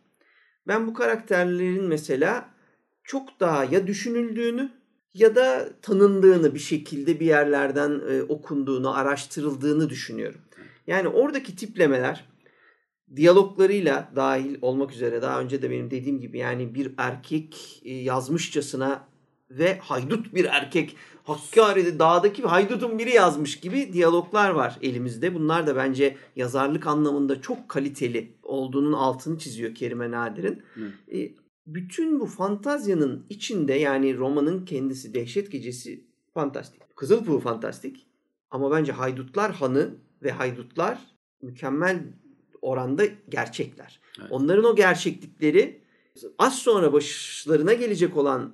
ben 0.68 0.88
bu 0.88 0.94
karakterlerin 0.94 1.84
mesela 1.84 2.50
çok 3.04 3.40
daha 3.40 3.64
ya 3.66 3.88
düşünüldüğünü 3.88 4.72
ya 5.14 5.36
da 5.36 5.70
tanındığını 5.82 6.54
bir 6.54 6.60
şekilde 6.60 7.20
bir 7.20 7.26
yerlerden 7.26 8.02
e, 8.10 8.24
okunduğunu, 8.24 8.96
araştırıldığını 8.96 9.90
düşünüyorum. 9.90 10.42
Yani 10.88 11.08
oradaki 11.08 11.56
tiplemeler 11.56 12.29
diyaloglarıyla 13.16 14.12
dahil 14.16 14.58
olmak 14.62 14.92
üzere 14.92 15.22
daha 15.22 15.42
önce 15.42 15.62
de 15.62 15.72
benim 15.72 15.92
dediğim 15.92 16.20
gibi 16.20 16.38
yani 16.38 16.76
bir 16.76 16.94
erkek 16.98 17.82
e, 17.86 17.94
yazmışçasına 17.94 19.08
ve 19.52 19.80
haydut 19.80 20.34
bir 20.34 20.46
erkek 20.46 20.96
Hakkari'de 21.24 22.00
dağdaki 22.00 22.44
bir 22.44 22.48
haydutun 22.48 23.00
biri 23.00 23.10
yazmış 23.10 23.60
gibi 23.60 23.94
diyaloglar 23.94 24.50
var 24.50 24.78
elimizde. 24.82 25.36
Bunlar 25.36 25.68
da 25.68 25.76
bence 25.76 26.18
yazarlık 26.36 26.88
anlamında 26.88 27.42
çok 27.42 27.70
kaliteli 27.70 28.34
olduğunun 28.44 28.94
altını 28.94 29.38
çiziyor 29.38 29.76
Kerime 29.76 30.12
Nadir'in. 30.12 30.64
E, 31.14 31.32
bütün 31.68 32.20
bu 32.20 32.26
fantazyanın 32.26 33.26
içinde 33.30 33.74
yani 33.74 34.18
romanın 34.18 34.66
kendisi 34.66 35.14
Dehşet 35.14 35.52
Gecesi 35.52 36.04
fantastik. 36.34 36.82
Kızılpuğu 36.96 37.40
fantastik. 37.40 38.08
Ama 38.52 38.72
bence 38.72 38.92
Haydutlar 38.92 39.52
Hanı 39.52 39.96
ve 40.24 40.32
Haydutlar 40.32 41.00
mükemmel 41.42 42.04
oranda 42.62 43.04
gerçekler. 43.30 44.00
Evet. 44.20 44.32
Onların 44.32 44.64
o 44.64 44.76
gerçeklikleri 44.76 45.82
az 46.40 46.56
sonra 46.56 46.94
başlarına 46.94 47.74
gelecek 47.74 48.18
olan 48.18 48.54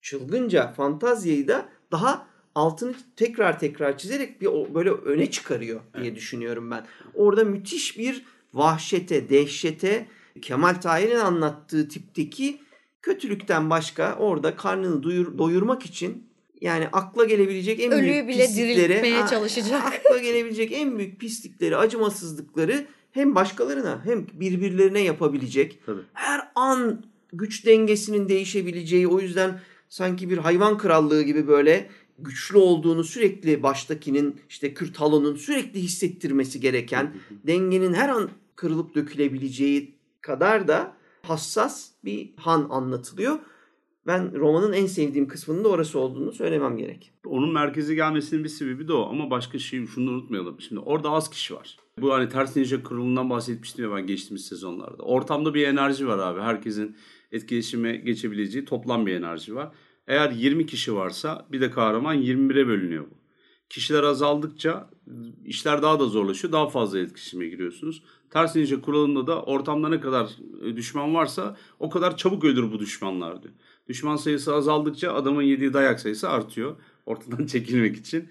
çılgınca 0.00 0.72
fantazyayı 0.72 1.48
da 1.48 1.68
daha 1.92 2.26
altını 2.54 2.94
tekrar 3.16 3.58
tekrar 3.58 3.98
çizerek 3.98 4.40
bir 4.40 4.74
böyle 4.74 4.90
öne 4.90 5.30
çıkarıyor 5.30 5.80
diye 6.00 6.14
düşünüyorum 6.14 6.70
ben. 6.70 6.86
Orada 7.14 7.44
müthiş 7.44 7.98
bir 7.98 8.24
vahşete, 8.54 9.28
dehşete, 9.28 10.06
Kemal 10.42 10.74
Tahir'in 10.74 11.16
anlattığı 11.16 11.88
tipteki 11.88 12.60
kötülükten 13.02 13.70
başka 13.70 14.16
orada 14.16 14.56
karnını 14.56 15.02
duyur, 15.02 15.38
doyurmak 15.38 15.86
için 15.86 16.26
yani 16.60 16.88
akla 16.92 17.24
gelebilecek 17.24 17.80
en 17.80 17.92
Ölüyü 17.92 18.12
büyük 18.12 18.28
bile 18.28 18.48
diriltmeye 18.48 19.20
Ha, 19.20 19.26
çalışacak. 19.26 19.82
akla 19.84 20.18
gelebilecek 20.18 20.72
en 20.72 20.98
büyük 20.98 21.20
pislikleri, 21.20 21.76
acımasızlıkları 21.76 22.86
hem 23.16 23.34
başkalarına 23.34 24.04
hem 24.04 24.26
birbirlerine 24.32 25.00
yapabilecek. 25.00 25.80
Tabii. 25.86 26.00
Her 26.12 26.40
an 26.54 27.04
güç 27.32 27.66
dengesinin 27.66 28.28
değişebileceği 28.28 29.08
o 29.08 29.20
yüzden 29.20 29.60
sanki 29.88 30.30
bir 30.30 30.38
hayvan 30.38 30.78
krallığı 30.78 31.22
gibi 31.22 31.48
böyle 31.48 31.90
güçlü 32.18 32.58
olduğunu 32.58 33.04
sürekli 33.04 33.62
baştakinin 33.62 34.40
işte 34.48 34.74
Kürtalon'un 34.74 35.36
sürekli 35.36 35.80
hissettirmesi 35.80 36.60
gereken 36.60 37.14
dengenin 37.46 37.94
her 37.94 38.08
an 38.08 38.30
kırılıp 38.56 38.94
dökülebileceği 38.94 39.94
kadar 40.20 40.68
da 40.68 40.92
hassas 41.22 41.90
bir 42.04 42.30
han 42.36 42.66
anlatılıyor. 42.70 43.38
Ben 44.06 44.34
romanın 44.34 44.72
en 44.72 44.86
sevdiğim 44.86 45.28
kısmının 45.28 45.64
da 45.64 45.68
orası 45.68 45.98
olduğunu 45.98 46.32
söylemem 46.32 46.76
gerek. 46.76 47.12
Onun 47.26 47.52
merkeze 47.52 47.94
gelmesinin 47.94 48.44
bir 48.44 48.48
sebebi 48.48 48.88
de 48.88 48.92
o 48.92 49.08
ama 49.08 49.30
başka 49.30 49.58
şey 49.58 49.86
şunu 49.86 50.10
unutmayalım. 50.10 50.60
Şimdi 50.60 50.80
orada 50.80 51.10
az 51.10 51.30
kişi 51.30 51.54
var. 51.54 51.76
Bu 52.00 52.14
hani 52.14 52.28
ters 52.28 52.56
ninja 52.56 52.82
kurulundan 52.82 53.30
bahsetmiştim 53.30 53.84
ya 53.84 53.96
ben 53.96 54.06
geçtiğimiz 54.06 54.46
sezonlarda. 54.46 55.02
Ortamda 55.02 55.54
bir 55.54 55.68
enerji 55.68 56.08
var 56.08 56.18
abi. 56.18 56.40
Herkesin 56.40 56.96
etkileşime 57.32 57.96
geçebileceği 57.96 58.64
toplam 58.64 59.06
bir 59.06 59.14
enerji 59.14 59.54
var. 59.54 59.72
Eğer 60.06 60.30
20 60.30 60.66
kişi 60.66 60.94
varsa 60.94 61.46
bir 61.52 61.60
de 61.60 61.70
kahraman 61.70 62.22
21'e 62.22 62.66
bölünüyor 62.66 63.04
bu. 63.04 63.14
Kişiler 63.68 64.02
azaldıkça 64.02 64.90
işler 65.44 65.82
daha 65.82 66.00
da 66.00 66.06
zorlaşıyor. 66.06 66.52
Daha 66.52 66.68
fazla 66.68 66.98
etkileşime 66.98 67.46
giriyorsunuz. 67.46 68.02
Ters 68.30 68.56
ninja 68.56 68.80
kuralında 68.80 69.26
da 69.26 69.42
ortamda 69.42 69.88
ne 69.88 70.00
kadar 70.00 70.30
e, 70.64 70.76
düşman 70.76 71.14
varsa 71.14 71.56
o 71.78 71.90
kadar 71.90 72.16
çabuk 72.16 72.44
ölür 72.44 72.72
bu 72.72 72.78
düşmanlar 72.78 73.42
diyor. 73.42 73.54
Düşman 73.88 74.16
sayısı 74.16 74.54
azaldıkça 74.54 75.14
adamın 75.14 75.42
yediği 75.42 75.72
dayak 75.72 76.00
sayısı 76.00 76.28
artıyor. 76.28 76.76
Ortadan 77.06 77.46
çekilmek 77.52 77.96
için. 77.96 78.28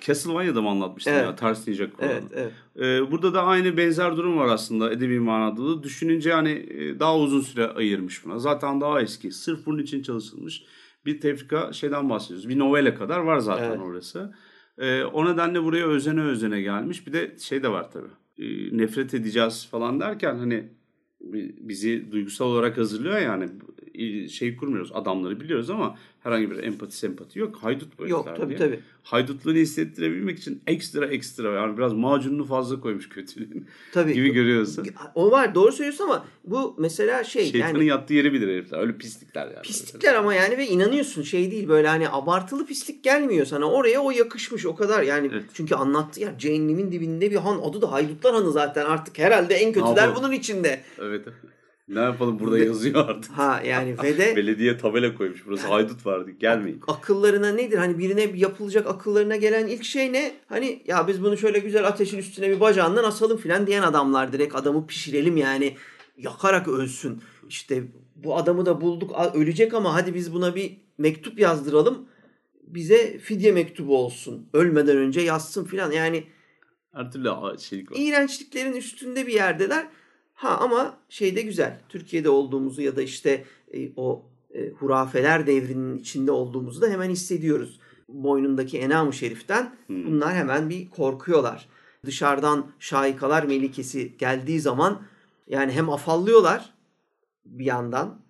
Castlevania'da 0.00 0.62
mı 0.62 0.68
anlatmıştım 0.68 1.12
Evet. 1.14 1.24
ya 1.24 1.36
ters 1.36 1.68
ninja 1.68 1.90
kuralını. 1.92 2.12
Evet, 2.12 2.22
evet. 2.34 2.52
Ee, 3.06 3.10
burada 3.10 3.34
da 3.34 3.42
aynı 3.42 3.76
benzer 3.76 4.16
durum 4.16 4.38
var 4.38 4.48
aslında 4.48 4.92
edebi 4.92 5.20
manada 5.20 5.68
da. 5.68 5.82
Düşününce 5.82 6.32
hani 6.32 6.66
daha 7.00 7.18
uzun 7.18 7.40
süre 7.40 7.66
ayırmış 7.66 8.24
buna. 8.24 8.38
Zaten 8.38 8.80
daha 8.80 9.00
eski. 9.00 9.30
Sırf 9.30 9.66
bunun 9.66 9.78
için 9.82 10.02
çalışılmış. 10.02 10.62
Bir 11.06 11.20
tefrika 11.20 11.72
şeyden 11.72 12.10
bahsediyoruz. 12.10 12.48
Bir 12.48 12.58
novele 12.58 12.94
kadar 12.94 13.18
var 13.20 13.38
zaten 13.38 13.68
Evet. 13.70 13.80
orası. 13.80 14.34
Ee, 14.78 15.02
o 15.04 15.32
nedenle 15.32 15.62
buraya 15.64 15.86
özene 15.86 16.20
özene 16.22 16.60
gelmiş. 16.60 17.06
Bir 17.06 17.12
de 17.12 17.36
şey 17.40 17.62
de 17.62 17.68
var 17.68 17.90
tabii. 17.90 18.08
Ee, 18.38 18.76
nefret 18.78 19.14
edeceğiz 19.14 19.68
falan 19.70 20.00
derken 20.00 20.36
hani 20.38 20.68
bi- 21.20 21.56
bizi 21.60 22.12
duygusal 22.12 22.46
olarak 22.46 22.78
hazırlıyor 22.78 23.18
yani 23.18 23.48
şey 24.28 24.56
kurmuyoruz 24.56 24.90
adamları 24.94 25.40
biliyoruz 25.40 25.70
ama 25.70 25.98
herhangi 26.22 26.50
bir 26.50 26.62
empati 26.62 26.96
sempati 26.96 27.38
yok 27.38 27.56
haydut 27.56 27.98
bu 27.98 28.08
Yok 28.08 28.28
tabii 28.36 28.48
diye. 28.48 28.58
tabii. 28.58 28.80
haydutluğunu 29.02 29.56
hissettirebilmek 29.56 30.38
için 30.38 30.60
ekstra 30.66 31.06
ekstra 31.06 31.52
yani 31.54 31.78
biraz 31.78 31.92
macununu 31.92 32.44
fazla 32.44 32.80
koymuş 32.80 33.08
kötülüğün 33.08 33.66
Tabii. 33.92 34.14
gibi 34.14 34.30
görüyorsun. 34.32 34.86
O 35.14 35.30
var 35.30 35.54
doğru 35.54 35.72
söylüyorsun 35.72 36.04
ama 36.04 36.24
bu 36.44 36.74
mesela 36.78 37.24
şey 37.24 37.44
Şeytanın 37.44 37.74
yani 37.74 37.86
yattığı 37.86 38.14
yeri 38.14 38.32
bilir 38.32 38.48
herifler. 38.48 38.78
Öyle 38.78 38.98
pislikler 38.98 39.46
yani. 39.46 39.62
pislikler 39.62 40.14
ama 40.14 40.34
yani 40.34 40.58
ve 40.58 40.66
inanıyorsun 40.66 41.22
şey 41.22 41.50
değil 41.50 41.68
böyle 41.68 41.88
hani 41.88 42.08
abartılı 42.08 42.66
pislik 42.66 43.04
gelmiyor 43.04 43.46
sana 43.46 43.70
oraya 43.70 44.00
o 44.00 44.10
yakışmış 44.10 44.66
o 44.66 44.76
kadar 44.76 45.02
yani 45.02 45.30
Evet. 45.32 45.44
çünkü 45.54 45.74
anlattı 45.74 46.20
ya 46.20 46.38
cehennemin 46.38 46.92
dibinde 46.92 47.30
bir 47.30 47.36
han 47.36 47.58
adı 47.62 47.82
da 47.82 47.92
haydutlar 47.92 48.34
hanı 48.34 48.52
zaten 48.52 48.84
artık 48.86 49.18
herhalde 49.18 49.54
en 49.54 49.72
kötüler 49.72 50.14
bunun 50.16 50.32
içinde. 50.32 50.80
Evet. 51.00 51.24
Ne 51.88 52.00
yapalım 52.00 52.38
burada 52.38 52.58
yazıyor 52.58 53.08
artık. 53.08 53.32
Ha 53.32 53.62
yani 53.66 53.96
ve 54.02 54.18
de 54.18 54.32
Belediye 54.36 54.78
tabela 54.78 55.14
koymuş. 55.14 55.46
Burası 55.46 55.66
haydut 55.66 56.06
vardı. 56.06 56.30
Gelmeyin. 56.30 56.80
akıllarına 56.88 57.52
nedir? 57.52 57.78
Hani 57.78 57.98
birine 57.98 58.30
yapılacak 58.34 58.86
akıllarına 58.86 59.36
gelen 59.36 59.66
ilk 59.66 59.84
şey 59.84 60.12
ne? 60.12 60.34
Hani 60.46 60.82
ya 60.86 61.08
biz 61.08 61.22
bunu 61.22 61.36
şöyle 61.36 61.58
güzel 61.58 61.86
ateşin 61.86 62.18
üstüne 62.18 62.50
bir 62.50 62.60
bacağından 62.60 63.04
asalım 63.04 63.38
filan 63.38 63.66
diyen 63.66 63.82
adamlar 63.82 64.32
direkt 64.32 64.54
adamı 64.54 64.86
pişirelim 64.86 65.36
yani 65.36 65.76
yakarak 66.16 66.68
ölsün. 66.68 67.22
İşte 67.48 67.82
bu 68.16 68.36
adamı 68.36 68.66
da 68.66 68.80
bulduk 68.80 69.16
ölecek 69.34 69.74
ama 69.74 69.94
hadi 69.94 70.14
biz 70.14 70.32
buna 70.32 70.54
bir 70.54 70.76
mektup 70.98 71.38
yazdıralım. 71.38 72.08
Bize 72.62 73.18
fidye 73.18 73.52
mektubu 73.52 73.98
olsun. 73.98 74.48
Ölmeden 74.52 74.96
önce 74.96 75.20
yazsın 75.20 75.64
filan. 75.64 75.90
Yani 75.90 76.24
Her 76.94 77.12
türlü 77.12 77.28
şeylik 77.60 77.92
var. 77.92 77.96
iğrençliklerin 78.00 78.72
üstünde 78.72 79.26
bir 79.26 79.32
yerdeler. 79.32 79.86
Ha 80.38 80.56
ama 80.56 80.96
şey 81.08 81.36
de 81.36 81.42
güzel. 81.42 81.80
Türkiye'de 81.88 82.30
olduğumuzu 82.30 82.82
ya 82.82 82.96
da 82.96 83.02
işte 83.02 83.44
e, 83.74 83.90
o 83.96 84.22
e, 84.54 84.70
hurafeler 84.70 85.46
devrinin 85.46 85.98
içinde 85.98 86.30
olduğumuzu 86.30 86.80
da 86.80 86.88
hemen 86.88 87.10
hissediyoruz. 87.10 87.80
Boynundaki 88.08 88.78
enam-ı 88.78 89.12
şeriften 89.12 89.76
Hmm. 89.86 90.06
bunlar 90.06 90.34
hemen 90.34 90.70
bir 90.70 90.90
korkuyorlar. 90.90 91.68
Dışarıdan 92.06 92.70
şaikalar 92.78 93.42
melikesi 93.42 94.16
geldiği 94.18 94.60
zaman 94.60 95.02
yani 95.48 95.72
hem 95.72 95.90
afallıyorlar 95.90 96.74
bir 97.44 97.64
yandan 97.64 98.20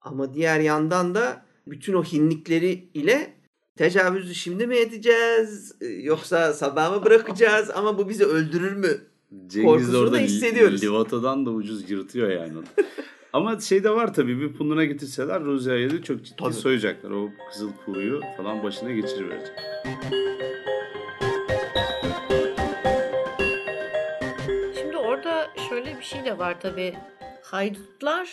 ama 0.00 0.34
diğer 0.34 0.60
yandan 0.60 1.14
da 1.14 1.46
bütün 1.66 1.94
o 1.94 2.04
hinlikleri 2.04 2.88
ile 2.94 3.34
tecavüzü 3.76 4.34
şimdi 4.34 4.66
mi 4.66 4.76
edeceğiz 4.76 5.74
e, 5.80 5.86
yoksa 5.86 6.52
sabah 6.52 6.96
mı 6.96 7.04
bırakacağız 7.04 7.70
ama 7.70 7.98
bu 7.98 8.08
bizi 8.08 8.24
öldürür 8.24 8.72
mü 8.72 9.00
Cengiz 9.30 9.64
korkusunu 9.64 9.98
orada 9.98 10.12
da 10.12 10.18
hissediyoruz. 10.18 10.82
Livato'dan 10.82 11.46
da 11.46 11.50
ucuz 11.50 11.90
yırtıyor 11.90 12.30
yani. 12.30 12.52
Ama 13.32 13.60
şey 13.60 13.84
de 13.84 13.90
var 13.90 14.14
tabii 14.14 14.40
bir 14.40 14.52
punduna 14.52 14.84
getirseler 14.84 15.44
Rusya'ya 15.44 15.90
da 15.90 16.02
çok 16.02 16.24
ciddi 16.24 16.36
Tabii. 16.36 16.54
soyacaklar. 16.54 17.10
O 17.10 17.30
kızıl 17.52 17.70
kuğuyu 17.84 18.20
falan 18.36 18.62
başına 18.62 18.90
geçiriverecek. 18.90 19.56
Şimdi 24.78 24.96
orada 24.96 25.50
şöyle 25.68 25.98
bir 25.98 26.04
şey 26.04 26.24
de 26.24 26.38
var 26.38 26.60
tabii. 26.60 26.94
Haydutlar 27.42 28.28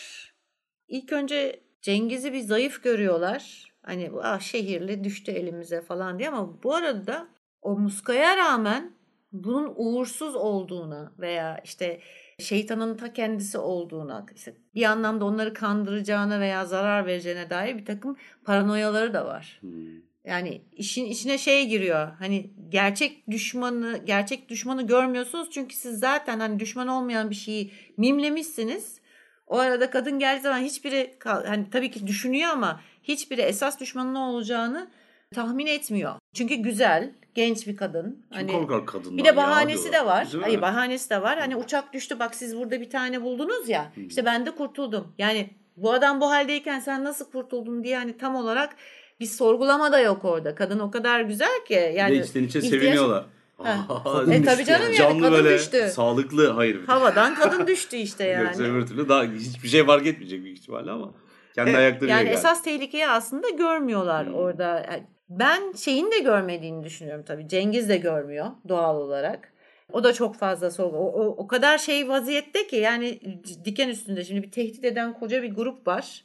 ilk 0.87 1.13
önce 1.13 1.63
Cengiz'i 1.81 2.33
bir 2.33 2.41
zayıf 2.41 2.83
görüyorlar. 2.83 3.73
Hani 3.81 4.13
bu 4.13 4.21
ah, 4.23 4.39
şehirli 4.39 5.03
düştü 5.03 5.31
elimize 5.31 5.81
falan 5.81 6.19
diye 6.19 6.29
ama 6.29 6.63
bu 6.63 6.75
arada 6.75 7.27
o 7.61 7.79
muskaya 7.79 8.37
rağmen 8.37 8.91
bunun 9.34 9.73
uğursuz 9.75 10.36
olduğuna 10.36 11.11
veya 11.19 11.61
işte 11.63 11.99
şeytanın 12.39 12.97
ta 12.97 13.13
kendisi 13.13 13.57
olduğuna, 13.57 14.25
işte 14.36 14.53
bir 14.75 14.84
anlamda 14.84 15.25
onları 15.25 15.53
kandıracağına 15.53 16.39
veya 16.39 16.65
zarar 16.65 17.05
vereceğine 17.05 17.49
dair 17.49 17.77
bir 17.77 17.86
takım 17.86 18.17
paranoyaları 18.45 19.13
da 19.13 19.25
var. 19.25 19.57
Hmm. 19.61 20.13
Yani 20.25 20.61
işin 20.71 21.05
içine 21.05 21.38
şey 21.38 21.67
giriyor. 21.67 22.11
Hani 22.19 22.51
gerçek 22.69 23.29
düşmanı, 23.31 23.97
gerçek 24.05 24.49
düşmanı 24.49 24.88
görmüyorsunuz 24.88 25.49
çünkü 25.51 25.75
siz 25.75 25.99
zaten 25.99 26.39
hani 26.39 26.59
düşman 26.59 26.88
olmayan 26.88 27.29
bir 27.29 27.36
şeyi 27.36 27.71
mimlemişsiniz. 27.97 29.01
O 29.47 29.57
arada 29.57 29.89
kadın 29.89 30.19
geldiği 30.19 30.41
zaman 30.41 30.59
hiçbiri 30.59 31.15
hani 31.23 31.69
tabii 31.69 31.91
ki 31.91 32.07
düşünüyor 32.07 32.49
ama 32.49 32.81
hiçbiri 33.03 33.41
esas 33.41 33.79
düşmanın 33.79 34.13
ne 34.13 34.19
olacağını 34.19 34.91
tahmin 35.34 35.65
etmiyor. 35.65 36.15
Çünkü 36.34 36.55
güzel, 36.55 37.13
genç 37.36 37.67
bir 37.67 37.77
kadın. 37.77 38.03
Kim 38.31 38.38
Hani 38.38 38.51
korkar 38.51 38.86
kadından 38.86 39.17
bir 39.17 39.23
de 39.23 39.27
ya 39.27 39.36
bahanesi 39.36 39.91
diyorlar. 39.91 40.01
de 40.31 40.38
var. 40.38 40.41
Hayır 40.43 40.61
bahanesi 40.61 41.09
de 41.09 41.21
var. 41.21 41.39
Hani 41.39 41.55
uçak 41.55 41.93
düştü 41.93 42.19
bak 42.19 42.36
siz 42.36 42.57
burada 42.57 42.81
bir 42.81 42.89
tane 42.89 43.21
buldunuz 43.21 43.69
ya. 43.69 43.91
Hmm. 43.95 44.07
İşte 44.07 44.25
ben 44.25 44.45
de 44.45 44.51
kurtuldum. 44.51 45.07
Yani 45.17 45.49
bu 45.77 45.91
adam 45.93 46.21
bu 46.21 46.31
haldeyken 46.31 46.79
sen 46.79 47.03
nasıl 47.03 47.31
kurtuldun 47.31 47.84
diye 47.84 47.97
hani 47.97 48.17
tam 48.17 48.36
olarak 48.36 48.75
bir 49.19 49.25
sorgulama 49.25 49.91
da 49.91 49.99
yok 49.99 50.25
orada. 50.25 50.55
Kadın 50.55 50.79
o 50.79 50.91
kadar 50.91 51.21
güzel 51.21 51.65
ki. 51.67 51.93
Yani 51.95 52.15
içten 52.17 52.43
içe 52.43 52.59
ihtiyaç- 52.59 52.69
seviniyorlar. 52.81 53.25
Aa, 53.59 54.21
E 54.31 54.43
tabii 54.45 54.65
canım 54.65 54.86
yani 54.86 54.95
Canlı 54.97 55.21
kadın 55.21 55.34
böyle 55.34 55.55
düştü. 55.57 55.89
sağlıklı 55.93 56.49
hayır. 56.51 56.86
Havadan 56.88 57.36
kadın 57.36 57.67
düştü 57.67 57.95
işte 57.95 58.27
Yoksa 58.43 58.63
yani. 58.63 58.73
öbür 58.73 58.88
türlü 58.88 59.09
daha 59.09 59.23
hiçbir 59.23 59.69
şey 59.69 59.86
fark 59.86 60.07
etmeyecek 60.07 60.43
büyük 60.43 60.57
ihtimalle 60.57 60.91
ama 60.91 61.11
kendi 61.55 61.69
Evet, 61.69 61.79
ayaklarıyla 61.79 62.17
Yani 62.17 62.29
esas 62.29 62.63
tehlikeyi 62.63 63.07
aslında 63.07 63.49
görmüyorlar 63.49 64.27
Hmm. 64.27 64.34
orada. 64.34 64.86
Ben 65.30 65.71
şeyin 65.74 66.11
de 66.11 66.19
görmediğini 66.19 66.84
düşünüyorum 66.84 67.24
tabii. 67.28 67.47
Cengiz 67.47 67.89
de 67.89 67.97
görmüyor 67.97 68.47
doğal 68.67 68.95
olarak. 68.95 69.53
O 69.91 70.03
da 70.03 70.13
çok 70.13 70.36
fazla 70.36 70.71
sorgu. 70.71 70.97
O, 70.97 71.05
o, 71.05 71.26
o 71.26 71.47
kadar 71.47 71.78
şey 71.78 72.09
vaziyette 72.09 72.67
ki 72.67 72.76
yani 72.76 73.19
diken 73.65 73.89
üstünde 73.89 74.24
şimdi 74.24 74.43
bir 74.43 74.51
tehdit 74.51 74.86
eden 74.86 75.13
koca 75.13 75.43
bir 75.43 75.55
grup 75.55 75.88
var. 75.88 76.24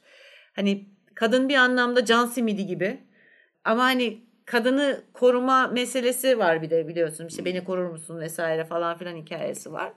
Hani 0.57 0.87
kadın 1.15 1.49
bir 1.49 1.55
anlamda 1.55 2.05
can 2.05 2.27
simidi 2.27 2.67
gibi. 2.67 2.99
Ama 3.65 3.83
hani 3.85 4.23
kadını 4.45 5.03
koruma 5.13 5.67
meselesi 5.67 6.39
var 6.39 6.63
bir 6.63 6.71
de 6.71 6.89
biliyorsun. 6.89 7.27
İşte 7.27 7.45
beni 7.45 7.65
korur 7.65 7.91
musun 7.91 8.21
vesaire 8.21 8.65
falan 8.65 8.99
filan 8.99 9.17
hikayesi 9.17 9.73
var. 9.73 9.93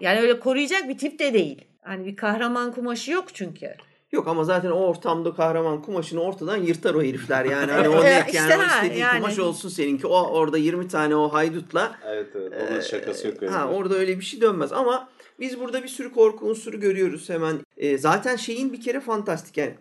Yani 0.00 0.20
öyle 0.20 0.40
koruyacak 0.40 0.88
bir 0.88 0.98
tip 0.98 1.18
de 1.18 1.34
değil. 1.34 1.64
Hani 1.82 2.06
bir 2.06 2.16
kahraman 2.16 2.72
kumaşı 2.72 3.10
yok 3.10 3.34
çünkü. 3.34 3.74
Yok 4.12 4.28
ama 4.28 4.44
zaten 4.44 4.70
o 4.70 4.74
ortamda 4.74 5.34
kahraman 5.34 5.82
kumaşını 5.82 6.20
ortadan 6.20 6.56
yırtar 6.56 6.94
o 6.94 7.02
herifler 7.02 7.44
yani. 7.44 7.72
Hani 7.72 7.88
o 7.98 8.04
net 8.04 8.26
işte 8.26 8.38
yani 8.38 8.54
o 8.56 8.58
ha, 8.58 8.82
istediği 8.82 9.00
yani. 9.00 9.20
kumaş 9.20 9.38
olsun 9.38 9.68
seninki. 9.68 10.06
O 10.06 10.22
orada 10.22 10.58
20 10.58 10.88
tane 10.88 11.16
o 11.16 11.28
haydutla 11.28 11.98
Evet 12.06 12.28
evet. 12.34 12.52
Onun 12.70 12.78
Ee, 12.78 12.82
şakası 12.82 13.28
yok 13.28 13.42
öyle. 13.42 13.52
Ha, 13.52 13.68
orada 13.68 13.94
öyle 13.94 14.18
bir 14.18 14.24
şey 14.24 14.40
dönmez 14.40 14.72
ama 14.72 15.08
biz 15.40 15.60
burada 15.60 15.82
bir 15.82 15.88
sürü 15.88 16.12
korku 16.12 16.46
unsuru 16.46 16.80
görüyoruz 16.80 17.28
hemen. 17.28 17.60
Ee, 17.76 17.98
zaten 17.98 18.36
şeyin 18.36 18.72
bir 18.72 18.80
kere 18.80 19.00
fantastik 19.00 19.56
yani 19.56 19.74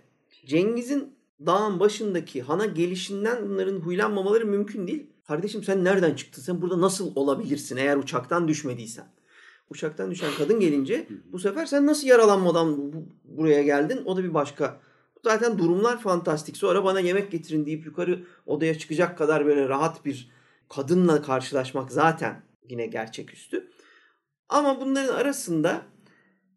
Cengiz'in 0.45 1.13
dağın 1.45 1.79
başındaki 1.79 2.41
hana 2.41 2.65
gelişinden 2.65 3.49
bunların 3.49 3.79
huylanmamaları 3.79 4.45
mümkün 4.45 4.87
değil. 4.87 5.07
Kardeşim 5.27 5.63
sen 5.63 5.83
nereden 5.83 6.15
çıktın? 6.15 6.41
Sen 6.41 6.61
burada 6.61 6.81
nasıl 6.81 7.15
olabilirsin 7.15 7.77
eğer 7.77 7.97
uçaktan 7.97 8.47
düşmediysen? 8.47 9.05
Uçaktan 9.69 10.11
düşen 10.11 10.29
kadın 10.37 10.59
gelince 10.59 11.07
bu 11.31 11.39
sefer 11.39 11.65
sen 11.65 11.85
nasıl 11.85 12.07
yaralanmadan 12.07 12.93
bu- 12.93 13.05
buraya 13.23 13.63
geldin? 13.63 14.01
O 14.05 14.17
da 14.17 14.23
bir 14.23 14.33
başka. 14.33 14.79
Zaten 15.23 15.57
durumlar 15.57 15.99
fantastik. 16.01 16.57
Sonra 16.57 16.83
bana 16.83 16.99
yemek 16.99 17.31
getirin 17.31 17.65
deyip 17.65 17.85
yukarı 17.85 18.23
odaya 18.45 18.77
çıkacak 18.77 19.17
kadar 19.17 19.45
böyle 19.45 19.69
rahat 19.69 20.05
bir 20.05 20.31
kadınla 20.69 21.21
karşılaşmak 21.21 21.91
zaten 21.91 22.43
yine 22.69 22.85
gerçeküstü. 22.85 23.71
Ama 24.49 24.81
bunların 24.81 25.15
arasında 25.15 25.81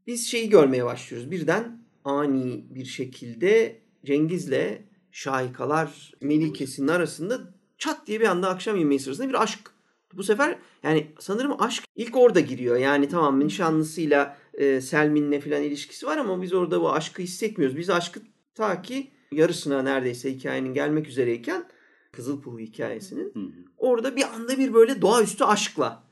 biz 0.07 0.29
şeyi 0.31 0.49
görmeye 0.49 0.85
başlıyoruz. 0.85 1.31
Birden 1.31 1.85
ani 2.05 2.67
bir 2.71 2.85
şekilde 2.85 3.81
Cengiz'le 4.05 4.79
Şahikalar 5.11 6.13
Melikesi'nin 6.21 6.89
arasında 6.89 7.41
çat 7.79 8.07
diye 8.07 8.21
bir 8.21 8.27
anda 8.27 8.49
akşam 8.49 8.77
yemeği 8.77 9.01
sırasında 9.01 9.29
bir 9.29 9.43
aşk. 9.43 9.72
Bu 10.17 10.23
sefer 10.23 10.59
yani 10.83 11.07
sanırım 11.19 11.63
aşk 11.63 11.85
ilk 11.97 12.17
orada 12.17 12.41
giriyor. 12.41 12.77
Yani 12.77 13.09
tamam 13.09 13.41
nişanlısıyla 13.41 14.37
e, 14.55 14.81
Selmin'le 14.81 15.41
falan 15.41 15.63
ilişkisi 15.63 16.07
var 16.07 16.19
ama 16.19 16.43
biz 16.43 16.53
orada 16.53 16.81
bu 16.81 16.93
aşkı 16.93 17.23
hissetmiyoruz. 17.23 17.77
Biz 17.77 17.91
aşkı 17.91 18.21
ta 18.55 18.83
ki 18.83 19.11
yarısına 19.33 19.83
neredeyse 19.83 20.35
hikayenin 20.35 20.75
gelmek 20.75 21.09
üzereyken 21.09 21.65
Kızılpuhu 22.13 22.59
hikayesinin 22.59 23.33
Hı 23.35 23.41
hı. 23.41 23.51
orada 23.79 24.17
bir 24.17 24.25
anda 24.35 24.59
bir 24.59 24.75
böyle 24.75 25.03
doğaüstü 25.03 25.45
aşkla. 25.45 26.03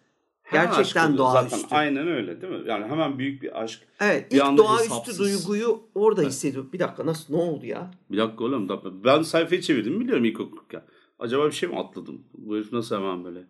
Gerçekten 0.52 1.18
doğaüstü. 1.18 1.56
Zaten 1.56 1.76
aynen 1.76 2.08
öyle 2.08 2.42
değil 2.42 2.52
mi? 2.52 2.62
Yani 2.66 2.86
hemen 2.86 3.18
büyük 3.18 3.42
bir 3.42 3.62
aşk. 3.62 3.80
Evet 4.00 4.32
Bir 4.32 4.36
ilk 4.36 4.58
doğaüstü 4.58 5.18
duyguyu 5.18 5.82
orada 5.94 6.22
Evet. 6.22 6.32
hissediyorum. 6.32 6.70
Bir 6.72 6.78
dakika 6.78 7.06
nasıl 7.06 7.34
ne 7.34 7.40
oldu 7.40 7.66
ya? 7.66 7.90
Bir 8.10 8.18
dakika 8.18 8.44
oğlum. 8.44 8.68
Ben 9.04 9.22
sayfayı 9.22 9.60
çevirdim 9.60 10.00
biliyorum 10.00 10.24
ilk 10.24 10.40
okurken. 10.40 10.82
Acaba 11.18 11.46
bir 11.46 11.52
şey 11.52 11.68
mi 11.68 11.78
atladım? 11.78 12.24
Bu 12.34 12.56
herif 12.56 12.72
nasıl 12.72 12.96
hemen 12.96 13.24
böyle? 13.24 13.44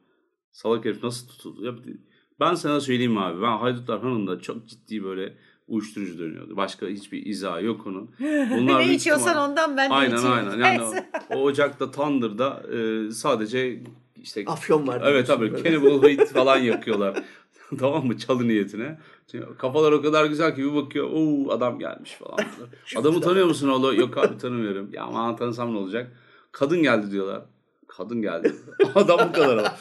Salak 0.52 0.84
herif 0.84 1.02
nasıl 1.04 1.28
tutuldu? 1.28 1.64
Ya 1.66 1.74
ben 2.40 2.54
sana 2.54 2.80
söyleyeyim 2.80 3.18
abi. 3.18 3.42
Ben 3.42 3.58
Haydutlar 3.58 4.00
Hanı'nda 4.00 4.40
çok 4.40 4.66
ciddi 4.68 5.04
böyle 5.04 5.36
uyuşturucu 5.68 6.18
dönüyordu. 6.18 6.56
Başka 6.56 6.86
hiçbir 6.86 7.26
izahı 7.26 7.64
yok 7.64 7.86
onun. 7.86 8.10
Bunlar 8.50 8.80
ne 8.80 8.94
içiyorsan 8.94 9.32
ihtimal- 9.34 9.50
ondan 9.50 9.76
ben 9.76 9.90
de 9.90 9.94
Aynen 9.94 10.16
içeyim. 10.16 10.34
aynen. 10.36 10.58
Yani 10.58 10.82
o, 11.30 11.36
o 11.36 11.42
ocakta 11.42 11.90
Tandır'da 11.90 12.62
e, 12.76 13.10
sadece 13.10 13.82
işte 14.16 14.44
Afyon 14.46 14.86
var. 14.86 15.02
Evet 15.04 15.26
tabii. 15.26 15.62
Cannibal 15.64 16.02
Hit 16.08 16.28
falan 16.28 16.56
yakıyorlar. 16.58 17.24
tamam 17.78 18.06
mı? 18.06 18.18
Çalı 18.18 18.48
niyetine. 18.48 18.98
Şimdi 19.30 19.46
kafalar 19.58 19.92
o 19.92 20.02
kadar 20.02 20.24
güzel 20.26 20.54
ki 20.54 20.64
bir 20.64 20.74
bakıyor. 20.74 21.10
Oo 21.12 21.50
adam 21.50 21.78
gelmiş 21.78 22.12
falan. 22.12 22.38
Adamı 22.96 23.20
tanıyor 23.20 23.46
musun 23.46 23.68
oğlu? 23.68 23.94
Yok 23.94 24.18
abi 24.18 24.38
tanımıyorum. 24.38 24.90
Ya 24.92 25.02
aman 25.04 25.36
tanısam 25.36 25.74
ne 25.74 25.78
olacak? 25.78 26.12
Kadın 26.52 26.82
geldi 26.82 27.10
diyorlar. 27.10 27.42
Kadın 27.88 28.22
geldi. 28.22 28.54
Adam 28.94 29.18
bu 29.28 29.32
kadar. 29.32 29.72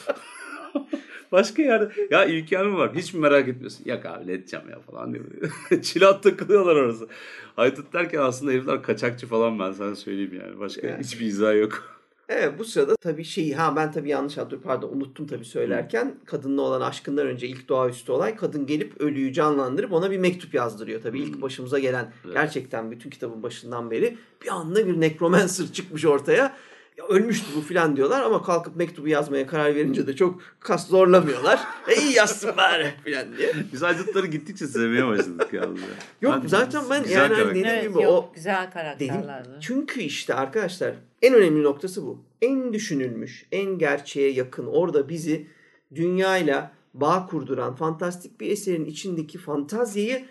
Başka 1.32 1.62
yerde 1.62 1.92
ya 2.10 2.24
imkanı 2.24 2.68
mı 2.68 2.78
var? 2.78 2.94
Hiç 2.94 3.14
mi 3.14 3.20
merak 3.20 3.48
etmiyorsun? 3.48 3.84
Yok 3.84 4.06
abi 4.06 4.26
ne 4.26 4.32
edeceğim 4.32 4.66
ya 4.70 4.80
falan 4.80 5.14
diyor. 5.14 5.24
Çilat 5.82 6.22
takılıyorlar 6.22 6.76
orası. 6.76 7.08
Haydut 7.56 7.92
derken 7.92 8.18
aslında 8.20 8.52
herifler 8.52 8.82
kaçakçı 8.82 9.26
falan 9.26 9.58
ben 9.58 9.72
sana 9.72 9.94
söyleyeyim 9.96 10.40
yani. 10.44 10.60
Başka 10.60 10.86
Yani. 10.86 11.02
hiçbir 11.04 11.26
izah 11.26 11.56
yok. 11.56 11.96
Evet 12.32 12.58
bu 12.58 12.64
sırada 12.64 12.96
tabii 12.96 13.24
şeyi 13.24 13.54
ha 13.54 13.76
ben 13.76 13.92
tabii 13.92 14.08
yanlış 14.08 14.36
hatırlıyorum 14.36 14.68
pardon 14.68 14.88
unuttum 14.88 15.26
tabii 15.26 15.44
söylerken 15.44 16.14
kadınla 16.24 16.62
olan 16.62 16.80
aşkından 16.80 17.26
önce 17.26 17.46
ilk 17.46 17.68
doğaüstü 17.68 18.12
olay 18.12 18.36
kadın 18.36 18.66
gelip 18.66 19.00
ölüyü 19.00 19.32
canlandırıp 19.32 19.92
ona 19.92 20.10
bir 20.10 20.18
mektup 20.18 20.54
yazdırıyor. 20.54 21.02
Tabii 21.02 21.20
ilk 21.20 21.42
başımıza 21.42 21.78
gelen 21.78 22.12
Evet. 22.24 22.34
gerçekten 22.34 22.90
bütün 22.90 23.10
kitabın 23.10 23.42
başından 23.42 23.90
beri 23.90 24.16
bir 24.44 24.48
anda 24.48 24.86
bir 24.86 25.00
nekromancer 25.00 25.66
çıkmış 25.72 26.04
ortaya. 26.04 26.56
Ya 27.00 27.06
ölmüştü 27.06 27.46
bu 27.56 27.60
filan 27.60 27.96
diyorlar 27.96 28.22
ama 28.22 28.42
kalkıp 28.42 28.76
mektubu 28.76 29.08
yazmaya 29.08 29.46
karar 29.46 29.74
verince 29.74 30.06
de 30.06 30.16
çok 30.16 30.40
kas 30.60 30.88
zorlamıyorlar. 30.88 31.60
e 31.88 31.94
iyi 32.02 32.16
yazsın 32.16 32.50
bari 32.56 32.94
filan 33.04 33.36
diye. 33.36 33.52
Biz 33.72 33.82
haydutları 33.82 34.26
gittikçe 34.26 34.66
sevmeye 34.66 35.06
başladık 35.06 35.48
yalnız. 35.52 35.80
ya. 35.80 35.86
Yok 36.20 36.38
Ben- 36.42 36.48
zaten 36.48 36.82
ben 36.90 37.02
güzel 37.02 37.16
yani 37.16 37.28
karakter. 37.28 37.50
dediğim 37.50 37.66
Evet, 37.66 37.88
gibi 37.88 38.02
yok, 38.02 38.12
o 38.12 38.32
güzel 38.34 38.60
Dedim, 38.62 38.70
karakterlerdi. 38.72 39.48
çünkü 39.60 40.00
işte 40.00 40.34
arkadaşlar 40.34 40.94
en 41.22 41.34
önemli 41.34 41.62
noktası 41.62 42.06
bu. 42.06 42.24
En 42.42 42.72
düşünülmüş, 42.72 43.46
en 43.52 43.78
gerçeğe 43.78 44.30
yakın, 44.32 44.66
orada 44.66 45.08
bizi 45.08 45.46
dünyayla 45.94 46.72
bağ 46.94 47.26
kurduran 47.26 47.74
fantastik 47.74 48.40
bir 48.40 48.50
eserin 48.50 48.84
içindeki 48.84 49.38
fantaziyi 49.38 50.24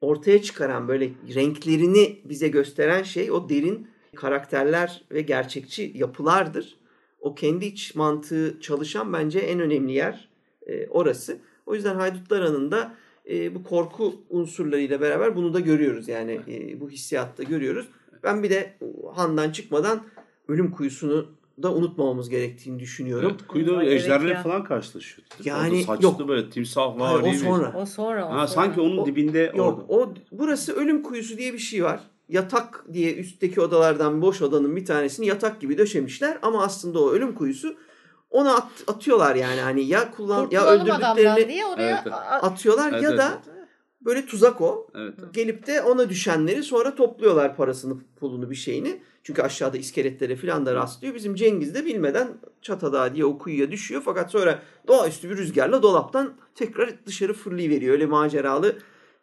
ortaya 0.00 0.42
çıkaran 0.42 0.88
böyle 0.88 1.10
renklerini 1.34 2.18
bize 2.24 2.48
gösteren 2.48 3.02
şey 3.02 3.30
o 3.30 3.48
derin 3.48 3.88
karakterler 4.16 5.02
ve 5.12 5.20
gerçekçi 5.22 5.92
yapılardır. 5.94 6.76
O 7.20 7.34
kendi 7.34 7.64
iç 7.64 7.94
mantığı 7.94 8.60
çalışan 8.60 9.12
bence 9.12 9.38
en 9.38 9.60
önemli 9.60 9.92
yer 9.92 10.28
e, 10.66 10.86
orası. 10.88 11.38
O 11.66 11.74
yüzden 11.74 11.94
Haydutlar 11.94 12.42
Hanı'nda 12.44 12.94
e, 13.30 13.54
bu 13.54 13.62
korku 13.64 14.14
unsurlarıyla 14.30 15.00
beraber 15.00 15.36
bunu 15.36 15.54
da 15.54 15.60
görüyoruz. 15.60 16.08
Yani 16.08 16.40
e, 16.48 16.80
bu 16.80 16.90
hissiyatta 16.90 17.42
görüyoruz. 17.42 17.86
Ben 18.22 18.42
bir 18.42 18.50
de 18.50 18.78
Han'dan 19.14 19.50
çıkmadan 19.50 20.02
ölüm 20.48 20.70
kuyusunu 20.70 21.26
da 21.62 21.74
unutmamamız 21.74 22.28
gerektiğini 22.28 22.78
düşünüyorum. 22.80 23.30
Evet, 23.30 23.46
kuyuda 23.48 23.82
Evet 23.84 23.92
ejderlerle 23.92 24.32
ya. 24.32 24.42
falan 24.42 24.64
karşılaşıyor. 24.64 25.28
Yani 25.44 25.72
Orada 25.74 25.82
saçlı 25.86 26.04
yok. 26.04 26.28
böyle 26.28 26.50
timsah 26.50 27.00
Hayır, 27.00 27.22
var. 27.22 27.30
o 27.30 27.32
sonra. 27.34 27.72
O 27.76 27.86
sonra. 27.86 28.26
O 28.28 28.28
Ha, 28.28 28.32
sonra. 28.32 28.46
sanki 28.48 28.80
onun 28.80 28.98
O- 28.98 29.06
dibinde 29.06 29.52
Yok 29.56 29.78
orada. 29.88 29.92
o 30.02 30.14
burası 30.32 30.72
ölüm 30.72 31.02
kuyusu 31.02 31.38
diye 31.38 31.52
bir 31.52 31.58
şey 31.58 31.84
var. 31.84 32.00
Yatak 32.28 32.84
diye 32.92 33.14
üstteki 33.14 33.60
odalardan 33.60 34.22
boş 34.22 34.42
odanın 34.42 34.76
bir 34.76 34.84
tanesini 34.84 35.26
yatak 35.26 35.60
gibi 35.60 35.78
döşemişler 35.78 36.38
ama 36.42 36.62
aslında 36.64 37.02
o 37.02 37.10
ölüm 37.10 37.34
kuyusu 37.34 37.76
ona 38.30 38.56
at- 38.56 38.84
atıyorlar 38.86 39.34
yani 39.34 39.60
hani 39.60 39.84
ya 39.84 40.10
kullan 40.10 40.48
ya 40.50 40.60
Kurtulalım 40.60 40.80
öldürdüklerini 40.80 41.48
diye 41.48 41.66
oraya 41.66 42.02
Evet. 42.04 42.14
atıyorlar 42.42 42.92
Evet, 42.92 43.02
ya 43.02 43.08
evet, 43.08 43.18
da 43.18 43.42
evet. 43.46 43.56
Böyle 44.00 44.26
tuzak 44.26 44.60
o. 44.60 44.86
Evet. 44.94 45.14
Gelip 45.32 45.66
de 45.66 45.82
ona 45.82 46.08
düşenleri 46.08 46.62
sonra 46.62 46.94
topluyorlar 46.94 47.56
parasını, 47.56 47.94
pulunu 48.20 48.50
bir 48.50 48.54
şeyini. 48.54 49.02
Çünkü 49.22 49.42
aşağıda 49.42 49.76
iskeletlere 49.76 50.36
falan 50.36 50.66
da 50.66 50.74
rastlıyor. 50.74 51.14
Bizim 51.14 51.34
Cengiz 51.34 51.74
de 51.74 51.86
bilmeden 51.86 52.28
çatada 52.62 53.14
diye 53.14 53.24
o 53.24 53.38
kuyuya 53.38 53.70
düşüyor. 53.70 54.02
Fakat 54.04 54.30
sonra 54.30 54.62
doğaüstü 54.88 55.30
bir 55.30 55.36
rüzgarla 55.36 55.82
dolaptan 55.82 56.34
tekrar 56.54 57.06
dışarı 57.06 57.32
fırlayıveriyor. 57.32 57.92
Öyle 57.92 58.06
maceralı, 58.06 58.76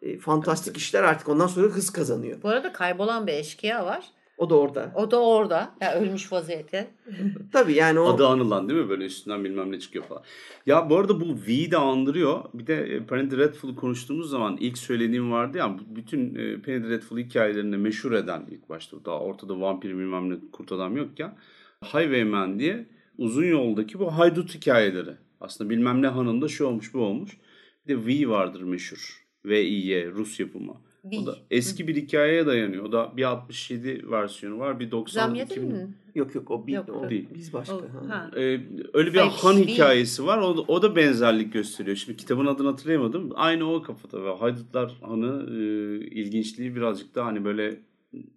e, 0.04 0.18
fantastik 0.18 0.76
işler 0.76 1.02
artık 1.02 1.28
ondan 1.28 1.46
sonra 1.46 1.66
hız 1.66 1.90
kazanıyor. 1.90 2.42
Bu 2.42 2.48
arada 2.48 2.72
kaybolan 2.72 3.26
bir 3.26 3.32
eşkıya 3.32 3.86
var. 3.86 4.04
O 4.38 4.50
da 4.50 4.54
orada. 4.58 4.92
O 4.94 5.10
da 5.10 5.22
orada. 5.22 5.74
Ya 5.80 5.94
ölmüş 5.94 6.32
vaziyette. 6.32 6.90
Tabii 7.52 7.72
yani 7.72 7.98
o 7.98 8.14
Adı 8.14 8.26
anılan 8.26 8.68
değil 8.68 8.80
mi? 8.80 8.88
Böyle 8.88 9.04
üstünden 9.04 9.44
bilmem 9.44 9.72
ne 9.72 9.80
çıkıyor 9.80 10.04
falan. 10.04 10.22
Ya 10.66 10.90
bu 10.90 10.96
arada 10.96 11.20
bu 11.20 11.24
V'yi 11.46 11.70
de 11.70 11.76
andırıyor. 11.76 12.44
Bir 12.54 12.66
de 12.66 12.74
e, 12.74 13.06
Penny 13.06 13.30
Dreadful'u 13.30 13.76
konuştuğumuz 13.76 14.30
zaman 14.30 14.56
ilk 14.60 14.78
söylediğim 14.78 15.32
vardı 15.32 15.58
ya 15.58 15.76
bütün 15.86 16.34
e, 16.34 16.62
Penny 16.62 16.88
Dreadful 16.88 17.18
hikayelerini 17.18 17.76
meşhur 17.76 18.12
eden 18.12 18.46
ilk 18.50 18.68
başta 18.68 19.04
daha 19.04 19.20
ortada 19.20 19.60
vampir 19.60 19.90
bilmem 19.90 20.30
ne 20.30 20.34
kurt 20.52 20.72
adam 20.72 20.96
yokken 20.96 21.36
Highwayman 21.84 22.58
diye 22.58 22.86
uzun 23.18 23.44
yoldaki 23.44 23.98
bu 23.98 24.18
haydut 24.18 24.54
hikayeleri. 24.54 25.16
Aslında 25.40 25.70
bilmem 25.70 26.02
ne 26.02 26.08
hanında 26.08 26.48
şu 26.48 26.66
olmuş 26.66 26.94
bu 26.94 27.00
olmuş. 27.00 27.38
Bir 27.86 27.94
de 27.94 28.06
V 28.06 28.28
vardır 28.28 28.62
meşhur. 28.62 29.23
V-I-Y 29.46 30.10
Rus 30.10 30.40
yapımı. 30.40 30.74
O 31.22 31.26
da 31.26 31.36
eski 31.50 31.88
bir 31.88 31.96
hikayeye 31.96 32.46
dayanıyor. 32.46 32.84
O 32.84 32.92
da 32.92 33.12
bir 33.16 33.22
67 33.24 34.10
versiyonu 34.10 34.58
var. 34.58 34.80
Bir 34.80 34.90
90 34.90 35.20
Zamyedin 35.26 35.50
2000 35.50 35.68
mi? 35.72 35.94
yok 36.14 36.34
yok 36.34 36.50
o, 36.50 36.66
bir, 36.66 36.72
Yok, 36.72 36.88
o 36.88 37.10
değil. 37.10 37.28
biz 37.34 37.52
başka. 37.52 37.74
O- 37.74 38.08
ha. 38.08 38.30
Ee, 38.36 38.60
öyle 38.94 39.12
bir 39.14 39.18
Hayır, 39.18 39.32
han 39.32 39.56
değil. 39.56 39.68
hikayesi 39.68 40.26
var. 40.26 40.38
O 40.38 40.56
da, 40.56 40.60
o 40.60 40.82
da 40.82 40.96
benzerlik 40.96 41.52
gösteriyor. 41.52 41.96
Şimdi 41.96 42.16
kitabın 42.16 42.46
adını 42.46 42.68
hatırlayamadım. 42.68 43.30
Aynı 43.34 43.72
o 43.72 43.82
kafada 43.82 44.24
ve 44.24 44.34
Haydutlar 44.36 44.92
Hanı 45.02 45.46
e, 45.50 45.60
ilginçliği 46.06 46.76
birazcık 46.76 47.14
da 47.14 47.26
hani 47.26 47.44
böyle 47.44 47.80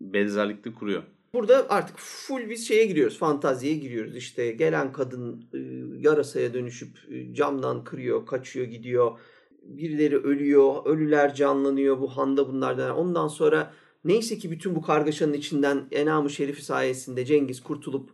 benzerlikte 0.01 0.73
kuruyor. 0.73 1.03
Burada 1.33 1.65
artık 1.69 1.95
full 1.97 2.49
biz 2.49 2.67
şeye 2.67 2.85
giriyoruz, 2.85 3.17
fantaziye 3.17 3.75
giriyoruz. 3.75 4.15
İşte 4.15 4.51
gelen 4.51 4.91
kadın 4.91 5.45
e, 5.53 5.57
yarasaya 5.99 6.53
dönüşüp 6.53 6.89
e, 7.11 7.33
camdan 7.33 7.83
kırıyor, 7.83 8.25
kaçıyor, 8.25 8.65
gidiyor. 8.65 9.11
Birileri 9.67 10.17
ölüyor, 10.17 10.85
ölüler 10.85 11.33
canlanıyor. 11.35 12.01
Bu 12.01 12.17
handa 12.17 12.47
bunlardan. 12.47 12.97
Ondan 12.97 13.27
sonra 13.27 13.73
neyse 14.03 14.37
ki 14.37 14.51
bütün 14.51 14.75
bu 14.75 14.81
kargaşanın 14.81 15.33
içinden 15.33 15.87
Enam-ı 15.91 16.29
Şerifi 16.29 16.65
sayesinde 16.65 17.25
Cengiz 17.25 17.63
kurtulup 17.63 18.09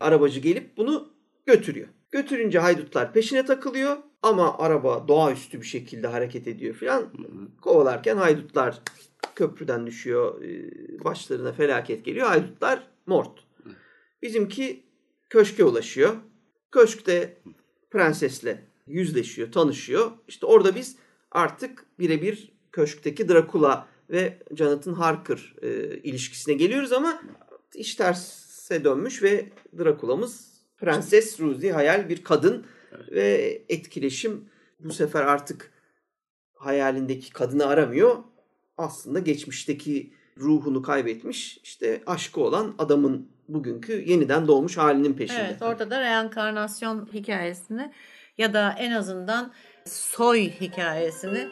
arabacı 0.00 0.40
gelip 0.40 0.76
bunu 0.76 1.08
götürüyor. 1.46 1.88
Götürünce 2.10 2.58
haydutlar 2.58 3.12
peşine 3.12 3.44
takılıyor 3.44 3.96
ama 4.22 4.58
araba 4.58 5.08
doğaüstü 5.08 5.60
bir 5.60 5.66
şekilde 5.66 6.06
hareket 6.06 6.48
ediyor 6.48 6.74
filan. 6.74 7.04
Kovalarken 7.60 8.16
haydutlar 8.16 8.80
köprüden 9.34 9.86
düşüyor. 9.86 10.42
e, 10.42 11.04
Başlarına 11.04 11.52
felaket 11.52 12.04
geliyor. 12.04 12.26
Haydutlar 12.26 12.86
mort. 13.06 13.44
Bizimki 14.22 14.82
köşke 15.30 15.64
ulaşıyor. 15.64 16.14
Köşkte 16.72 17.36
prensesle 17.90 18.62
yüzleşiyor, 18.86 19.52
tanışıyor. 19.52 20.10
İşte 20.28 20.46
orada 20.46 20.74
biz 20.74 20.96
artık 21.30 21.86
birebir 21.98 22.52
köşkteki 22.72 23.28
Drakula 23.28 23.88
ve 24.10 24.38
Jonathan 24.56 24.92
Harker 24.92 25.54
e, 25.62 25.96
ilişkisine 25.96 26.54
geliyoruz 26.54 26.92
ama 26.92 27.22
iş 27.74 27.94
terse 27.94 28.84
dönmüş 28.84 29.22
ve 29.22 29.48
Drakula'mız 29.78 30.52
Prenses 30.76 31.40
Ruzi 31.40 31.72
hayal 31.72 32.08
bir 32.08 32.24
kadın 32.24 32.66
ve 33.10 33.62
etkileşim 33.68 34.48
bu 34.80 34.92
sefer 34.92 35.22
artık 35.22 35.72
hayalindeki 36.54 37.32
kadını 37.32 37.66
aramıyor. 37.66 38.16
Aslında 38.76 39.18
geçmişteki 39.18 40.12
ruhunu 40.38 40.82
kaybetmiş 40.82 41.58
işte 41.62 42.02
aşkı 42.06 42.40
olan 42.40 42.74
adamın 42.78 43.28
bugünkü 43.48 44.04
yeniden 44.06 44.48
doğmuş 44.48 44.78
halinin 44.78 45.14
peşinde. 45.14 45.46
Evet 45.50 45.62
orada 45.62 45.90
da 45.90 46.00
reenkarnasyon 46.00 47.08
hikayesini 47.12 47.92
ya 48.38 48.52
da 48.52 48.74
en 48.78 48.90
azından 48.92 49.52
soy 49.86 50.50
hikayesini 50.50 51.48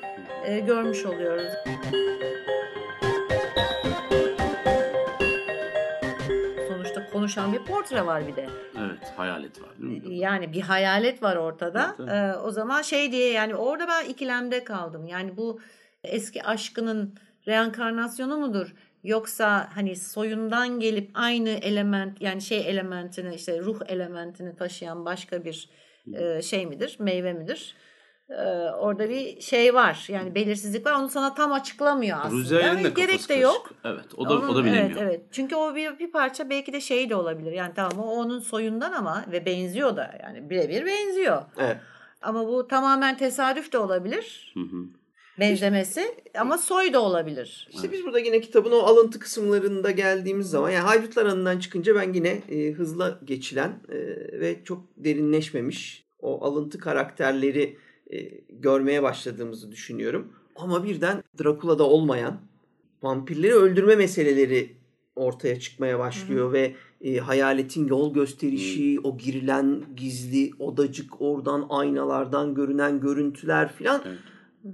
e, 0.47 0.59
görmüş 0.61 1.05
oluyoruz. 1.07 1.53
Sonuçta 6.69 7.07
konuşan 7.13 7.53
bir 7.53 7.59
portre 7.65 8.07
var 8.07 8.27
bir 8.29 8.37
de. 8.37 8.47
Evet 8.79 9.13
hayalet 9.17 9.63
var 9.63 9.71
değil 9.79 10.03
mi? 10.07 10.17
Yani 10.17 10.53
bir 10.53 10.61
hayalet 10.61 11.23
var 11.23 11.37
ortada. 11.37 11.97
Evet, 11.99 12.11
Ee, 12.13 12.35
o 12.39 12.51
zaman 12.51 12.83
şey 12.83 13.13
diye 13.13 13.33
yani 13.33 13.55
orada 13.55 13.89
ben 13.89 14.05
ikilemde 14.09 14.65
kaldım. 14.65 15.07
Yani 15.07 15.37
bu 15.37 15.61
eski 16.05 16.43
aşkının 16.43 17.15
reenkarnasyonu 17.49 18.37
mudur? 18.39 18.75
Yoksa 19.05 19.69
hani 19.75 19.97
soyundan 19.97 20.81
gelip 20.81 21.11
aynı 21.15 21.49
element 21.49 22.21
yani 22.23 22.43
şey 22.43 22.71
elementini 22.71 23.35
işte 23.35 23.61
ruh 23.61 23.81
elementini 23.89 24.57
taşıyan 24.57 25.05
başka 25.05 25.45
bir 25.45 25.69
e, 26.15 26.43
şey 26.43 26.67
midir? 26.67 26.97
Meyve 26.99 27.33
midir? 27.33 27.77
Ee, 28.31 28.35
orada 28.79 29.09
bir 29.09 29.41
şey 29.41 29.75
var. 29.75 30.05
Yani 30.09 30.35
belirsizlik 30.35 30.87
var. 30.87 30.93
Onu 30.93 31.09
sana 31.09 31.35
tam 31.35 31.53
açıklamıyor 31.53 32.19
aslında. 32.23 32.41
Ruzia'nın 32.41 32.85
da 32.85 32.89
gerek 32.89 33.29
de 33.29 33.35
yok. 33.35 33.65
karışık. 33.65 33.85
Evet 33.85 34.15
o 34.17 34.29
da, 34.29 34.35
Onun- 34.35 34.49
o 34.49 34.55
da 34.57 34.65
bilemiyor. 34.65 34.85
Evet, 34.85 34.97
evet. 35.01 35.21
Çünkü 35.33 35.57
o 35.57 35.75
bir, 35.75 35.99
bir 35.99 36.13
parça 36.13 36.51
belki 36.51 36.73
de 36.73 36.81
şey 36.81 37.11
de 37.11 37.15
olabilir. 37.15 37.53
Yani 37.53 37.73
tamam 37.77 37.99
o 37.99 38.11
onun 38.11 38.39
soyundan 38.39 38.93
ama 38.93 39.25
ve 39.33 39.47
benziyor 39.47 39.97
da 39.97 40.15
yani 40.23 40.51
birebir 40.51 40.87
benziyor. 40.87 41.43
Evet. 41.59 41.77
Ama 42.23 42.47
bu 42.49 42.69
tamamen 42.69 43.17
tesadüf 43.17 43.73
de 43.73 43.79
olabilir. 43.79 44.53
Hı 44.55 44.61
hı. 44.61 44.77
Benzemesi 45.39 46.15
ama 46.39 46.59
soy 46.59 46.93
da 46.93 47.01
olabilir. 47.03 47.69
İşte 47.73 47.93
biz 47.93 48.05
burada 48.05 48.19
yine 48.19 48.41
kitabın 48.41 48.73
o 48.73 48.79
alıntı 48.79 49.19
kısımlarında 49.19 49.91
geldiğimiz 49.91 50.51
zaman 50.51 50.71
yani 50.71 50.87
Haydutlar 50.87 51.27
Anı'ndan 51.27 51.59
çıkınca 51.59 51.95
ben 51.95 52.13
yine 52.13 52.29
e, 52.29 52.73
hızla 52.73 53.21
geçilen 53.25 53.81
e, 53.89 53.97
ve 54.41 54.57
çok 54.65 54.83
derinleşmemiş 54.97 56.05
o 56.19 56.45
alıntı 56.45 56.79
karakterleri 56.79 57.77
e, 58.11 58.21
görmeye 58.49 59.03
başladığımızı 59.03 59.73
düşünüyorum. 59.73 60.33
Ama 60.57 60.85
birden 60.85 61.23
Drakula'da 61.43 61.85
olmayan 61.85 62.41
vampirleri 63.03 63.55
öldürme 63.55 63.97
meseleleri 63.97 64.77
ortaya 65.17 65.61
çıkmaya 65.61 65.99
başlıyor 65.99 66.53
ve 66.53 66.75
e, 67.01 67.17
hayaletin 67.17 67.89
yol 67.89 68.15
gösterişi, 68.15 69.01
o 69.05 69.19
girilen 69.19 69.83
gizli 69.97 70.51
odacık, 70.59 71.23
oradan 71.23 71.67
aynalardan 71.71 72.55
görünen 72.55 73.01
görüntüler 73.01 73.73
filan 73.73 74.03
Evet. 74.07 74.19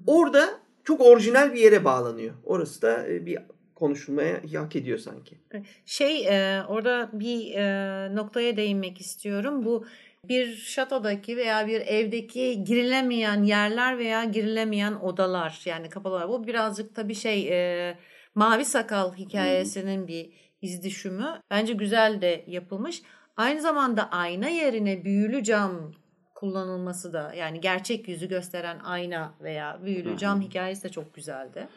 Orada 0.06 0.60
çok 0.84 1.00
orijinal 1.00 1.54
bir 1.54 1.60
yere 1.60 1.84
bağlanıyor. 1.84 2.34
Orası 2.44 2.82
da 2.82 3.08
e, 3.08 3.26
bir 3.26 3.38
konuşulmaya 3.74 4.40
hak 4.54 4.76
ediyor 4.76 4.98
sanki. 4.98 5.38
Şey 5.86 6.26
e, 6.26 6.62
orada 6.68 7.10
bir 7.12 7.54
e, 7.54 8.14
noktaya 8.14 8.56
değinmek 8.56 9.00
istiyorum. 9.00 9.64
Bu 9.64 9.86
bir 10.24 10.56
şatodaki 10.56 11.36
veya 11.36 11.66
bir 11.66 11.80
evdeki 11.80 12.64
girilemeyen 12.64 13.42
yerler 13.42 13.98
veya 13.98 14.24
girilemeyen 14.24 14.92
odalar 14.92 15.62
yani 15.64 15.88
kapalılar. 15.88 16.28
Bu 16.28 16.46
birazcık 16.46 16.94
tabii 16.94 17.14
şey 17.14 17.48
e, 17.48 17.98
Mavi 18.34 18.64
Sakal 18.64 19.14
hikayesinin 19.14 20.08
bir 20.08 20.30
izdüşümü. 20.62 21.40
Bence 21.50 21.72
güzel 21.72 22.20
de 22.20 22.44
yapılmış. 22.46 23.02
Aynı 23.36 23.60
zamanda 23.60 24.10
ayna 24.10 24.48
yerine 24.48 25.04
büyülü 25.04 25.44
cam 25.44 25.92
kullanılması 26.36 27.12
da 27.12 27.34
yani 27.34 27.60
gerçek 27.60 28.08
yüzü 28.08 28.28
gösteren 28.28 28.78
ayna 28.78 29.34
veya 29.40 29.80
büyülü 29.84 30.16
cam 30.16 30.40
hikayesi 30.40 30.84
de 30.84 30.88
çok 30.88 31.14
güzeldi 31.14 31.68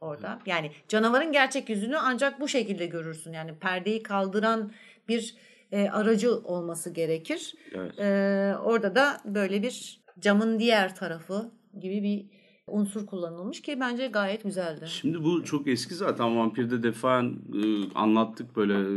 orada. 0.00 0.38
Yani 0.46 0.72
canavarın 0.88 1.32
gerçek 1.32 1.68
yüzünü 1.68 1.96
ancak 1.96 2.40
bu 2.40 2.48
şekilde 2.48 2.86
görürsün. 2.86 3.32
Yani 3.32 3.58
perdeyi 3.58 4.02
kaldıran 4.02 4.72
bir 5.08 5.34
e, 5.72 5.88
aracı 5.88 6.34
olması 6.34 6.90
gerekir. 6.90 7.54
Evet. 7.74 7.98
E, 7.98 8.54
orada 8.64 8.94
da 8.94 9.20
böyle 9.24 9.62
bir 9.62 10.00
camın 10.18 10.58
diğer 10.58 10.96
tarafı 10.96 11.50
gibi 11.80 12.02
bir 12.02 12.26
unsur 12.66 13.06
kullanılmış 13.06 13.62
ki 13.62 13.80
bence 13.80 14.06
gayet 14.06 14.44
güzeldi. 14.44 14.86
Şimdi 14.88 15.24
bu 15.24 15.44
çok 15.44 15.68
eski 15.68 15.94
zaten 15.94 16.36
vampirde 16.36 16.82
defaen 16.82 17.38
e, 17.54 17.62
anlattık 17.94 18.56
böyle 18.56 18.74
e, 18.74 18.94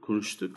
konuştuk. 0.00 0.56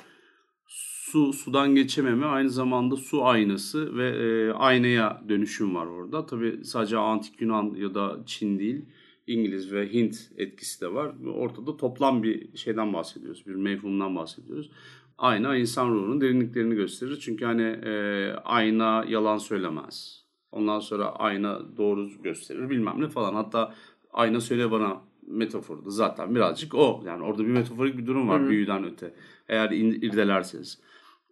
Su, 1.16 1.34
sudan 1.34 1.76
geçememe 1.76 2.26
aynı 2.26 2.50
zamanda 2.50 2.96
su 2.96 3.26
aynası 3.26 3.98
ve 3.98 4.10
e, 4.10 4.52
aynaya 4.52 5.24
dönüşüm 5.30 5.76
var 5.76 5.86
orada. 5.86 6.26
Tabi 6.26 6.60
sadece 6.64 6.98
antik 6.98 7.42
Yunan 7.42 7.76
ya 7.76 7.94
da 7.94 8.20
Çin 8.26 8.60
değil 8.60 8.86
İngiliz 9.28 9.74
ve 9.74 9.94
Hint 9.94 10.16
etkisi 10.38 10.82
de 10.82 10.94
var. 10.94 11.12
Ortada 11.36 11.78
toplam 11.78 12.24
bir 12.24 12.58
şeyden 12.58 12.94
bahsediyoruz. 12.94 13.48
Bir 13.48 13.56
mevhumdan 13.56 14.16
bahsediyoruz. 14.16 14.72
Ayna 15.18 15.56
insan 15.56 15.90
ruhunun 15.90 16.22
derinliklerini 16.22 16.76
gösterir. 16.76 17.20
Çünkü 17.22 17.46
hani 17.46 17.64
e, 17.64 18.32
ayna 18.46 19.06
yalan 19.08 19.38
söylemez. 19.38 20.26
Ondan 20.52 20.80
sonra 20.80 21.06
ayna 21.06 21.78
doğru 21.78 22.10
gösterir 22.24 22.70
bilmem 22.70 23.02
ne 23.02 23.10
falan. 23.10 23.34
Hatta 23.36 23.74
ayna 24.14 24.40
söyle 24.40 24.72
bana 24.72 25.02
metaforu 25.28 25.86
da 25.86 25.90
zaten 25.90 26.36
birazcık 26.36 26.74
o. 26.76 27.04
Yani 27.06 27.24
orada 27.24 27.44
bir 27.44 27.52
metaforik 27.52 27.98
bir 27.98 28.06
durum 28.06 28.30
var 28.30 28.42
Hı 28.42 28.46
hı. 28.46 28.50
büyüden 28.50 28.84
öte. 28.84 29.14
Eğer 29.48 29.72
irdelerseniz. 29.72 30.86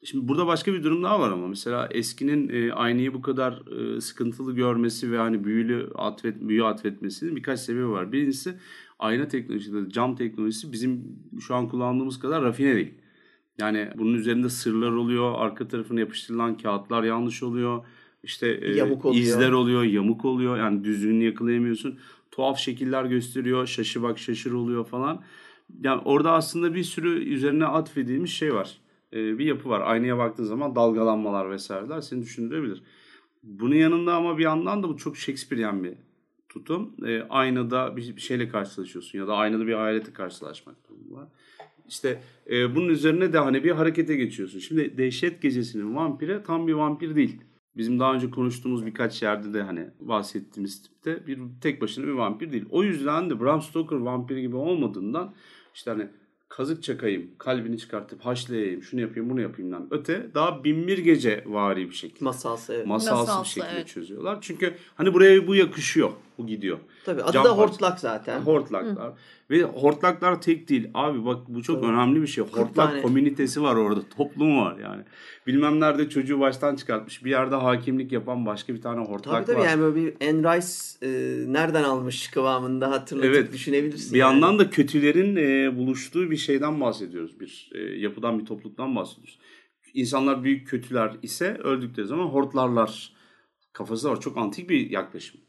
Şimdi 0.04 0.28
burada 0.28 0.48
başka 0.48 0.74
bir 0.74 0.84
durum 0.84 1.04
daha 1.04 1.20
var 1.20 1.32
ama 1.32 1.48
mesela 1.48 1.88
eskinin 1.92 2.50
e, 2.50 2.74
aynayı 2.74 3.14
bu 3.14 3.22
kadar 3.22 3.62
e, 3.98 4.02
sıkıntılı 4.02 4.56
görmesi 4.56 5.12
ve 5.12 5.18
hani 5.18 5.44
büyülü 5.44 5.90
atfet, 5.96 6.42
büyü 6.42 6.66
atfetmesinin 6.66 7.36
birkaç 7.36 7.60
sebebi 7.60 7.90
var. 7.90 8.12
Birincisi 8.12 8.56
ayna 9.00 9.28
teknolojisi, 9.28 9.90
cam 9.90 10.16
teknolojisi 10.16 10.72
bizim 10.72 11.20
şu 11.42 11.56
an 11.56 11.70
kullandığımız 11.70 12.20
kadar 12.20 12.44
rafine 12.44 12.76
değil. 12.76 12.94
Yani 13.60 13.90
bunun 13.98 14.14
üzerinde 14.14 14.50
sırlar 14.50 14.92
oluyor, 14.92 15.34
arka 15.38 15.68
tarafına 15.68 16.00
yapıştırılan 16.00 16.58
kağıtlar 16.58 17.04
yanlış 17.04 17.44
oluyor. 17.44 17.86
İşte 18.24 18.60
e, 18.62 18.76
Yamuk 18.76 19.06
oluyor. 19.06 19.24
izler 19.24 19.52
oluyor, 19.52 19.84
yamuk 19.84 20.26
oluyor. 20.26 20.58
Yani 20.58 20.84
düzlüğünü 20.84 21.24
yakalayamıyorsun. 21.24 22.00
Tuhaf 22.32 22.58
şekiller 22.58 23.06
gösteriyor, 23.06 23.68
şaşı 23.68 24.04
bak 24.04 24.20
şaşır 24.20 24.52
oluyor 24.52 24.86
falan. 24.86 25.24
Yani 25.82 26.02
orada 26.06 26.32
aslında 26.32 26.76
bir 26.76 26.84
sürü 26.84 27.24
üzerine 27.24 27.66
atfedilmiş 27.66 28.34
şey 28.38 28.54
var. 28.54 28.83
Ee, 29.14 29.40
bir 29.40 29.46
yapı 29.46 29.70
var. 29.70 29.82
Aynaya 29.82 30.18
baktığın 30.18 30.44
zaman 30.44 30.76
dalgalanmalar 30.76 31.50
vesaireler 31.50 32.02
seni 32.02 32.22
düşündürebilir. 32.22 32.84
Bunun 33.44 33.76
yanında 33.76 34.16
ama 34.16 34.38
bir 34.38 34.44
yandan 34.44 34.84
da 34.84 34.90
bu 34.90 34.98
çok 34.98 35.18
Shakespearean 35.18 35.84
bir 35.84 35.94
tutum. 36.50 36.96
Ee, 37.06 37.22
aynada 37.30 37.98
bir 37.98 38.18
şeyle 38.18 38.50
karşılaşıyorsun 38.50 39.20
ya 39.20 39.28
da 39.28 39.36
aynada 39.36 39.68
bir 39.68 39.74
alete 39.74 40.14
karşılaşmak 40.14 40.76
durumu 40.90 41.16
var. 41.16 41.28
İşte 41.88 42.22
e, 42.50 42.76
bunun 42.76 42.90
üzerine 42.90 43.34
de 43.34 43.38
hani 43.38 43.64
bir 43.64 43.72
harekete 43.72 44.16
geçiyorsun. 44.16 44.60
Şimdi 44.60 44.98
Dehşet 44.98 45.42
Gecesi'nin 45.42 45.96
vampiri 45.96 46.44
tam 46.44 46.68
bir 46.68 46.74
vampir 46.74 47.16
değil. 47.16 47.42
Bizim 47.78 48.00
daha 48.00 48.14
önce 48.14 48.30
konuştuğumuz 48.30 48.86
birkaç 48.86 49.24
yerde 49.24 49.54
de 49.54 49.62
hani 49.62 49.88
bahsettiğimiz 50.00 50.82
tipte 50.84 51.28
bir 51.28 51.40
tek 51.62 51.82
başına 51.82 52.06
bir 52.06 52.12
vampir 52.12 52.52
değil. 52.52 52.66
O 52.70 52.84
yüzden 52.84 53.30
de 53.30 53.40
Bram 53.40 53.62
Stoker 53.62 53.96
vampiri 53.96 54.42
gibi 54.42 54.56
olmadığından 54.56 55.34
işte 55.74 55.92
hani 55.92 56.08
kazık 56.58 56.84
çakayım, 56.84 57.32
kalbini 57.38 57.78
çıkartıp 57.78 58.26
haşlayayım, 58.26 58.84
şunu 58.84 59.02
yapayım, 59.02 59.30
bunu 59.30 59.42
yapayımdan 59.42 59.88
öte 59.92 60.28
daha 60.34 60.64
binbir 60.64 60.98
gece 60.98 61.44
vari 61.46 61.90
bir 61.90 61.96
şekilde. 61.96 62.26
Masalsı 62.26 62.74
evet. 62.74 62.88
Masalsı 62.88 63.12
bir 63.16 63.28
Masalsı, 63.28 63.50
şekilde 63.50 63.72
evet. 63.76 63.88
çözüyorlar. 63.88 64.38
Çünkü 64.42 64.74
hani 64.96 65.14
buraya 65.14 65.48
bu 65.48 65.56
yakışıyor. 65.56 66.12
Bu 66.38 66.48
gidiyor. 66.48 66.78
Tabii 67.06 67.24
adı 67.24 67.32
Cam 67.32 67.46
da 67.46 67.50
hortlak 67.50 68.00
zaten. 68.00 68.42
Hortlaklar. 68.42 69.14
Ve 69.50 69.64
hortlaklar 69.64 70.42
tek 70.42 70.70
değil. 70.70 70.90
Abi 70.94 71.26
bak 71.26 71.38
bu 71.48 71.64
çok 71.64 71.82
Tabii. 71.82 71.92
önemli 71.92 72.22
bir 72.22 72.28
şey. 72.28 72.44
Hortlak 72.44 72.76
tane. 72.76 73.02
komünitesi 73.02 73.62
var 73.62 73.76
orada. 73.76 74.02
Toplum 74.18 74.58
var 74.58 74.78
yani. 74.78 75.04
Bilmem 75.48 75.80
nerede 75.80 76.10
çocuğu 76.10 76.40
baştan 76.40 76.76
çıkartmış. 76.76 77.26
Bir 77.26 77.30
yerde 77.30 77.56
hakimlik 77.56 78.12
yapan 78.12 78.46
başka 78.46 78.74
bir 78.74 78.82
tane 78.82 79.02
hortlak 79.06 79.34
Tabii 79.34 79.46
tabii 79.46 79.66
var. 79.66 79.70
yani 79.70 79.82
böyle 79.82 79.96
bir 79.96 80.28
Anne 80.30 80.58
Rice 80.58 80.68
e, 81.08 81.10
nereden 81.54 81.84
almış 81.84 82.28
kıvamında 82.28 82.92
hatırlatıp 82.92 83.36
Evet. 83.36 83.54
düşünebilirsin. 83.54 84.14
Bir 84.14 84.20
yani. 84.20 84.34
yandan 84.34 84.60
da 84.60 84.70
kötülerin 84.70 85.36
e, 85.36 85.78
buluştuğu 85.78 86.32
bir 86.32 86.38
şeyden 86.38 86.82
bahsediyoruz. 86.82 87.40
Bir 87.40 87.72
e, 87.76 87.80
yapıdan, 87.80 88.40
bir 88.40 88.46
topluluktan 88.46 88.96
bahsediyoruz. 88.96 89.40
İnsanlar 89.94 90.44
büyük 90.44 90.68
kötüler 90.68 91.12
ise 91.22 91.58
öldükleri 91.64 92.08
zaman 92.08 92.26
hortlarlar 92.26 93.14
kafası 93.74 94.10
var. 94.10 94.22
Çok 94.22 94.38
antik 94.38 94.70
bir 94.70 94.90
yaklaşım. 94.90 95.42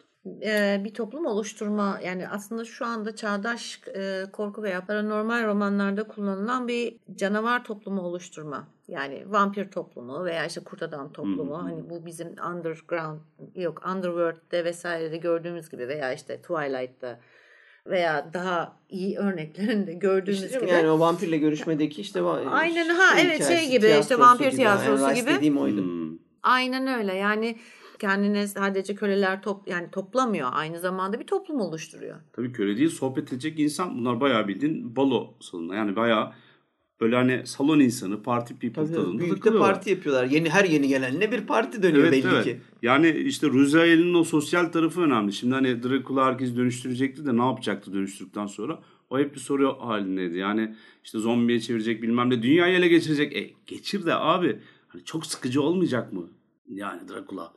E, 0.42 0.80
bir 0.84 0.94
toplum 0.94 1.26
oluşturma 1.26 2.00
yani 2.04 2.28
aslında 2.28 2.64
şu 2.64 2.86
anda 2.86 3.16
çağdaş 3.16 3.80
e, 3.94 4.24
korku 4.32 4.62
veya 4.62 4.86
paranormal 4.86 5.46
romanlarda 5.46 6.04
kullanılan 6.04 6.68
bir 6.68 6.96
canavar 7.14 7.64
toplumu 7.64 8.02
oluşturma. 8.02 8.68
Yani 8.88 9.24
vampir 9.26 9.70
toplumu 9.70 10.24
veya 10.24 10.46
işte 10.46 10.60
kurt 10.60 10.82
adam 10.82 11.12
toplumu. 11.12 11.64
Hani 11.64 11.90
bu 11.90 12.06
bizim 12.06 12.28
underground 12.50 13.20
yok 13.54 13.82
underworld'de 13.94 14.64
vesairede 14.64 15.16
gördüğümüz 15.16 15.70
gibi 15.70 15.88
veya 15.88 16.12
işte 16.12 16.36
Twilight'ta 16.36 17.20
veya 17.86 18.30
daha 18.32 18.76
iyi 18.88 19.18
örneklerinde 19.18 19.92
gördüğümüz 19.92 20.44
İşte 20.44 20.60
gibi. 20.60 20.70
yani 20.70 20.90
o 20.90 21.00
vampirle 21.00 21.38
görüşmedeki 21.38 22.00
işte 22.00 22.22
Aynen, 22.50 22.88
ha, 22.88 23.18
evet, 23.20 23.48
şey 23.48 23.70
gibi, 23.70 23.96
işte 24.00 24.18
vampir 24.18 24.46
gibi. 24.46 24.56
tiyatrosu 24.56 25.14
gibi. 25.14 25.58
oydu. 25.58 25.82
Hmm. 25.82 26.18
Aynen 26.42 26.86
öyle. 26.86 27.14
Yani 27.14 27.56
kendine 28.04 28.46
sadece 28.46 28.94
köleler 28.94 29.42
top 29.42 29.68
yani 29.68 29.90
toplamıyor. 29.90 30.48
Aynı 30.52 30.78
zamanda 30.78 31.20
bir 31.20 31.26
toplum 31.26 31.60
oluşturuyor. 31.60 32.16
Tabii 32.32 32.52
köle 32.52 32.76
değil 32.76 32.90
sohbet 32.90 33.32
edecek 33.32 33.60
insan. 33.60 33.98
Bunlar 33.98 34.20
bayağı 34.20 34.48
bildiğin 34.48 34.96
balo 34.96 35.34
salonu. 35.40 35.74
Yani 35.74 35.96
bayağı 35.96 36.32
böyle 37.00 37.16
hani 37.16 37.46
salon 37.46 37.80
insanı, 37.80 38.22
party 38.22 38.54
people 38.54 38.84
Tabii, 38.84 38.94
tadında 38.94 39.22
büyük 39.22 39.44
de 39.44 39.58
parti 39.58 39.90
yapıyorlar. 39.90 40.24
Yeni 40.24 40.50
her 40.50 40.64
yeni 40.64 40.88
gelenle 40.88 41.32
bir 41.32 41.46
parti 41.46 41.82
dönüyor 41.82 42.12
belli 42.12 42.44
ki. 42.44 42.60
Yani 42.82 43.10
işte 43.10 43.48
Ruzael'in 43.48 44.14
o 44.14 44.24
sosyal 44.24 44.64
tarafı 44.64 45.00
önemli. 45.00 45.32
Şimdi 45.32 45.54
hani 45.54 45.82
Dracula 45.82 46.26
herkes 46.26 46.56
dönüştürecekti 46.56 47.26
de 47.26 47.36
ne 47.36 47.44
yapacaktı 47.44 47.94
dönüştürdükten 47.94 48.46
sonra? 48.46 48.78
O 49.10 49.18
hep 49.18 49.34
bir 49.34 49.40
soru 49.40 49.76
halindeydi. 49.80 50.38
Yani 50.38 50.74
işte 51.04 51.18
zombiye 51.18 51.60
çevirecek 51.60 52.02
bilmem 52.02 52.30
ne 52.30 52.42
dünyayı 52.42 52.78
ele 52.78 52.88
geçirecek. 52.88 53.36
E 53.36 53.50
geçir 53.66 54.06
de 54.06 54.14
abi 54.14 54.58
hani 54.88 55.04
çok 55.04 55.26
sıkıcı 55.26 55.62
olmayacak 55.62 56.12
mı? 56.12 56.28
Yani 56.68 57.08
Dracula. 57.08 57.52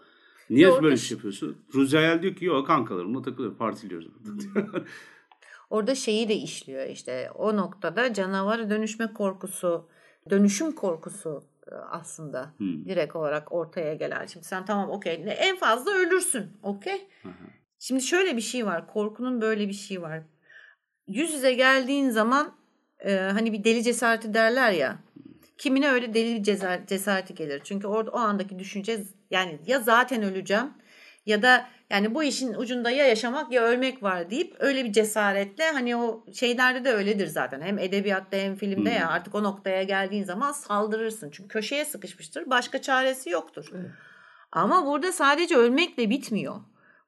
Niye 0.49 0.67
Doğru. 0.67 0.83
böyle 0.83 0.95
bir 0.95 0.99
şey 0.99 1.15
yapıyorsun? 1.15 1.57
Ruzael 1.73 2.21
diyor 2.21 2.35
ki 2.35 2.45
yok 2.45 2.67
kankalarımla 2.67 3.21
takılıyor 3.21 3.57
partiliyoruz. 3.57 4.11
Orada 5.69 5.95
şeyi 5.95 6.29
de 6.29 6.35
işliyor 6.35 6.85
işte 6.87 7.31
o 7.35 7.57
noktada 7.57 8.13
canavara 8.13 8.69
dönüşme 8.69 9.13
korkusu, 9.13 9.89
dönüşüm 10.29 10.71
korkusu 10.71 11.43
e, 11.71 11.75
aslında 11.75 12.53
Hmm. 12.57 12.85
direkt 12.85 13.15
olarak 13.15 13.51
ortaya 13.51 13.93
gelen. 13.93 14.25
Şimdi 14.25 14.45
sen 14.45 14.65
tamam 14.65 14.89
okey 14.89 15.23
en 15.27 15.57
fazla 15.57 15.91
ölürsün 15.91 16.45
okey. 16.63 17.07
Şimdi 17.79 18.01
şöyle 18.01 18.37
bir 18.37 18.41
şey 18.41 18.65
var 18.65 18.87
korkunun 18.87 19.41
böyle 19.41 19.67
bir 19.67 19.73
şey 19.73 20.01
var. 20.01 20.21
Yüz 21.07 21.33
yüze 21.33 21.53
geldiğin 21.53 22.09
zaman 22.09 22.55
e, 22.99 23.15
hani 23.15 23.53
bir 23.53 23.63
deli 23.63 23.83
cesareti 23.83 24.33
derler 24.33 24.71
ya. 24.71 24.99
Kimine 25.58 25.89
öyle 25.89 26.14
deli 26.14 26.41
ceza- 26.41 26.88
cesareti 26.88 27.36
gelir. 27.36 27.62
Çünkü 27.64 27.88
orada 27.88 28.12
o 28.12 28.18
andaki 28.18 28.60
düşünce 28.60 28.99
yani 29.32 29.60
ya 29.68 29.80
zaten 29.80 30.24
öleceğim 30.24 30.74
ya 31.26 31.41
da 31.41 31.68
yani 31.89 32.16
bu 32.16 32.24
işin 32.24 32.53
ucunda 32.53 32.89
ya 32.89 33.08
yaşamak 33.08 33.51
ya 33.51 33.64
ölmek 33.64 34.03
var 34.03 34.30
deyip 34.30 34.55
öyle 34.60 34.86
bir 34.86 34.91
cesaretle 34.91 35.72
hani 35.72 35.95
o 35.95 36.26
şeylerde 36.34 36.86
de 36.86 36.91
öyledir 36.93 37.28
zaten. 37.28 37.62
Hem 37.62 37.80
edebiyatta 37.80 38.38
hem 38.38 38.55
filmde 38.55 38.89
ya 38.89 39.08
Hmm. 39.08 39.14
artık 39.14 39.36
o 39.36 39.43
noktaya 39.43 39.84
geldiğin 39.84 40.24
zaman 40.24 40.51
saldırırsın. 40.51 41.30
Çünkü 41.32 41.47
köşeye 41.47 41.86
sıkışmıştır. 41.86 42.49
Başka 42.49 42.82
çaresi 42.82 43.30
yoktur. 43.30 43.66
Evet. 43.76 43.89
Ama 44.51 44.86
burada 44.86 45.12
sadece 45.12 45.55
ölmekle 45.55 46.10
bitmiyor. 46.10 46.55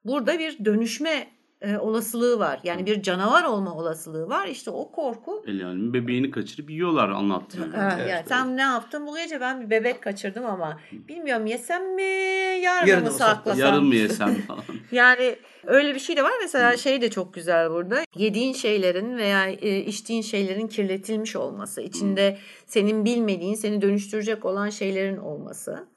Burada 0.05 0.39
bir 0.39 0.65
dönüşme 0.65 1.27
e, 1.61 1.77
olasılığı 1.77 2.39
var. 2.39 2.59
Yani 2.63 2.85
bir 2.85 3.01
canavar 3.01 3.43
olma 3.43 3.75
olasılığı 3.75 4.29
var. 4.29 4.47
İşte 4.47 4.71
o 4.71 4.91
korku 4.91 5.43
alemin 5.47 5.93
bebeğini 5.93 6.31
kaçırıp 6.31 6.69
yiyorlar 6.69 7.09
anlattığını. 7.09 7.65
Evet, 7.65 7.99
yani 7.99 8.01
evet. 8.01 8.25
sen 8.27 8.57
ne 8.57 8.61
yaptın 8.61 9.07
bu 9.07 9.17
gece 9.17 9.41
ben 9.41 9.61
bir 9.61 9.69
bebek 9.69 10.01
kaçırdım 10.01 10.45
ama 10.45 10.79
bilmiyorum 10.91 11.45
yesem 11.45 11.95
mi 11.95 12.03
yarın 12.63 12.87
Yarına 12.87 13.05
mı 13.05 13.11
mı 13.11 13.17
saklasam? 13.17 13.59
Yarın 13.59 13.85
mı 13.85 13.95
yesem 13.95 14.41
falan. 14.41 14.63
Yani 14.91 15.35
öyle 15.65 15.95
bir 15.95 15.99
şey 15.99 16.17
de 16.17 16.23
var. 16.23 16.31
Mesela 16.41 16.77
şey 16.77 17.01
de 17.01 17.09
çok 17.09 17.33
güzel 17.33 17.69
burada. 17.69 18.03
Yediğin 18.15 18.53
şeylerin 18.53 19.17
veya 19.17 19.49
e, 19.49 19.77
içtiğin 19.77 20.21
şeylerin 20.21 20.67
kirletilmiş 20.67 21.35
olması. 21.35 21.81
içinde 21.81 22.37
senin 22.65 23.05
bilmediğin, 23.05 23.55
seni 23.55 23.81
dönüştürecek 23.81 24.45
olan 24.45 24.69
şeylerin 24.69 25.17
olması. 25.17 25.87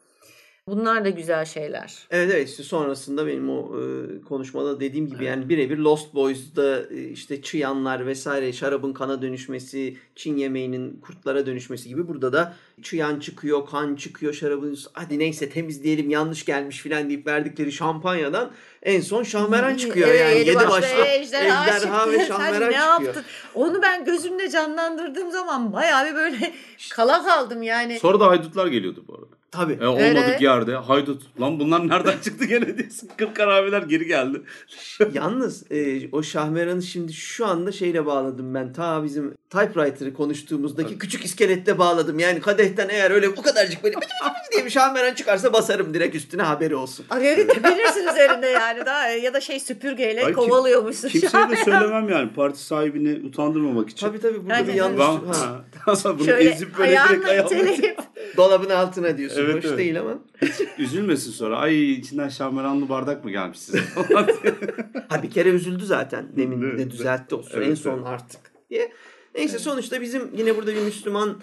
Bunlar 0.69 1.05
da 1.05 1.11
güzel 1.11 1.45
şeyler. 1.45 2.07
Evet 2.11 2.31
evet 2.35 2.49
işte 2.49 2.63
sonrasında 2.63 3.27
benim 3.27 3.51
o 3.51 3.81
e, 3.81 4.21
konuşmada 4.21 4.81
dediğim 4.81 5.07
gibi 5.07 5.25
yani 5.25 5.49
birebir 5.49 5.79
Lost 5.79 6.15
Boys'da 6.15 6.83
e, 6.91 7.09
işte 7.09 7.43
çıyanlar 7.43 8.07
vesaire 8.07 8.53
şarabın 8.53 8.93
kana 8.93 9.23
dönüşmesi, 9.23 9.97
Çin 10.17 10.37
yemeğinin 10.37 11.01
kurtlara 11.01 11.47
dönüşmesi 11.47 11.89
gibi 11.89 12.09
burada 12.09 12.33
da 12.33 12.55
çıyan 12.83 13.21
çıkıyor, 13.21 13.67
kan 13.67 13.97
çıkıyor, 13.97 14.33
şarabın 14.33 14.79
hadi 14.93 15.19
neyse 15.19 15.49
temizleyelim 15.51 16.11
yanlış 16.11 16.45
gelmiş 16.45 16.81
filan 16.81 17.09
deyip 17.09 17.27
verdikleri 17.27 17.73
şampanyadan 17.73 18.51
en 18.83 19.01
son 19.01 19.23
şahmeran 19.23 19.77
çıkıyor 19.77 20.09
Evet, 20.09 20.21
yani. 20.21 20.39
Yedi 20.39 20.57
başlı 20.57 20.71
başlı 20.71 21.05
ejderha, 21.05 21.77
ejderha 21.77 22.11
ve 22.13 22.27
şahmeran 22.29 22.71
ne 22.71 22.75
çıkıyor. 22.75 23.03
yaptın? 23.03 23.25
Onu 23.55 23.83
ben 23.83 24.05
gözümde 24.05 24.51
canlandırdığım 24.51 25.31
zaman 25.31 25.73
bayağı 25.73 26.07
bir 26.11 26.15
böyle 26.15 26.53
kala 26.91 27.25
kaldım 27.25 27.63
yani. 27.63 27.99
Sonra 27.99 28.21
da 28.21 28.27
haydutlar 28.27 28.67
geliyordu 28.67 29.05
bu 29.09 29.15
arada. 29.15 29.27
Tabii. 29.51 29.79
E, 29.81 29.87
olmadık 29.87 30.25
Evet. 30.29 30.43
yerde 30.43 30.75
haydut. 30.75 31.41
Lan 31.41 31.61
bunlar 31.61 31.89
nereden 31.89 32.19
çıktı 32.25 32.45
gene 32.45 32.79
diyorsun. 32.79 33.09
Kırk 33.17 33.39
harabeler 33.39 33.83
geri 33.83 34.07
geldi. 34.07 34.43
Yalnız 35.13 35.73
e, 35.73 36.09
o 36.13 36.23
Şahmeran'ı 36.23 36.83
şimdi 36.83 37.13
şu 37.13 37.47
anda 37.47 37.73
şeyle 37.73 38.07
bağladım 38.07 38.55
ben. 38.55 38.73
Ta 38.73 39.05
bizim 39.05 39.35
typewriter'ı 39.51 40.15
konuştuğumuzdaki 40.15 40.99
küçük 40.99 41.25
iskelette 41.25 41.79
bağladım. 41.79 42.19
Yani 42.19 42.41
kadehten 42.41 42.89
eğer 42.89 43.11
öyle 43.11 43.37
bu 43.37 43.43
kadarcık 43.43 43.85
böyle 43.85 43.97
diye 44.53 44.65
bir 44.65 44.71
Şahmeran 44.71 45.15
çıkarsa 45.15 45.53
basarım 45.53 45.95
direkt 45.95 46.17
üstüne 46.17 46.43
haberi 46.43 46.77
olsun. 46.77 47.07
Araya 47.11 47.37
tepinirsin 47.47 48.09
üzerinde 48.09 48.47
yani 48.47 48.72
daha 48.87 49.09
ya 49.09 49.35
da 49.35 49.41
şey 49.41 49.61
süpürgeyle 49.61 50.21
Ay, 50.25 50.27
kim- 50.27 50.35
kovalıyormuşsun. 50.35 51.09
Kimseye 51.09 51.51
de 51.51 51.57
söylemem 51.57 52.09
yani 52.09 52.33
parti 52.33 52.59
sahibini 52.61 53.27
utandırmamak 53.27 53.91
için. 53.91 54.07
Tabii 54.07 54.21
tabii 54.21 54.43
burada 54.43 54.55
Aynen, 54.55 54.69
bir 54.69 54.75
yanlış. 54.75 54.99
Ben, 54.99 55.33
Ha, 55.85 56.19
bunu 56.19 56.25
Şöyle 56.25 56.51
ezip 56.51 56.79
böyle 56.79 56.91
direkt 57.09 57.53
iteleyip 57.53 57.99
dolabın 58.37 58.71
altına 58.71 59.19
diyorsun. 59.19 59.41
Evet, 59.45 59.55
Hoş 59.57 59.65
evet. 59.65 59.79
değil 59.79 60.01
ama. 60.01 60.19
Üzülmesin 60.79 61.31
sonra. 61.31 61.57
Ay 61.59 61.93
içinden 61.93 62.29
şahmeranlı 62.29 62.89
bardak 62.89 63.25
mı 63.25 63.31
gelmiş 63.31 63.59
size. 63.59 63.79
Ha 65.09 65.23
bir 65.23 65.31
kere 65.31 65.49
üzüldü 65.49 65.87
zaten. 65.87 66.27
Demin 66.37 66.63
Evet, 66.63 66.79
de 66.79 66.91
düzeltti 66.91 67.35
olsun. 67.35 67.53
evet, 67.55 67.69
en 67.69 67.75
son 67.75 67.95
evet. 67.97 68.07
artık 68.07 68.41
diye. 68.71 68.93
Neyse 69.35 69.59
sonuçta 69.59 70.01
bizim 70.01 70.31
yine 70.37 70.57
burada 70.57 70.75
bir 70.75 70.81
Müslüman 70.81 71.41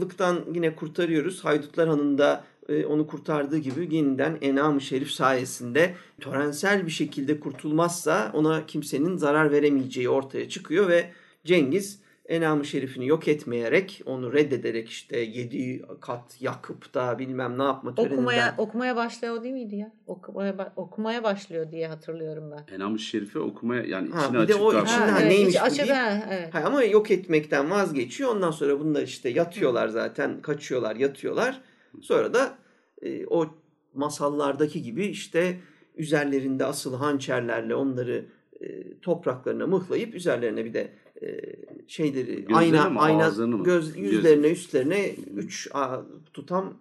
lıktan 0.00 0.40
yine 0.54 0.74
kurtarıyoruz. 0.76 1.44
Haydutlar 1.44 1.88
Hanı'nda 1.88 2.44
e, 2.68 2.86
onu 2.86 3.06
kurtardığı 3.06 3.58
gibi 3.58 3.94
yeniden 3.94 4.38
Enam-ı 4.40 4.80
Şerif 4.80 5.10
sayesinde 5.10 5.94
törensel 6.20 6.86
bir 6.86 6.90
şekilde 6.90 7.40
kurtulmazsa 7.40 8.30
ona 8.34 8.66
kimsenin 8.66 9.16
zarar 9.16 9.50
veremeyeceği 9.52 10.08
ortaya 10.08 10.48
çıkıyor 10.48 10.88
ve 10.88 11.10
Cengiz 11.44 12.00
Enam-ı 12.28 12.64
Şerif'ini 12.64 13.06
yok 13.06 13.28
etmeyerek, 13.28 14.02
onu 14.06 14.32
reddederek 14.32 14.88
işte 14.88 15.18
yedi 15.18 15.82
kat 16.00 16.36
yakıp 16.40 16.94
da 16.94 17.18
bilmem 17.18 17.58
ne 17.58 17.62
yapma 17.62 17.94
töreninden. 17.94 18.16
Okumaya, 18.16 18.54
okumaya 18.58 18.96
başlıyor 18.96 19.42
değil 19.42 19.54
miydi 19.54 19.76
ya? 19.76 19.92
Okumaya, 20.06 20.72
okumaya 20.76 21.22
başlıyor 21.24 21.70
diye 21.70 21.88
hatırlıyorum 21.88 22.50
ben. 22.50 22.74
Enam-ı 22.74 22.98
Şerif'i 22.98 23.38
okumaya 23.38 23.82
yani 23.82 24.10
Ha, 24.10 24.24
içine 24.26 24.42
bir 24.42 24.48
de 24.48 24.54
o 24.54 24.72
içinde- 24.72 24.90
Ha, 24.90 25.12
ha, 25.12 25.18
evet, 25.20 25.30
neymiş 25.30 25.54
bu 25.54 25.60
açık, 25.60 25.78
deyip- 25.78 25.94
ha, 25.96 26.26
evet. 26.30 26.54
Ha, 26.54 26.62
ama 26.64 26.82
yok 26.84 27.10
etmekten 27.10 27.70
vazgeçiyor. 27.70 28.30
Ondan 28.36 28.50
sonra 28.50 28.80
bunlar 28.80 29.02
işte 29.02 29.28
yatıyorlar 29.28 29.88
zaten. 29.88 30.40
Kaçıyorlar, 30.42 30.96
yatıyorlar. 30.96 31.60
Sonra 32.00 32.34
da 32.34 32.58
e, 33.02 33.26
o 33.26 33.46
masallardaki 33.94 34.82
gibi 34.82 35.06
işte 35.06 35.60
üzerlerinde 35.96 36.64
asılı 36.64 36.96
hançerlerle 36.96 37.74
onları 37.74 38.24
e, 38.60 38.98
topraklarına 39.00 39.66
mıhlayıp 39.66 40.14
üzerlerine 40.14 40.64
bir 40.64 40.74
de 40.74 40.92
e, 41.22 41.40
şeyleri 41.86 42.46
ayna 42.54 42.90
mi, 42.90 43.00
ayna 43.00 43.30
mı? 43.30 43.64
göz 43.64 43.96
Göz- 43.96 44.12
yüzlerine 44.12 44.48
üstlerine 44.50 45.10
üç 45.36 45.68
a, 45.74 46.00
tutam 46.32 46.78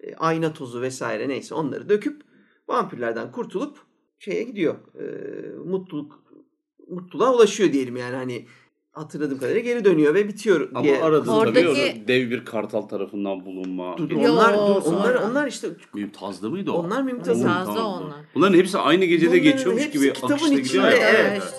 e, 0.00 0.14
ayna 0.14 0.52
tozu 0.52 0.82
vesaire 0.82 1.28
neyse 1.28 1.54
onları 1.54 1.88
döküp 1.88 2.22
vampirlerden 2.68 3.32
kurtulup 3.32 3.78
şeye 4.18 4.42
gidiyor. 4.42 4.74
E, 4.74 5.04
mutluluk 5.64 6.20
mutluluğa 6.88 7.34
ulaşıyor 7.34 7.72
diyelim 7.72 7.96
yani 7.96 8.16
hani 8.16 8.46
hatırladığım 8.92 9.38
kadarıyla 9.38 9.60
geri 9.60 9.84
dönüyor 9.84 10.14
ve 10.14 10.28
bitiyor 10.28 10.68
Ama 10.74 10.84
diye. 10.84 11.02
arada 11.02 11.36
Oradaki- 11.36 11.68
orada 11.68 12.08
dev 12.08 12.30
bir 12.30 12.44
kartal 12.44 12.82
tarafından 12.82 13.46
bulunma. 13.46 13.98
Dur, 13.98 14.10
dur, 14.10 14.16
Yo, 14.22 14.32
onlar 14.32 14.54
dur, 14.54 14.82
onlar 14.84 15.14
onlar 15.14 15.46
işte 15.46 15.68
Mümtaz'da 15.94 16.50
mıydı 16.50 16.70
o? 16.70 16.74
onlar 16.74 17.02
Mümtaz'ın. 17.02 17.46
Mümtaz'da 17.46 17.64
Tamam, 17.74 17.76
tamam. 17.94 18.02
onlar. 18.02 18.18
Bunların 18.34 18.58
hepsi 18.58 18.78
aynı 18.78 19.04
gecede 19.04 19.30
Bunların 19.30 19.44
geçiyormuş 19.52 19.82
hepsi 19.82 19.98
gibi 19.98 20.12
kitabın 20.12 20.32
akışta 20.34 20.54
gidiyor 20.58 20.84
evet. 20.92 21.42
işte. 21.44 21.56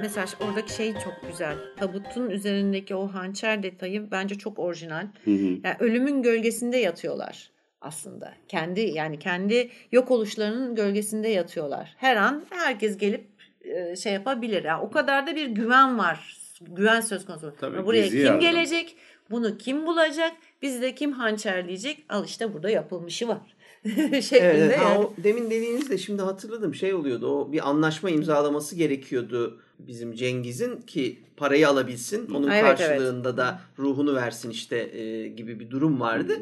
Mesela 0.00 0.26
oradaki 0.48 0.72
şey 0.74 0.92
çok 0.92 1.14
güzel. 1.30 1.56
Tabutun 1.76 2.30
üzerindeki 2.30 2.94
o 2.94 3.08
hançer 3.08 3.62
detayı 3.62 4.10
bence 4.10 4.34
çok 4.34 4.58
orijinal. 4.58 5.06
Hı 5.24 5.30
hı. 5.30 5.44
Yani 5.64 5.76
ölümün 5.80 6.22
gölgesinde 6.22 6.76
yatıyorlar 6.76 7.50
aslında. 7.80 8.34
Kendi 8.48 8.80
yani 8.80 9.18
kendi 9.18 9.70
yok 9.92 10.10
oluşlarının 10.10 10.74
gölgesinde 10.74 11.28
yatıyorlar. 11.28 11.94
Her 11.96 12.16
an 12.16 12.44
herkes 12.50 12.98
gelip 12.98 13.26
e, 13.60 13.96
şey 13.96 14.12
yapabilir. 14.12 14.64
Yani 14.64 14.82
o 14.82 14.90
kadar 14.90 15.26
da 15.26 15.36
bir 15.36 15.46
güven 15.46 15.98
var. 15.98 16.36
Güven 16.60 17.00
söz 17.00 17.26
konusu. 17.26 17.54
Tabii, 17.60 17.86
Buraya 17.86 18.08
kim 18.08 18.20
yardım. 18.24 18.40
gelecek? 18.40 18.96
Bunu 19.30 19.58
kim 19.58 19.86
bulacak? 19.86 20.32
Bizi 20.62 20.82
de 20.82 20.94
kim 20.94 21.12
hançerleyecek? 21.12 22.04
Al 22.08 22.24
işte 22.24 22.54
burada 22.54 22.70
yapılmışı 22.70 23.28
var. 23.28 23.38
Şeklinde 24.22 24.38
Evet, 24.38 24.78
ha, 24.78 24.82
yani. 24.88 24.98
o 24.98 25.14
demin 25.24 25.44
dediğiniz 25.50 25.90
de 25.90 25.98
şimdi 25.98 26.22
hatırladım 26.22 26.74
şey 26.74 26.94
oluyordu 26.94 27.26
o 27.28 27.52
bir 27.52 27.68
anlaşma 27.68 28.10
imzalaması 28.10 28.76
gerekiyordu 28.76 29.60
bizim 29.78 30.12
Cengiz'in 30.14 30.80
ki 30.80 31.18
parayı 31.36 31.68
alabilsin 31.68 32.30
onun 32.34 32.48
Evet, 32.50 32.64
evet. 32.64 32.78
karşılığında 32.78 33.36
da 33.36 33.60
ruhunu 33.78 34.14
versin 34.14 34.50
işte 34.50 34.76
e, 34.76 35.28
gibi 35.28 35.60
bir 35.60 35.70
durum 35.70 36.00
vardı. 36.00 36.32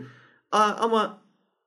A, 0.53 0.63
ama 0.63 1.23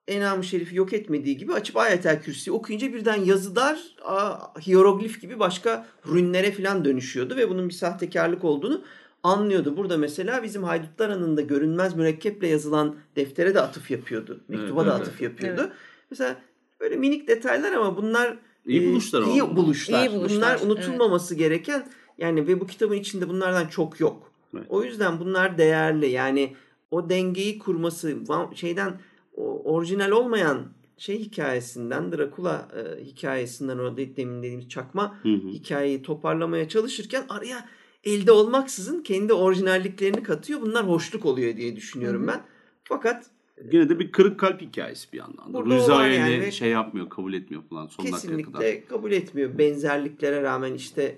Enam-ı 0.09 0.43
Şerif'i 0.43 0.75
yok 0.75 0.93
etmediği 0.93 1.37
gibi 1.37 1.53
açıp 1.53 1.77
Ayetel 1.77 2.21
Kürsi 2.21 2.51
okuyunca 2.51 2.93
birden 2.93 3.15
yazılar 3.25 3.79
a, 4.05 4.37
hieroglif 4.67 5.21
gibi 5.21 5.39
başka 5.39 5.87
rünlere 6.07 6.51
falan 6.51 6.85
dönüşüyordu 6.85 7.35
ve 7.35 7.49
bunun 7.49 7.69
bir 7.69 7.73
sahtekarlık 7.73 8.43
olduğunu 8.43 8.81
anlıyordu. 9.23 9.77
Burada 9.77 9.97
mesela 9.97 10.43
bizim 10.43 10.63
Haydutlar 10.63 11.11
Hanı'nda 11.11 11.41
görünmez 11.41 11.95
mürekkeple 11.95 12.47
yazılan 12.47 12.95
deftere 13.15 13.55
de 13.55 13.61
atıf 13.61 13.91
yapıyordu. 13.91 14.39
Mektuba 14.47 14.81
Evet, 14.81 14.91
da 14.91 14.97
evet. 14.97 15.07
atıf 15.07 15.21
yapıyordu. 15.21 15.69
Mesela 16.11 16.35
böyle 16.79 16.95
minik 16.95 17.27
detaylar 17.27 17.71
ama 17.71 17.97
bunlar 17.97 18.37
İyi 18.65 18.83
e, 18.83 18.91
buluşlar 18.91 19.21
iyi 19.21 19.43
ama. 19.43 19.55
buluşlar. 19.55 20.05
İyi 20.07 20.11
buluşlar, 20.11 20.59
Bunlar 20.61 20.75
unutulmaması 20.75 21.35
gereken 21.35 21.87
yani 22.17 22.47
ve 22.47 22.59
bu 22.59 22.67
kitabın 22.67 22.95
içinde 22.95 23.29
bunlardan 23.29 23.67
çok 23.67 23.99
yok. 23.99 24.31
Evet. 24.55 24.65
O 24.69 24.83
yüzden 24.83 25.19
bunlar 25.19 25.57
değerli. 25.57 26.09
Yani 26.09 26.55
o 26.91 27.09
dengeyi 27.09 27.59
kurması 27.59 28.17
şeyden 28.55 28.99
orijinal 29.43 30.11
olmayan 30.11 30.65
şey 30.97 31.19
hikayesinden 31.19 32.11
Drakula 32.11 32.67
e, 32.75 33.03
hikayesinden 33.05 33.77
o 33.77 33.97
de- 33.97 34.15
demin 34.17 34.37
dediğimiz 34.43 34.69
çakma 34.69 35.17
Hı 35.23 35.29
hı. 35.29 35.47
hikayeyi 35.47 36.01
toparlamaya 36.01 36.69
çalışırken 36.69 37.23
araya 37.29 37.69
elde 38.03 38.31
olmaksızın 38.31 39.03
kendi 39.03 39.33
orijinalliklerini 39.33 40.23
katıyor. 40.23 40.61
Bunlar 40.61 40.87
hoşluk 40.87 41.25
oluyor 41.25 41.57
diye 41.57 41.75
düşünüyorum 41.75 42.21
Hı 42.21 42.23
hı. 42.23 42.27
ben. 42.27 42.41
Fakat 42.83 43.25
Gene 43.71 43.89
de 43.89 43.99
bir 43.99 44.11
kırık 44.11 44.39
kalp 44.39 44.61
hikayesi 44.61 45.13
bir 45.13 45.17
yandan. 45.17 45.53
da. 45.53 45.57
Burada 45.57 45.75
Rıza'yı 45.75 46.13
yani 46.19 46.51
şey 46.51 46.69
yapmıyor, 46.69 47.09
kabul 47.09 47.33
etmiyor 47.33 47.63
falan 47.69 47.87
son 47.87 48.05
dakikaya 48.11 48.41
kadar. 48.41 48.61
kesinlikle 48.61 48.85
kabul 48.85 49.11
etmiyor. 49.11 49.57
Benzerliklere 49.57 50.41
rağmen 50.43 50.73
işte 50.73 51.17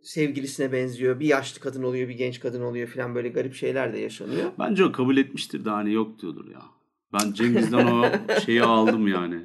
sevgilisine 0.00 0.72
benziyor. 0.72 1.20
Bir 1.20 1.26
yaşlı 1.26 1.60
kadın 1.60 1.82
oluyor, 1.82 2.08
bir 2.08 2.14
genç 2.14 2.40
kadın 2.40 2.62
oluyor 2.62 2.88
falan 2.88 3.14
böyle 3.14 3.28
garip 3.28 3.54
şeyler 3.54 3.92
de 3.92 3.98
yaşanıyor. 3.98 4.50
Bence 4.58 4.84
o 4.84 4.92
kabul 4.92 5.16
etmiştir 5.16 5.64
de 5.64 5.70
hani 5.70 5.92
yok 5.92 6.20
diyordur 6.22 6.50
ya. 6.50 6.62
Ben 7.12 7.32
Cengiz'den 7.32 7.86
o 7.86 8.10
şeyi 8.46 8.62
aldım 8.62 9.08
yani. 9.08 9.36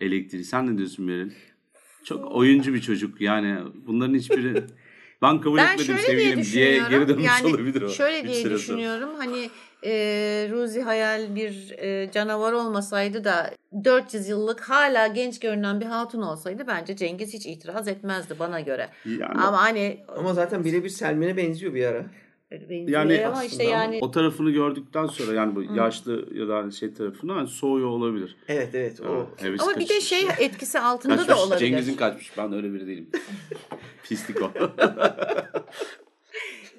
Elektriği. 0.00 0.44
Sen 0.44 0.66
ne 0.74 0.78
diyorsun 0.78 1.04
Merin? 1.04 1.32
Çok 2.04 2.32
oyuncu 2.36 2.74
bir 2.74 2.80
çocuk 2.80 3.20
yani. 3.20 3.58
Bunların 3.86 4.14
hiçbiri... 4.14 4.64
Ben 5.22 5.40
kabul 5.40 5.56
Ben 5.58 5.72
etmedim 5.72 5.84
şöyle 5.84 5.98
diye 5.98 6.06
sevgilim 6.08 6.32
diye 6.34 6.44
düşünüyorum. 6.44 6.90
geri 6.90 7.08
dönmüş 7.08 7.26
yani 7.26 7.46
olabilir 7.46 7.82
o. 7.82 7.88
Şöyle 7.88 8.28
diye 8.28 8.42
sonra. 8.42 8.54
düşünüyorum. 8.54 9.08
Hani 9.18 9.50
e, 9.84 9.92
Ruzi 10.50 10.82
Hayal 10.82 11.34
bir 11.34 11.70
e, 11.78 12.10
canavar 12.12 12.52
olmasaydı 12.52 13.24
da 13.24 13.50
400 13.84 14.28
yıllık 14.28 14.60
hala 14.60 15.06
genç 15.06 15.40
görünen 15.40 15.80
bir 15.80 15.86
hatun 15.86 16.22
olsaydı 16.22 16.64
bence 16.66 16.96
Cengiz 16.96 17.32
hiç 17.34 17.46
itiraz 17.46 17.88
etmezdi 17.88 18.34
bana 18.38 18.60
göre. 18.60 18.88
Yani, 19.06 19.24
Ama 19.24 19.62
hani 19.62 20.00
Ama 20.08 20.34
zaten 20.34 20.64
birebir 20.64 20.88
Selmin'e 20.88 21.36
benziyor 21.36 21.74
bir 21.74 21.84
ara. 21.84 22.06
Yani 22.70 23.26
ama 23.26 23.44
işte 23.44 23.64
yani 23.64 23.98
o 24.02 24.10
tarafını 24.10 24.50
gördükten 24.50 25.06
sonra 25.06 25.34
yani 25.34 25.54
bu 25.54 25.62
yaşlı 25.62 26.28
ya 26.34 26.48
da 26.48 26.56
hani 26.56 26.72
şey 26.72 26.94
tarafını 26.94 27.32
hani 27.32 27.48
soğuyor 27.48 27.88
olabilir. 27.88 28.36
Evet 28.48 28.74
evet 28.74 29.00
o. 29.00 29.26
Heves 29.36 29.60
ama 29.60 29.70
bir 29.70 29.80
de 29.80 29.86
kaçmış. 29.86 30.04
şey 30.04 30.28
etkisi 30.38 30.80
altında 30.80 31.16
Kaçmış. 31.16 31.36
da 31.36 31.42
olabilir. 31.42 31.58
Cengiz'in 31.58 31.96
kaçmış. 31.96 32.32
Ben 32.38 32.52
öyle 32.52 32.72
biri 32.72 32.86
değilim. 32.86 33.10
Pislik 34.04 34.42
o. 34.42 34.50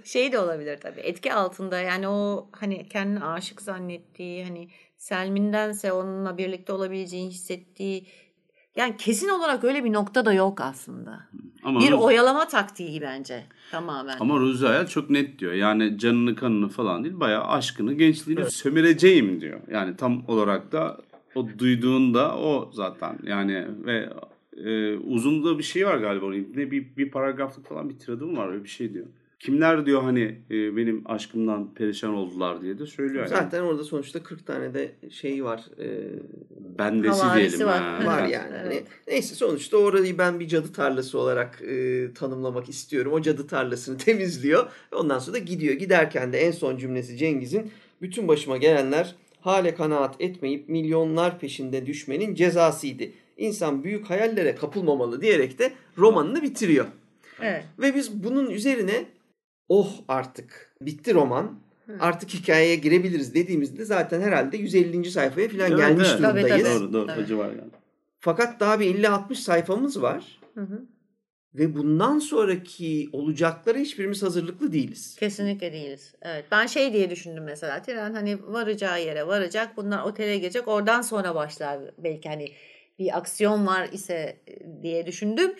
şey 0.04 0.32
de 0.32 0.40
olabilir 0.40 0.78
tabii. 0.78 1.00
Etki 1.00 1.34
altında 1.34 1.80
yani 1.80 2.08
o 2.08 2.50
hani 2.52 2.90
kendini 2.90 3.24
aşık 3.26 3.62
zannettiği 3.62 4.44
hani 4.44 4.70
Selmin'dense 4.98 5.92
onunla 5.92 6.38
birlikte 6.38 6.74
olabileceğini 6.74 7.30
hissettiği 7.30 8.08
yani 8.76 8.98
kesin 8.98 9.30
olarak 9.30 9.64
öyle 9.64 9.84
bir 9.84 9.94
nokta 9.94 10.26
da 10.26 10.34
yok 10.34 10.62
aslında. 10.62 11.20
Ama 11.64 11.80
Bir 11.80 11.92
Ruz- 11.92 12.00
oyalama 12.00 12.48
taktiği 12.48 13.02
bence 13.02 13.44
tamamen. 13.72 14.18
Ama 14.20 14.40
Ruzi 14.40 14.66
Hayal 14.66 14.88
çok 14.88 15.10
net 15.10 15.40
diyor. 15.40 15.54
Yani 15.54 15.98
canını 15.98 16.36
kanını 16.36 16.70
falan 16.70 17.04
değil 17.04 17.20
bayağı 17.20 17.44
aşkını 17.48 17.94
gençliğini 17.94 18.52
sömüreceğim 18.52 19.42
diyor. 19.42 19.60
Yani 19.72 19.96
tam 19.96 20.24
olarak 20.28 20.72
da 20.72 20.98
o 21.36 21.48
duyduğunda 21.60 22.38
o 22.38 22.72
zaten 22.74 23.20
yani 23.24 23.68
ve 23.86 24.10
e, 24.58 24.98
uzun 24.98 25.44
da 25.46 25.58
bir 25.58 25.64
şey 25.64 25.88
var 25.88 25.98
galiba 25.98 26.26
onun. 26.26 26.48
Ne 26.56 26.72
bir, 26.72 26.96
bir 26.98 27.12
paragraflık 27.12 27.68
falan 27.68 27.90
bir 27.90 28.00
tiradı 28.00 28.26
mı 28.26 28.38
var 28.38 28.48
öyle 28.50 28.64
bir 28.64 28.70
şey 28.70 28.94
diyor. 28.94 29.06
Kimler 29.42 29.86
diyor 29.86 30.02
hani 30.04 30.36
e, 30.52 30.78
benim 30.78 31.04
aşkımdan 31.06 31.74
perişan 31.74 32.14
oldular 32.14 32.62
diye 32.62 32.80
de 32.80 32.86
söylüyor. 32.86 33.26
Yani. 33.26 33.30
Zaten 33.30 33.62
orada 33.62 33.84
sonuçta 33.84 34.24
40 34.24 34.46
tane 34.48 34.74
de 34.74 34.92
şey 35.12 35.44
var. 35.44 35.64
e, 35.80 35.88
Bendesi 36.80 37.22
diyelim. 37.36 37.68
var. 37.68 37.82
ha. 37.82 38.06
var 38.06 38.28
yani. 38.28 38.58
Hani 38.58 38.84
neyse 39.08 39.36
sonuçta 39.36 39.78
orayı 39.78 40.18
ben 40.18 40.40
bir 40.40 40.48
cadı 40.48 40.74
tarlası 40.74 41.20
olarak 41.20 41.62
e, 41.62 42.08
tanımlamak 42.14 42.70
istiyorum. 42.70 43.14
O 43.14 43.22
cadı 43.22 43.48
tarlasını 43.48 43.98
temizliyor. 44.06 44.68
Ondan 44.96 45.20
sonra 45.20 45.34
da 45.34 45.40
gidiyor. 45.40 45.74
Giderken 45.74 46.34
de 46.34 46.40
en 46.40 46.52
son 46.52 46.78
cümlesi 46.78 47.18
Cengiz'in 47.18 47.72
bütün 48.02 48.28
başıma 48.28 48.58
gelenler 48.58 49.16
hale 49.42 49.76
kanaat 49.76 50.16
etmeyip 50.20 50.70
milyonlar 50.70 51.40
peşinde 51.40 51.86
düşmenin 51.86 52.36
cezasıydı. 52.36 53.04
İnsan 53.38 53.84
büyük 53.84 54.10
hayallere 54.10 54.56
kapılmamalı 54.56 55.22
diyerek 55.22 55.60
de 55.60 55.72
romanını 55.98 56.42
bitiriyor. 56.42 56.86
Evet. 57.42 57.64
Ve 57.80 57.96
biz 57.96 58.24
bunun 58.24 58.50
üzerine 58.50 59.06
oh 59.72 59.92
artık 60.08 60.76
bitti 60.82 61.14
roman. 61.14 61.60
Artık 62.00 62.30
hikayeye 62.30 62.76
girebiliriz 62.76 63.34
dediğimizde 63.34 63.86
zaten 63.86 64.22
herhalde 64.22 64.58
150. 64.58 65.12
sayfaya 65.12 65.50
falan 65.50 65.68
Evet, 65.72 65.78
gelmiş 65.78 66.08
evet. 66.12 66.22
Tabii, 66.22 66.40
durumdayız. 66.42 66.68
tabii. 66.68 66.80
Doğru 66.84 66.94
doğru 66.94 67.08
Tabii. 67.08 67.22
acı 67.22 67.38
var 67.38 67.50
yani. 67.50 67.72
Fakat 68.20 68.60
daha 68.60 68.80
bir 68.80 68.96
50-60 68.96 69.36
sayfamız 69.36 70.02
var. 70.02 70.40
Hı 70.56 70.62
hı. 70.62 70.82
Ve 71.56 71.76
bundan 71.76 72.20
sonraki 72.20 73.10
olacaklara 73.14 73.78
hiçbirimiz 73.78 74.24
hazırlıklı 74.24 74.72
değiliz. 74.74 75.16
Kesinlikle 75.20 75.74
değiliz. 75.74 76.14
Evet. 76.22 76.46
Ben 76.52 76.66
şey 76.66 76.94
diye 76.94 77.10
düşündüm 77.10 77.44
mesela. 77.44 77.82
Tren 77.82 78.14
hani 78.14 78.38
varacağı 78.48 79.02
yere 79.04 79.28
varacak. 79.28 79.78
Bunlar 79.78 80.04
otele 80.04 80.38
gelecek. 80.38 80.68
Oradan 80.68 81.02
sonra 81.02 81.36
başlar 81.36 81.80
belki 81.98 82.30
hani 82.30 82.52
bir 83.00 83.18
aksiyon 83.18 83.68
var 83.68 83.90
ise 83.92 84.38
diye 84.82 85.06
düşündüm. 85.06 85.54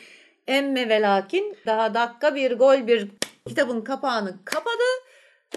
emme 0.48 0.90
ve 0.90 1.02
lakin 1.02 1.56
daha 1.66 1.94
dakika 1.94 2.36
bir 2.36 2.52
gol 2.58 2.88
bir 2.88 3.08
kitabın 3.48 3.82
kapağını 3.82 4.38
kapadı. 4.46 4.84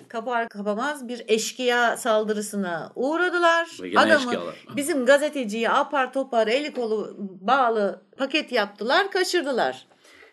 Kapar 0.08 0.48
kapamaz 0.48 1.08
bir 1.08 1.24
eşkıya 1.28 1.96
saldırısına 1.96 2.92
uğradılar. 2.94 3.68
Adamı 3.96 4.14
eşkıyalar. 4.14 4.66
bizim 4.76 5.06
gazeteciyi 5.06 5.70
apar 5.70 6.12
topar 6.12 6.46
eli 6.46 6.74
kolu 6.74 7.16
bağlı 7.18 8.02
paket 8.16 8.52
yaptılar 8.52 9.10
kaçırdılar. 9.10 9.86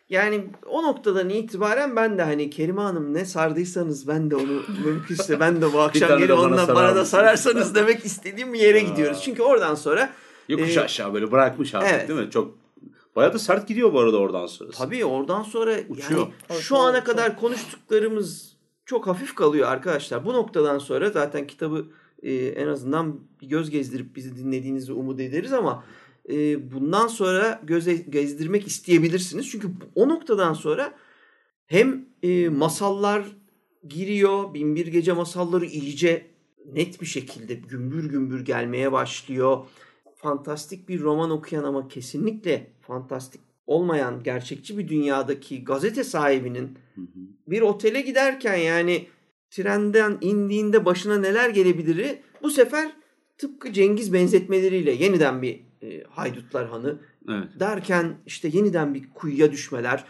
Yani 0.09 0.45
o 0.67 0.83
noktadan 0.83 1.29
itibaren 1.29 1.95
ben 1.95 2.17
de 2.17 2.23
hani 2.23 2.49
Kerime 2.49 2.81
Hanım 2.81 3.13
ne 3.13 3.25
sardıysanız 3.25 4.07
ben 4.07 4.31
de 4.31 4.35
onu 4.35 4.63
mümkünse 4.85 5.39
ben 5.39 5.61
de 5.61 5.73
bu 5.73 5.79
akşam 5.79 6.09
de 6.09 6.15
gelip 6.15 6.37
bana 6.37 6.67
bana 6.67 6.95
da 6.95 7.05
sararsanız 7.05 7.75
demek 7.75 8.05
istediğim 8.05 8.53
bir 8.53 8.59
yere 8.59 8.79
gidiyoruz. 8.79 9.21
Çünkü 9.23 9.43
oradan 9.43 9.75
sonra 9.75 10.09
Yokuş 10.47 10.77
Ee, 10.77 10.81
aşağı 10.81 11.13
böyle 11.13 11.31
bırakmış 11.31 11.75
artık 11.75 11.91
evet. 11.93 12.09
değil 12.09 12.19
mi? 12.19 12.31
Çok 12.31 12.60
bayağı 13.15 13.33
da 13.33 13.39
sert 13.39 13.67
gidiyor 13.67 13.93
bu 13.93 13.99
arada 13.99 14.17
oradan 14.17 14.45
sonra. 14.45 14.71
tabii 14.71 15.05
oradan 15.05 15.43
sonra 15.43 15.75
Uçuyor. 15.89 16.27
yani 16.49 16.61
şu 16.61 16.77
ana 16.77 17.03
kadar 17.03 17.39
konuştuklarımız 17.39 18.57
çok 18.85 19.07
hafif 19.07 19.35
kalıyor 19.35 19.67
arkadaşlar. 19.67 20.25
Bu 20.25 20.33
noktadan 20.33 20.79
sonra 20.79 21.09
zaten 21.09 21.47
kitabı 21.47 21.85
e, 22.23 22.33
en 22.33 22.67
azından 22.67 23.19
bir 23.41 23.47
göz 23.47 23.69
gezdirip 23.69 24.15
bizi 24.15 24.37
dinlediğinizi 24.37 24.93
umut 24.93 25.19
ederiz 25.19 25.53
ama 25.53 25.83
e, 26.29 26.71
bundan 26.71 27.07
sonra 27.07 27.61
göze 27.63 27.93
gezdirmek 27.93 28.67
isteyebilirsiniz. 28.67 29.49
Çünkü 29.49 29.67
o 29.95 30.09
noktadan 30.09 30.53
sonra 30.53 30.93
hem 31.65 32.05
e, 32.23 32.49
masallar 32.49 33.25
giriyor. 33.87 34.53
Binbir 34.53 34.87
Gece 34.87 35.13
masalları 35.13 35.65
iyice 35.65 36.27
net 36.73 37.01
bir 37.01 37.05
şekilde 37.05 37.53
gümbür 37.53 38.09
gümbür 38.09 38.45
gelmeye 38.45 38.91
başlıyor. 38.91 39.57
Fantastik 40.21 40.89
bir 40.89 41.01
roman 41.01 41.31
okuyan 41.31 41.63
ama 41.63 41.87
kesinlikle 41.87 42.67
fantastik 42.81 43.41
olmayan 43.67 44.23
gerçekçi 44.23 44.77
bir 44.77 44.87
dünyadaki 44.87 45.63
gazete 45.63 46.03
sahibinin 46.03 46.77
Hı 46.95 47.01
hı. 47.01 47.19
bir 47.47 47.61
otele 47.61 48.01
giderken 48.01 48.55
yani 48.55 49.07
trenden 49.49 50.17
indiğinde 50.21 50.85
başına 50.85 51.17
neler 51.17 51.49
gelebiliri 51.49 52.21
bu 52.41 52.49
sefer 52.49 52.91
tıpkı 53.37 53.73
Cengiz 53.73 54.13
benzetmeleriyle 54.13 54.91
yeniden 54.91 55.41
bir 55.41 55.61
e, 55.81 56.03
haydutlar 56.03 56.67
hanı 56.67 56.99
Evet. 57.29 57.47
derken 57.59 58.13
işte 58.25 58.47
yeniden 58.53 58.93
bir 58.93 59.09
kuyuya 59.13 59.51
düşmeler, 59.51 60.05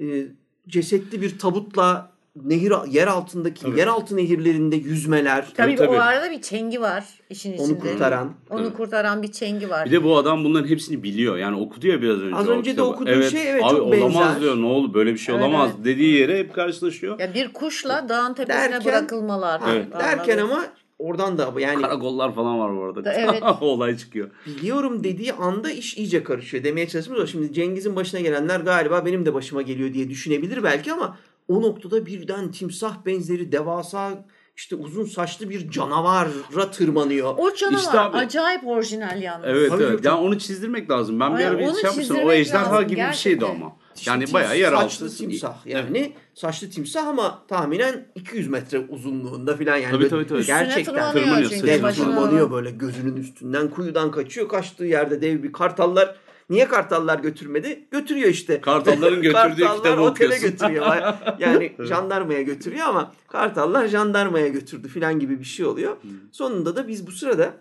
e, 0.00 0.26
cesetli 0.68 1.22
bir 1.22 1.38
tabutla 1.38 2.15
nehir 2.44 2.72
yer 2.90 3.06
altındaki 3.06 3.62
Tabii. 3.62 3.78
yeraltı 3.78 4.16
nehirlerinde 4.16 4.76
yüzmeler, 4.76 5.46
Tabii, 5.56 5.76
tabii. 5.76 5.88
o 5.88 6.00
arada 6.00 6.30
bir 6.30 6.42
çengi 6.42 6.80
var 6.80 7.04
işin 7.30 7.52
içinde. 7.52 7.62
onu 7.72 7.78
kurtaran. 7.78 8.32
Onu 8.50 8.60
Evet. 8.62 8.76
kurtaran 8.76 9.22
bir 9.22 9.32
çengi 9.32 9.70
var. 9.70 9.86
Bir 9.86 9.90
de 9.92 10.04
bu 10.04 10.16
adam 10.16 10.44
bunların 10.44 10.68
hepsini 10.68 11.02
biliyor. 11.02 11.36
Yani 11.36 11.56
okudu 11.60 11.86
ya 11.86 12.02
biraz 12.02 12.20
önce. 12.20 12.36
Az 12.36 12.48
önce 12.48 12.76
de 12.76 12.82
okuduğu 12.82 13.22
şey, 13.22 13.50
evet, 13.50 13.64
abi, 13.64 13.70
çok 13.70 13.86
olamaz 13.86 14.14
benzer. 14.26 14.40
diyor. 14.40 14.56
Ne 14.56 14.66
oldu 14.66 14.94
böyle 14.94 15.12
bir 15.12 15.18
şey 15.18 15.34
Evet, 15.34 15.44
olamaz 15.44 15.70
evet. 15.76 15.84
dediği 15.84 16.14
yere 16.14 16.38
hep 16.38 16.54
karşılaşıyor. 16.54 17.20
Ya 17.20 17.34
bir 17.34 17.52
kuşla 17.52 18.08
dağın 18.08 18.34
tepesine 18.34 18.62
Derken- 18.72 18.84
bırakılmalar. 18.84 19.60
Ha, 19.60 19.70
Evet. 19.72 19.86
Derken 19.92 20.38
ama 20.38 20.64
oradan 20.98 21.38
da 21.38 21.52
yani 21.58 21.82
Karakollar 21.82 22.34
falan 22.34 22.58
var 22.58 22.76
bu 22.76 22.82
arada. 22.82 23.04
Da- 23.04 23.12
evet. 23.12 23.42
Olay 23.60 23.96
çıkıyor. 23.96 24.30
biliyorum 24.46 25.04
dediği 25.04 25.32
anda 25.32 25.70
iş 25.70 25.96
iyice 25.96 26.22
karışıyor. 26.24 26.64
Demeye 26.64 26.88
çalıştığımız 26.88 27.22
o. 27.22 27.26
Şimdi 27.26 27.52
Cengiz'in 27.52 27.96
başına 27.96 28.20
gelenler 28.20 28.60
galiba 28.60 29.06
benim 29.06 29.26
de 29.26 29.34
başıma 29.34 29.62
geliyor 29.62 29.92
diye 29.92 30.10
düşünebilir 30.10 30.62
belki 30.62 30.92
ama 30.92 31.16
o 31.48 31.62
noktada 31.62 32.06
birden 32.06 32.50
timsah 32.50 32.96
benzeri 33.06 33.52
devasa 33.52 34.24
işte 34.56 34.76
uzun 34.76 35.04
saçlı 35.04 35.50
bir 35.50 35.70
canavara 35.70 36.70
tırmanıyor. 36.72 37.34
O 37.38 37.54
canavar 37.54 37.78
İşte 37.78 38.00
abi. 38.00 38.16
acayip 38.16 38.66
orijinal 38.66 39.22
yalnız. 39.22 39.46
Evet 39.48 39.70
Tabii, 39.70 39.82
evet. 39.82 39.96
çok- 39.96 40.04
Yani 40.04 40.20
onu 40.20 40.38
çizdirmek 40.38 40.90
lazım. 40.90 41.20
Ben 41.20 41.32
bir 41.32 41.36
Ay, 41.38 41.46
ara 41.46 41.58
bir 41.58 41.72
şey 41.74 41.82
yapmıştım. 41.84 42.16
O 42.24 42.32
ejderha 42.32 42.74
lazım, 42.74 42.88
gibi 42.88 43.00
bir 43.08 43.12
şeydi 43.16 43.38
gerçekten. 43.38 43.60
ama. 43.62 43.76
Yani 44.06 44.24
tim- 44.24 44.32
bayağı 44.34 44.58
yer 44.58 44.72
altı. 44.72 44.94
Saçlı 44.94 45.16
timsah 45.16 45.66
yani. 45.66 46.12
Saçlı 46.34 46.70
timsah 46.70 47.06
ama 47.06 47.42
tahminen 47.48 48.06
200 48.14 48.48
metre 48.48 48.78
uzunluğunda 48.78 49.56
falan 49.56 49.76
yani. 49.76 49.92
Tabii, 49.92 50.08
tabii, 50.08 50.26
tabii. 50.26 50.38
Üstüne 50.38 50.58
Gerçekten. 50.58 50.84
tırmanıyor 50.94 51.12
Tırmanıyor, 51.12 51.50
çünkü. 51.50 51.66
sırtına 51.68 51.88
Dev 51.88 51.94
tırmanıyor 51.94 52.50
böyle 52.50 52.70
gözünün 52.70 53.16
üstünden 53.16 53.70
kuyudan 53.70 54.10
kaçıyor. 54.10 54.48
Kaçtığı 54.48 54.84
yerde 54.84 55.22
dev 55.22 55.42
bir 55.42 55.52
kartallar. 55.52 56.16
Niye 56.50 56.68
kartallar 56.68 57.18
götürmedi? 57.18 57.84
Götürüyor 57.90 58.28
işte. 58.28 58.60
Kartalların 58.60 59.14
götürdüğü 59.22 59.32
kartallar 59.32 59.76
kitabı 59.76 60.00
otele 60.02 60.28
okuyorsun. 60.28 60.50
götürüyor. 60.50 60.86
Yani 61.38 61.72
jandarmaya 61.78 62.42
götürüyor 62.42 62.86
ama 62.86 63.12
kartallar 63.28 63.86
jandarmaya 63.88 64.48
götürdü 64.48 64.88
falan 64.88 65.18
gibi 65.18 65.38
bir 65.40 65.44
şey 65.44 65.66
oluyor. 65.66 65.96
Sonunda 66.32 66.76
da 66.76 66.88
biz 66.88 67.06
bu 67.06 67.10
sırada 67.10 67.54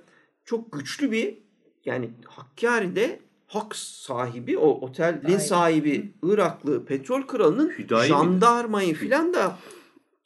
çok 0.45 0.71
güçlü 0.71 1.11
bir 1.11 1.37
yani 1.85 2.09
Hakkari'de 2.25 3.19
hak 3.47 3.75
sahibi 3.75 4.57
o 4.57 4.67
otelin 4.67 5.21
Aynen. 5.25 5.37
sahibi 5.37 6.13
Iraklı 6.23 6.85
petrol 6.85 7.21
kralının 7.21 7.69
Hüdayi 7.77 8.09
jandarmayı 8.09 8.93
filan 8.93 9.33
da 9.33 9.57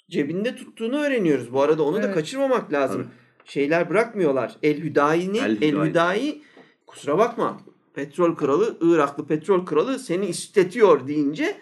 cebinde 0.10 0.56
tuttuğunu 0.56 0.98
öğreniyoruz. 0.98 1.54
Bu 1.54 1.62
arada 1.62 1.84
onu 1.84 1.98
da 1.98 2.06
Evet. 2.06 2.14
kaçırmamak 2.16 2.74
lazım. 2.74 3.02
Tabii. 3.04 3.52
Şeyler 3.52 3.90
bırakmıyorlar. 3.90 4.56
El 4.64 4.82
Hüdayi'nin 4.84 5.44
El 5.44 5.58
El 5.62 5.72
Hüdayi. 5.72 5.90
Hüdayi 5.90 6.44
kusura 6.88 7.18
bakma 7.18 7.62
petrol 7.94 8.36
kralı 8.36 8.78
Iraklı 8.82 9.28
petrol 9.28 9.66
kralı 9.66 10.00
seni 10.00 10.26
istetiyor 10.26 11.08
deyince 11.08 11.56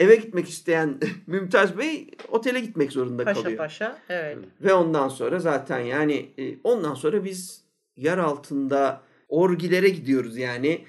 eve 0.00 0.16
gitmek 0.16 0.48
isteyen 0.48 0.98
Mümtaz 1.26 1.78
Bey 1.78 2.10
otele 2.28 2.60
gitmek 2.60 2.92
zorunda 2.92 3.24
Paşa 3.24 3.42
kalıyor. 3.42 3.58
paşa. 3.58 3.98
Evet. 4.08 4.38
Ve 4.60 4.74
ondan 4.74 5.08
sonra 5.08 5.38
zaten 5.38 5.78
yani 5.78 6.28
e, 6.38 6.54
ondan 6.64 6.94
sonra 6.94 7.24
biz 7.24 7.64
yer 7.96 8.18
altında 8.18 9.00
orgilere 9.28 9.88
gidiyoruz 9.88 10.36
yani. 10.36 10.84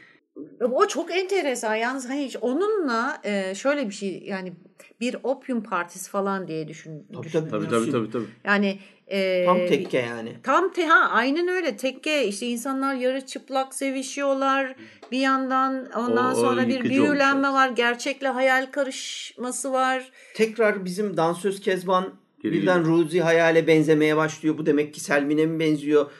O 0.61 0.87
çok 0.87 1.11
enteresan. 1.11 1.75
Yalnız 1.75 2.09
hani 2.09 2.25
hiç 2.25 2.37
onunla 2.41 3.21
e, 3.23 3.55
şöyle 3.55 3.87
bir 3.87 3.93
şey 3.93 4.23
yani 4.25 4.53
bir 5.01 5.15
opium 5.23 5.63
partisi 5.63 6.09
falan 6.09 6.47
diye 6.47 6.67
düşün. 6.67 7.07
Tabii. 7.13 7.31
Tabii 7.31 7.67
tabii 7.69 7.91
tabii. 7.91 8.11
tabii. 8.11 8.25
Yani 8.43 8.79
e, 9.07 9.45
Tam 9.45 9.57
tekke 9.67 9.97
yani. 9.97 10.33
Tam 10.43 10.73
te 10.73 10.85
ha 10.85 11.09
aynen 11.11 11.47
öyle 11.47 11.77
tekke 11.77 12.27
işte 12.27 12.45
insanlar 12.47 12.95
yarı 12.95 13.25
çıplak 13.25 13.73
sevişiyorlar 13.73 14.75
bir 15.11 15.19
yandan 15.19 15.91
ondan 15.97 16.35
O- 16.35 16.37
o 16.37 16.41
sonra 16.41 16.67
bir 16.67 16.75
olmuş, 16.75 16.89
büyülenme 16.89 17.53
var 17.53 17.69
gerçekle 17.69 18.27
hayal 18.27 18.65
karışması 18.71 19.71
var. 19.73 20.11
Tekrar 20.33 20.85
bizim 20.85 21.17
dansöz 21.17 21.61
Kezban 21.61 22.13
Geri 22.43 22.53
birden 22.53 22.79
geliyor. 22.83 22.97
Ruzi 22.97 23.21
Hayal'e 23.21 23.67
benzemeye 23.67 24.17
başlıyor. 24.17 24.57
Bu 24.57 24.65
demek 24.65 24.93
ki 24.93 24.99
Selmin'e 24.99 25.45
mi 25.45 25.59
benziyor? 25.59 26.11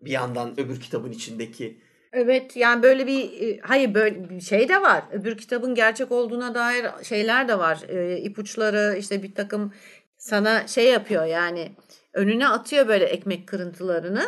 Bir 0.00 0.10
yandan 0.10 0.60
öbür 0.60 0.80
kitabın 0.80 1.12
içindeki. 1.12 1.80
Evet 2.12 2.56
yani 2.56 2.82
böyle 2.82 3.06
bir 3.06 3.40
e, 3.42 3.58
hayır 3.62 3.94
böyle 3.94 4.30
bir 4.30 4.40
şey 4.40 4.68
de 4.68 4.82
var. 4.82 5.02
Öbür 5.12 5.36
kitabın 5.38 5.74
gerçek 5.74 6.12
olduğuna 6.12 6.54
dair 6.54 6.86
şeyler 7.02 7.48
de 7.48 7.58
var. 7.58 7.78
E, 7.88 8.18
ipuçları 8.18 8.96
işte 8.98 9.22
bir 9.22 9.34
takım 9.34 9.72
sana 10.18 10.66
şey 10.66 10.84
yapıyor 10.84 11.24
yani 11.24 11.72
önüne 12.12 12.48
atıyor 12.48 12.88
böyle 12.88 13.04
ekmek 13.04 13.46
kırıntılarını. 13.46 14.22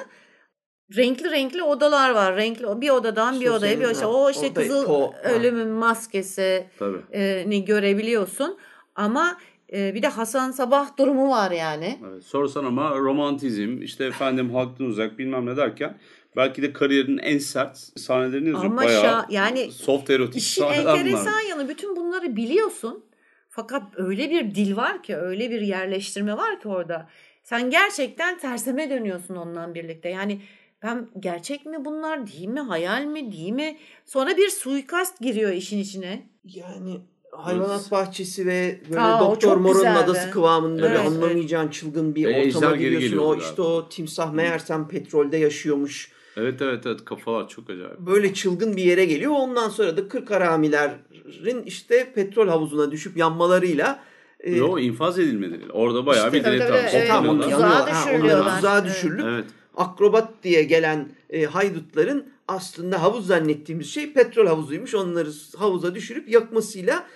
Renkli 0.96 1.30
renkli 1.30 1.62
odalar 1.62 2.10
var. 2.10 2.36
Renkli 2.36 2.80
bir 2.80 2.90
odadan 2.90 3.40
bir 3.40 3.48
odaya 3.48 3.80
bir 3.80 3.84
ha, 3.84 4.06
o 4.06 4.30
işte 4.30 4.54
kızıl 4.54 4.86
ha. 4.86 5.22
ölümün 5.22 5.68
maskesi 5.68 6.66
Tabii. 6.78 6.98
e, 7.12 7.44
ni 7.50 7.64
görebiliyorsun. 7.64 8.58
Ama 8.94 9.38
e, 9.72 9.94
bir 9.94 10.02
de 10.02 10.08
Hasan 10.08 10.50
Sabah 10.50 10.96
durumu 10.98 11.30
var 11.30 11.50
yani. 11.50 11.98
Evet, 12.10 12.24
sorsan 12.24 12.64
ama 12.64 12.90
romantizm, 12.90 13.82
işte 13.82 14.04
efendim 14.04 14.54
halktan 14.54 14.86
uzak 14.86 15.18
bilmem 15.18 15.46
ne 15.46 15.56
derken 15.56 15.98
belki 16.36 16.62
de 16.62 16.72
kariyerinin 16.72 17.18
en 17.18 17.38
sert 17.38 17.76
sahnelerini 17.76 18.48
yazıyor. 18.48 18.72
Ama 18.72 18.82
Bayağı 18.82 19.04
şa- 19.04 19.32
yani 19.32 19.72
soft 19.72 20.10
erotik 20.10 20.42
İşin 20.42 20.64
enteresan 20.64 21.40
yanı 21.40 21.68
bütün 21.68 21.96
bunları 21.96 22.36
biliyorsun. 22.36 23.04
Fakat 23.48 23.82
öyle 23.96 24.30
bir 24.30 24.54
dil 24.54 24.76
var 24.76 25.02
ki, 25.02 25.16
öyle 25.16 25.50
bir 25.50 25.60
yerleştirme 25.60 26.36
var 26.36 26.60
ki 26.60 26.68
orada. 26.68 27.08
Sen 27.43 27.70
gerçekten 27.70 28.38
terseme 28.38 28.90
dönüyorsun 28.90 29.36
onunla 29.36 29.74
birlikte. 29.74 30.09
Yani 30.09 30.40
ben 30.82 31.09
gerçek 31.20 31.66
mi 31.66 31.84
bunlar, 31.84 32.26
değil 32.26 32.49
mi, 32.49 32.61
hayal 32.61 33.05
mi, 33.05 33.32
değil 33.32 33.53
mi? 33.53 33.78
Sonra 34.07 34.36
bir 34.36 34.49
suikast 34.49 35.20
giriyor 35.20 35.53
işin 35.53 35.78
içine. 35.78 36.26
Yani 36.45 37.01
hayvanat 37.32 37.80
Evet. 37.80 37.90
bahçesi 37.93 38.47
ve 38.47 38.80
böyle 38.90 39.01
Aa, 39.01 39.20
Doktor 39.20 39.64
güzeldi. 39.64 39.88
adası 39.88 40.30
kıvamında 40.30 40.88
Evet, 40.88 41.01
bir 41.01 41.07
anlamayacağın 41.07 41.68
çılgın 41.68 42.14
bir 42.14 42.26
Ve 42.26 42.47
ortama 42.47 42.76
giriyorsun. 42.76 43.16
O 43.18 43.36
işte 43.36 43.62
o 43.62 43.88
timsah 43.88 44.32
meğersem 44.32 44.88
petrolde 44.88 45.36
yaşıyormuş. 45.36 46.12
Evet 46.36 46.62
evet 46.62 46.86
evet 46.86 47.05
kafalar 47.05 47.49
çok 47.49 47.70
acayip. 47.70 47.99
Böyle 47.99 48.34
çılgın 48.34 48.76
bir 48.76 48.84
yere 48.84 49.05
geliyor. 49.05 49.32
Ondan 49.34 49.68
sonra 49.68 49.97
da 49.97 50.09
40 50.09 50.30
haramilerin 50.30 51.62
işte 51.66 52.12
petrol 52.14 52.49
havuzuna 52.49 52.90
düşüp 52.90 53.16
yanmalarıyla 53.16 54.01
e, 54.43 54.57
Yo 54.57 54.78
infaz 54.78 55.18
edilmeleri. 55.18 55.72
Orada 55.72 56.07
bayağı 56.07 56.26
İşte 56.26 56.38
bir 56.38 56.53
dil 56.53 56.59
tabii, 56.61 56.76
evet. 56.76 57.09
tamam, 57.09 57.40
Tuzağa 57.40 57.51
toplanıyorlar. 57.51 57.78
yanıyorlar. 57.78 57.95
Ha, 57.95 58.07
düşürülüyorlar. 58.11 58.57
tuzağa 58.57 58.78
Evet. 58.78 58.90
düşürülüp 58.90 59.24
Evet. 59.26 59.45
akrobat 59.76 60.28
diye 60.43 60.62
gelen 60.62 61.09
e, 61.30 61.45
haydutların 61.45 62.26
aslında 62.49 63.03
havuz 63.03 63.26
zannettiğimiz 63.26 63.86
şey 63.90 64.12
petrol 64.12 64.47
havuzuymuş. 64.47 64.95
Onları 64.95 65.28
havuza 65.57 65.95
düşürüp 65.95 66.28
yakmasıyla 66.28 67.07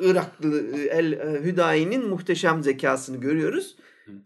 Iraklı 0.00 0.66
e, 0.76 0.80
El 0.80 1.12
e, 1.12 1.40
Hüdayi'nin 1.44 2.08
muhteşem 2.08 2.62
zekasını 2.62 3.16
görüyoruz. 3.16 3.76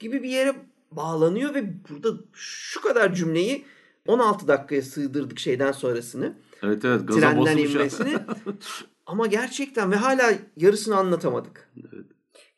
Gibi 0.00 0.22
bir 0.22 0.28
yere 0.28 0.54
bağlanıyor 0.92 1.54
ve 1.54 1.64
burada 1.90 2.20
şu 2.32 2.80
kadar 2.80 3.14
cümleyi 3.14 3.64
16 4.06 4.48
dakikaya 4.48 4.82
sığdırdık 4.82 5.38
şeyden 5.38 5.72
sonrasını. 5.72 6.32
Evet 6.62 6.84
evet 6.84 7.08
gaza 7.08 7.20
Trenden 7.20 7.56
inmesini. 7.56 8.16
Ama 9.06 9.26
gerçekten 9.26 9.92
ve 9.92 9.96
hala 9.96 10.32
yarısını 10.56 10.96
anlatamadık. 10.96 11.70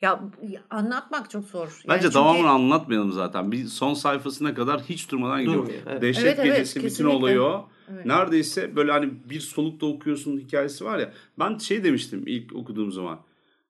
Ya 0.01 0.21
ya 0.49 0.61
anlatmak 0.71 1.31
çok 1.31 1.45
zor. 1.45 1.61
Yani 1.67 1.89
Bence 1.89 2.03
çünkü- 2.03 2.13
tamamını 2.15 2.49
anlatmayalım 2.51 3.13
zaten. 3.13 3.53
Bir 3.53 3.65
son 3.65 3.95
sayfasına 3.95 4.55
kadar 4.55 4.81
hiç 4.83 5.11
durmadan 5.11 5.41
gidiyor. 5.41 5.57
Durmuyor, 5.57 5.79
evet. 5.87 6.03
Dehşet 6.03 6.25
Evet, 6.25 6.39
evet, 6.39 6.53
gecesi 6.57 6.77
bütün 6.77 6.89
kesinlikle. 6.89 7.17
olayı 7.17 7.43
o. 7.43 7.69
Evet. 7.93 8.07
Neredeyse 8.07 8.77
böyle 8.77 8.93
hani 8.93 9.11
bir 9.31 9.41
solukta 9.41 9.87
okuyorsun 9.87 10.39
hikayesi 10.39 10.85
var 10.85 10.99
ya. 10.99 11.13
Ben 11.39 11.59
şey 11.59 11.85
demiştim 11.85 12.23
ilk 12.27 12.53
okuduğum 12.57 12.93
zaman. 12.93 13.21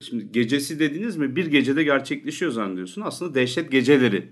Şimdi 0.01 0.33
gecesi 0.33 0.79
dediniz 0.81 1.17
mi 1.17 1.37
bir 1.37 1.47
gecede 1.47 1.83
gerçekleşiyor 1.83 2.51
zannediyorsun. 2.53 3.03
Aslında 3.03 3.35
dehşet 3.35 3.71
geceleri 3.73 4.29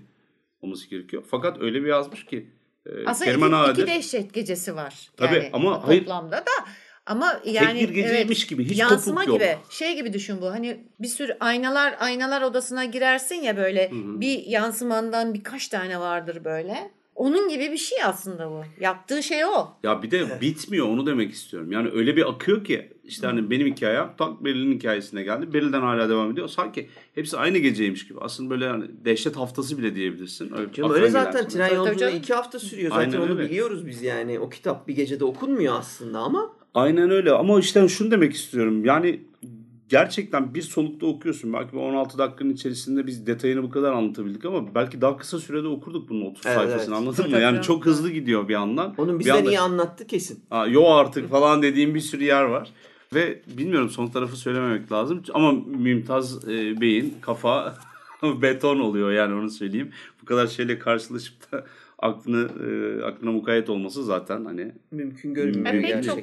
olması 0.61 0.89
gerekiyor. 0.89 1.23
Fakat 1.31 1.61
öyle 1.61 1.81
bir 1.83 1.87
yazmış 1.87 2.25
ki. 2.25 2.49
E, 2.85 3.05
Aslında 3.05 3.25
Keriman 3.31 3.71
iki, 3.71 3.81
iki 3.81 3.91
dehşet 3.91 4.33
gecesi 4.33 4.75
var. 4.75 5.09
Tabii, 5.17 5.35
yani 5.35 5.49
ama 5.53 5.87
hayır- 5.87 5.99
toplamda 5.99 6.37
da 6.37 6.51
ama 7.07 7.41
yani 7.45 7.79
bir 7.81 7.89
geceymiş 7.89 8.47
gibi, 8.47 8.65
hiç 8.65 8.79
yansıma 8.79 9.25
kopuk 9.25 9.41
yok. 9.41 9.41
gibi 9.41 9.57
şey 9.69 9.95
gibi 9.95 10.13
düşün 10.13 10.41
bu 10.41 10.51
hani 10.51 10.83
bir 10.99 11.07
sürü 11.07 11.37
aynalar 11.39 11.95
aynalar 11.99 12.41
odasına 12.41 12.85
girersin 12.85 13.35
ya 13.35 13.57
böyle 13.57 13.91
bir 13.93 14.45
yansımandan 14.45 15.33
birkaç 15.33 15.67
tane 15.67 15.99
vardır 15.99 16.45
böyle. 16.45 16.91
Onun 17.15 17.49
gibi 17.49 17.71
bir 17.71 17.77
şey 17.77 18.03
aslında 18.03 18.49
bu. 18.51 18.63
Yaptığı 18.79 19.23
şey 19.23 19.45
o. 19.45 19.67
Ya 19.83 20.03
bir 20.03 20.11
de 20.11 20.41
bitmiyor 20.41 20.87
onu 20.87 21.05
demek 21.05 21.31
istiyorum. 21.31 21.71
Yani 21.71 21.89
öyle 21.93 22.15
bir 22.15 22.29
akıyor 22.29 22.63
ki 22.63 22.93
işte 23.03 23.27
hani 23.27 23.49
benim 23.49 23.67
hikayem 23.67 24.13
tak 24.17 24.45
Beril'in 24.45 24.73
hikayesine 24.73 25.23
geldi. 25.23 25.53
Beril'den 25.53 25.81
hala 25.81 26.09
devam 26.09 26.31
ediyor. 26.31 26.47
Sanki 26.47 26.89
hepsi 27.15 27.37
aynı 27.37 27.57
geceymiş 27.57 28.07
gibi. 28.07 28.19
Aslında 28.21 28.49
böyle 28.49 28.65
yani 28.65 28.85
dehşet 29.05 29.35
haftası 29.35 29.77
bile 29.77 29.95
diyebilirsin. 29.95 30.53
Öyle 30.57 30.73
Canım 30.73 30.91
öyle 30.91 31.09
zaten 31.09 31.39
sonra. 31.39 31.67
tren 31.67 31.75
yolculuğu 31.75 32.09
iki 32.09 32.33
hafta 32.33 32.59
sürüyor. 32.59 32.89
Zaten 32.89 33.11
Aynen 33.11 33.21
onu 33.21 33.39
öyle. 33.39 33.49
biliyoruz 33.49 33.87
biz 33.87 34.01
yani. 34.01 34.39
O 34.39 34.49
kitap 34.49 34.87
bir 34.87 34.95
gecede 34.95 35.25
okunmuyor 35.25 35.79
aslında 35.79 36.19
ama 36.19 36.56
Aynen 36.73 37.09
öyle 37.09 37.31
ama 37.31 37.59
işte 37.59 37.87
şunu 37.87 38.11
demek 38.11 38.33
istiyorum. 38.33 38.85
Yani 38.85 39.19
gerçekten 39.89 40.53
bir 40.53 40.61
solukta 40.61 41.05
okuyorsun. 41.05 41.53
Belki 41.53 41.73
bir 41.73 41.77
16 41.77 42.17
dakikanın 42.17 42.49
içerisinde 42.53 43.07
biz 43.07 43.27
detayını 43.27 43.63
bu 43.63 43.69
kadar 43.69 43.91
anlatabildik 43.93 44.45
ama 44.45 44.75
belki 44.75 45.01
daha 45.01 45.17
kısa 45.17 45.39
sürede 45.39 45.67
okurduk 45.67 46.09
bunun 46.09 46.25
30 46.25 46.45
Evet, 46.45 46.55
sayfasını 46.57 46.95
evet. 46.95 47.07
anladın 47.07 47.29
mı? 47.31 47.39
Yani 47.39 47.61
çok 47.61 47.85
hızlı 47.85 48.09
gidiyor 48.11 48.47
bir 48.47 48.53
yandan. 48.53 48.93
onun 48.97 49.13
bir 49.15 49.19
bizden 49.19 49.37
anda- 49.37 49.49
iyi 49.51 49.59
anlattı 49.59 50.07
kesin. 50.07 50.39
Aa, 50.51 50.67
yo 50.67 50.85
artık 50.85 51.29
falan 51.29 51.61
dediğim 51.61 51.95
bir 51.95 51.99
sürü 51.99 52.23
yer 52.23 52.43
var. 52.43 52.69
Ve 53.13 53.41
bilmiyorum 53.57 53.89
son 53.89 54.07
tarafı 54.07 54.35
söylememek 54.35 54.91
lazım. 54.91 55.23
Ama 55.33 55.51
Mümtaz 55.67 56.47
e, 56.49 56.81
Bey'in 56.81 57.13
kafa 57.21 57.75
beton 58.41 58.79
oluyor 58.79 59.11
yani 59.11 59.33
onu 59.33 59.49
söyleyeyim. 59.49 59.91
Bu 60.21 60.25
kadar 60.25 60.47
şeyle 60.47 60.79
karşılaşıp 60.79 61.51
da 61.51 61.65
aklını 61.99 62.69
e, 62.69 63.03
aklına 63.03 63.31
mukayyet 63.31 63.69
olması 63.69 64.03
zaten 64.03 64.45
hani 64.45 64.71
Mümkün 64.91 65.33
görünmüyor 65.33 65.73
Yani 65.73 65.91
pek 65.91 66.03
çok 66.03 66.17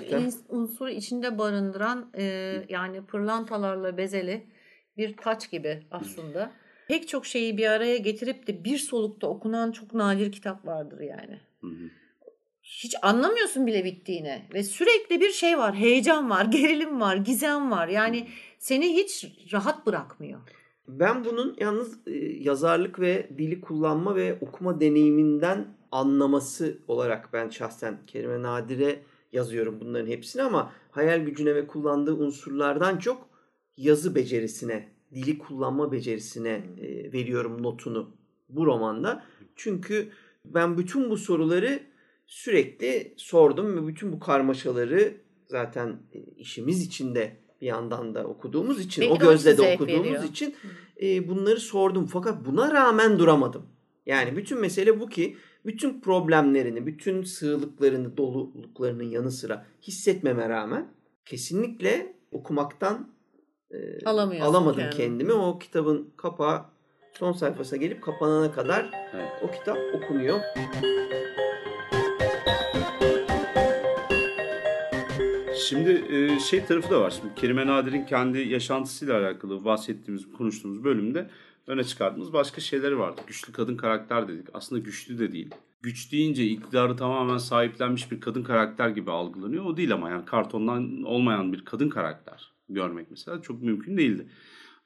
unsuru 0.49 0.91
içinde 0.91 1.39
barındıran 1.39 2.11
e, 2.18 2.25
yani 2.68 3.07
pırlantalarla 3.07 3.97
bezeli 3.97 4.47
bir 4.97 5.16
taç 5.16 5.51
gibi 5.51 5.83
aslında. 5.91 6.53
Pek 6.89 7.09
çok 7.09 7.27
şeyi 7.27 7.57
bir 7.57 7.66
araya 7.66 7.97
getirip 7.97 8.47
de 8.47 8.64
bir 8.64 8.79
solukta 8.79 9.27
okunan 9.27 9.72
çok 9.72 9.95
nadir 9.95 10.33
kitap 10.33 10.66
vardır 10.66 11.01
yani. 11.01 11.41
Hı 11.61 11.66
hı. 11.66 11.91
Hiç 12.62 12.95
anlamıyorsun 13.03 13.66
bile 13.66 13.85
bittiğini 13.85 14.43
ve 14.55 14.62
sürekli 14.62 15.20
bir 15.20 15.31
şey 15.31 15.59
var, 15.59 15.75
heyecan 15.75 16.31
var, 16.31 16.45
gerilim 16.51 17.01
var, 17.01 17.16
gizem 17.16 17.70
var. 17.70 17.89
Yani 17.89 18.29
seni 18.59 18.97
hiç 18.97 19.27
rahat 19.53 19.87
bırakmıyor. 19.87 20.41
Ben 20.89 21.24
bunun 21.24 21.57
yalnız 21.61 21.99
e, 22.07 22.16
yazarlık 22.26 23.01
ve 23.01 23.28
dili 23.39 23.61
kullanma 23.61 24.16
ve 24.16 24.39
okuma 24.41 24.80
deneyiminden 24.80 25.66
anlaması 25.93 26.78
olarak 26.89 27.32
ben 27.32 27.49
şahsen 27.49 27.99
Kerime 28.07 28.43
Nadir'e 28.43 29.03
yazıyorum 29.32 29.80
bunların 29.80 30.07
hepsini 30.07 30.43
ama 30.43 30.72
hayal 30.91 31.20
gücüne 31.20 31.55
ve 31.55 31.66
kullandığı 31.66 32.14
unsurlardan 32.14 32.99
çok 32.99 33.28
yazı 33.76 34.14
becerisine, 34.14 34.89
dili 35.14 35.39
kullanma 35.39 35.93
becerisine 35.93 36.62
e, 36.80 37.12
veriyorum 37.12 37.62
notunu 37.62 38.11
bu 38.49 38.66
romanda. 38.66 39.24
Çünkü 39.57 40.09
ben 40.45 40.78
bütün 40.78 41.11
bu 41.11 41.16
soruları 41.16 41.80
sürekli 42.26 43.14
sordum 43.16 43.76
ve 43.76 43.87
bütün 43.89 44.12
bu 44.12 44.20
karmaşaları 44.20 45.14
zaten 45.47 45.97
e, 46.12 46.20
işimiz 46.20 46.82
içinde 46.82 47.43
bir 47.64 47.68
yandan 47.68 48.14
da 48.14 48.24
okuduğumuz 48.24 48.80
için 48.80 49.02
Belki 49.02 49.14
o 49.14 49.18
gözle 49.18 49.58
de 49.58 49.74
okuduğumuz 49.74 50.04
veriyor. 50.04 50.22
için 50.24 50.54
e, 51.02 51.28
bunları 51.28 51.60
sordum. 51.60 52.06
Fakat 52.06 52.46
buna 52.46 52.72
rağmen 52.72 53.18
duramadım. 53.18 53.62
Yani 54.06 54.36
bütün 54.36 54.60
mesele 54.60 55.00
bu 55.00 55.08
ki 55.08 55.36
bütün 55.66 56.00
problemlerini, 56.00 56.86
bütün 56.86 57.22
sığlıklarını, 57.22 58.16
doluluklarının 58.16 59.02
yanı 59.02 59.30
sıra 59.30 59.66
hissetmeme 59.82 60.48
rağmen 60.48 60.88
kesinlikle 61.26 62.16
okumaktan 62.32 63.08
e, 63.70 64.04
alamadım 64.40 64.76
kendini. 64.80 64.96
kendimi. 64.96 65.32
O 65.32 65.58
kitabın 65.58 66.12
kapağı 66.16 66.62
son 67.12 67.32
sayfasına 67.32 67.78
gelip 67.78 68.02
kapanana 68.02 68.52
kadar 68.52 68.90
Evet. 69.14 69.30
o 69.42 69.50
kitap 69.50 69.78
okunuyor. 69.94 70.40
Şimdi 75.68 76.04
e, 76.10 76.40
şey 76.40 76.64
tarafı 76.64 76.90
da 76.90 77.00
var. 77.00 77.10
Şimdi 77.10 77.34
Kerime 77.34 77.66
Nadir'in 77.66 78.06
kendi 78.06 78.38
yaşantısıyla 78.38 79.20
alakalı 79.20 79.64
bahsettiğimiz, 79.64 80.32
konuştuğumuz 80.32 80.84
bölümde 80.84 81.30
öne 81.66 81.84
çıkardığımız 81.84 82.32
başka 82.32 82.60
şeyleri 82.60 82.98
vardı. 82.98 83.20
Güçlü 83.26 83.52
kadın 83.52 83.76
karakter 83.76 84.28
dedik. 84.28 84.46
Aslında 84.54 84.82
güçlü 84.82 85.18
de 85.18 85.32
değil. 85.32 85.50
Güç 85.82 86.12
deyince 86.12 86.44
iktidarı 86.44 86.96
tamamen 86.96 87.38
sahiplenmiş 87.38 88.12
bir 88.12 88.20
kadın 88.20 88.42
karakter 88.42 88.88
gibi 88.88 89.10
algılanıyor. 89.10 89.64
O 89.64 89.76
değil 89.76 89.92
ama 89.94 90.10
yani 90.10 90.24
kartondan 90.24 91.02
olmayan 91.02 91.52
bir 91.52 91.64
kadın 91.64 91.88
karakter 91.88 92.52
görmek 92.68 93.10
mesela 93.10 93.42
çok 93.42 93.62
mümkün 93.62 93.96
değildi. 93.96 94.26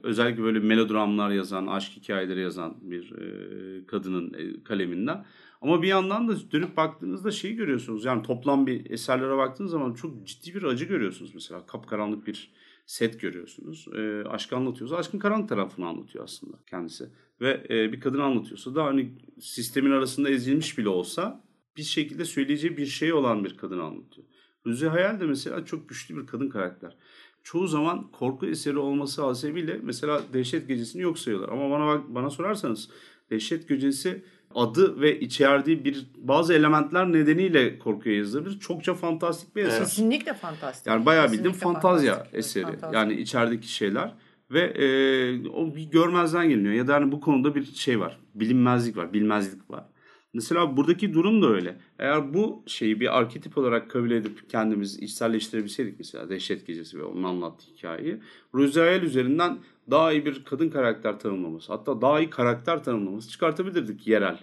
Özellikle 0.03 0.43
böyle 0.43 0.59
melodramlar 0.59 1.29
yazan, 1.29 1.67
aşk 1.67 1.91
hikayeleri 1.91 2.41
yazan 2.41 2.75
bir 2.81 3.11
e, 3.11 3.85
kadının 3.85 4.33
e, 4.33 4.63
kaleminden. 4.63 5.25
Ama 5.61 5.81
bir 5.81 5.87
yandan 5.87 6.27
da 6.27 6.51
dönüp 6.51 6.77
baktığınızda 6.77 7.31
şeyi 7.31 7.55
görüyorsunuz. 7.55 8.05
Yani 8.05 8.23
toplam 8.23 8.67
bir 8.67 8.91
eserlere 8.91 9.37
baktığınız 9.37 9.71
zaman 9.71 9.93
çok 9.93 10.27
ciddi 10.27 10.55
bir 10.55 10.63
acı 10.63 10.85
görüyorsunuz 10.85 11.33
mesela. 11.33 11.65
Kapkaranlık 11.65 12.27
bir 12.27 12.51
set 12.85 13.21
görüyorsunuz. 13.21 13.87
E, 13.95 14.23
aşkı 14.29 14.55
anlatıyorsa 14.55 14.95
aşkın 14.95 15.19
karanlık 15.19 15.49
tarafını 15.49 15.87
anlatıyor 15.87 16.23
aslında 16.23 16.57
kendisi. 16.69 17.09
Ve 17.41 17.65
e, 17.69 17.93
bir 17.93 17.99
kadın 17.99 18.19
anlatıyorsa 18.19 18.75
da 18.75 18.85
hani 18.85 19.11
sistemin 19.39 19.91
arasında 19.91 20.29
ezilmiş 20.29 20.77
bile 20.77 20.89
olsa 20.89 21.43
bir 21.77 21.83
şekilde 21.83 22.25
söyleyeceği 22.25 22.77
bir 22.77 22.85
şey 22.85 23.13
olan 23.13 23.45
bir 23.45 23.57
kadın 23.57 23.79
anlatıyor. 23.79 24.27
Rüzi 24.67 24.87
Hayal 24.87 25.19
de 25.19 25.25
mesela 25.25 25.65
çok 25.65 25.89
güçlü 25.89 26.17
bir 26.17 26.27
kadın 26.27 26.49
karakter. 26.49 26.95
Çoğu 27.43 27.67
zaman 27.67 28.11
korku 28.11 28.45
eseri 28.45 28.77
olması 28.77 29.21
hasebiyle 29.21 29.79
mesela 29.83 30.21
Dehşet 30.33 30.67
Gecesi'ni 30.67 31.01
yok 31.01 31.19
sayıyorlar. 31.19 31.49
Ama 31.49 31.69
bana 31.69 32.15
bana 32.15 32.29
sorarsanız 32.29 32.89
Dehşet 33.29 33.69
Gecesi 33.69 34.23
adı 34.55 35.01
ve 35.01 35.19
içerdiği 35.19 35.85
bir 35.85 36.07
bazı 36.17 36.53
elementler 36.53 37.11
nedeniyle 37.11 37.79
korkuya 37.79 38.15
yazılabilir. 38.15 38.59
Çokça 38.59 38.93
fantastik 38.93 39.55
bir 39.55 39.65
eser. 39.65 39.79
Kesinlikle 39.79 40.33
fantastik. 40.33 40.87
Yani 40.87 41.05
bayağı 41.05 41.31
bildiğim 41.31 41.51
fantazya 41.51 42.13
fantastik. 42.13 42.39
eseri. 42.39 42.63
Fantastik. 42.63 42.93
Yani 42.93 43.13
içerideki 43.13 43.71
şeyler 43.71 44.13
ve 44.51 44.61
e, 44.61 45.49
o 45.49 45.75
bir 45.75 45.83
görmezden 45.83 46.49
geliniyor. 46.49 46.73
Ya 46.73 46.87
da 46.87 46.93
hani 46.93 47.11
bu 47.11 47.21
konuda 47.21 47.55
bir 47.55 47.65
şey 47.65 47.99
var. 47.99 48.19
Bilinmezlik 48.35 48.97
var, 48.97 49.13
bilmezlik 49.13 49.71
var. 49.71 49.85
Mesela 50.33 50.77
buradaki 50.77 51.13
durum 51.13 51.41
da 51.41 51.47
öyle. 51.47 51.77
Eğer 51.99 52.33
bu 52.33 52.63
şeyi 52.67 52.99
bir 52.99 53.17
arketip 53.17 53.57
olarak 53.57 53.89
kabul 53.89 54.11
edip 54.11 54.49
kendimiz 54.49 54.99
içselleştirebilseydik 54.99 55.99
mesela 55.99 56.29
Dehşet 56.29 56.67
Gecesi 56.67 56.99
ve 56.99 57.03
onun 57.03 57.23
anlattığı 57.23 57.65
hikayeyi. 57.71 58.19
Rüzayel 58.55 59.01
üzerinden 59.01 59.57
daha 59.91 60.11
iyi 60.11 60.25
bir 60.25 60.43
kadın 60.43 60.69
karakter 60.69 61.19
tanımlaması 61.19 61.73
hatta 61.73 62.01
daha 62.01 62.19
iyi 62.19 62.29
karakter 62.29 62.83
tanımlaması 62.83 63.29
çıkartabilirdik 63.29 64.07
yerel 64.07 64.39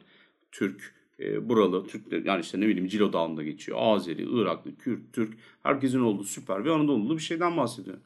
Türk, 0.52 0.94
e, 1.20 1.48
buralı 1.48 1.86
Türkler 1.86 2.24
yani 2.24 2.40
işte 2.40 2.60
ne 2.60 2.68
bileyim 2.68 2.88
Cilo 2.88 3.12
Dağı'nda 3.12 3.42
geçiyor. 3.42 3.78
Azeri, 3.80 4.22
Iraklı, 4.22 4.76
Kürt, 4.76 5.12
Türk 5.12 5.34
herkesin 5.62 6.00
olduğu 6.00 6.24
süper 6.24 6.64
ve 6.64 6.72
Anadolu'lu 6.72 7.16
bir 7.16 7.22
şeyden 7.22 7.56
bahsediyor. 7.56 7.96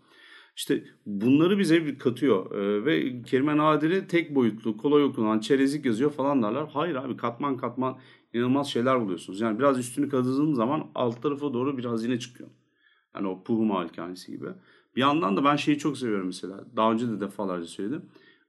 İşte 0.57 0.85
bunları 1.07 1.59
bize 1.59 1.87
bir 1.87 1.99
katıyor 1.99 2.51
ee, 2.55 2.85
ve 2.85 3.23
Kerime 3.23 3.57
Nadir'i 3.57 4.07
tek 4.07 4.35
boyutlu, 4.35 4.77
kolay 4.77 5.05
okunan, 5.05 5.39
çerezlik 5.39 5.85
yazıyor 5.85 6.11
falan 6.11 6.43
derler. 6.43 6.67
Hayır 6.73 6.95
abi 6.95 7.17
katman 7.17 7.57
katman 7.57 7.99
inanılmaz 8.33 8.69
şeyler 8.69 9.01
buluyorsunuz. 9.01 9.41
Yani 9.41 9.59
biraz 9.59 9.79
üstünü 9.79 10.09
kazıdığınız 10.09 10.57
zaman 10.57 10.91
alt 10.95 11.23
tarafa 11.23 11.55
doğru 11.55 11.79
bir 11.79 11.85
hazine 11.85 12.19
çıkıyor. 12.19 12.51
Yani 13.15 13.29
o 13.29 13.43
Puhu 13.43 13.65
Malikanesi 13.65 14.33
gibi. 14.33 14.47
Bir 14.97 15.01
yandan 15.01 15.37
da 15.37 15.45
ben 15.45 15.57
şeyi 15.57 15.79
çok 15.79 15.99
seviyorum 15.99 16.27
mesela. 16.27 16.65
Daha 16.77 16.93
önce 16.93 17.09
de 17.09 17.21
defalarca 17.21 17.67
söyledim. 17.67 18.03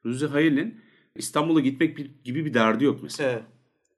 Rüzi 0.05 0.27
Hayal'in 0.27 0.81
İstanbul'a 1.15 1.59
gitmek 1.59 2.23
gibi 2.23 2.45
bir 2.45 2.53
derdi 2.53 2.83
yok 2.83 2.99
mesela. 3.03 3.31
Evet. 3.31 3.43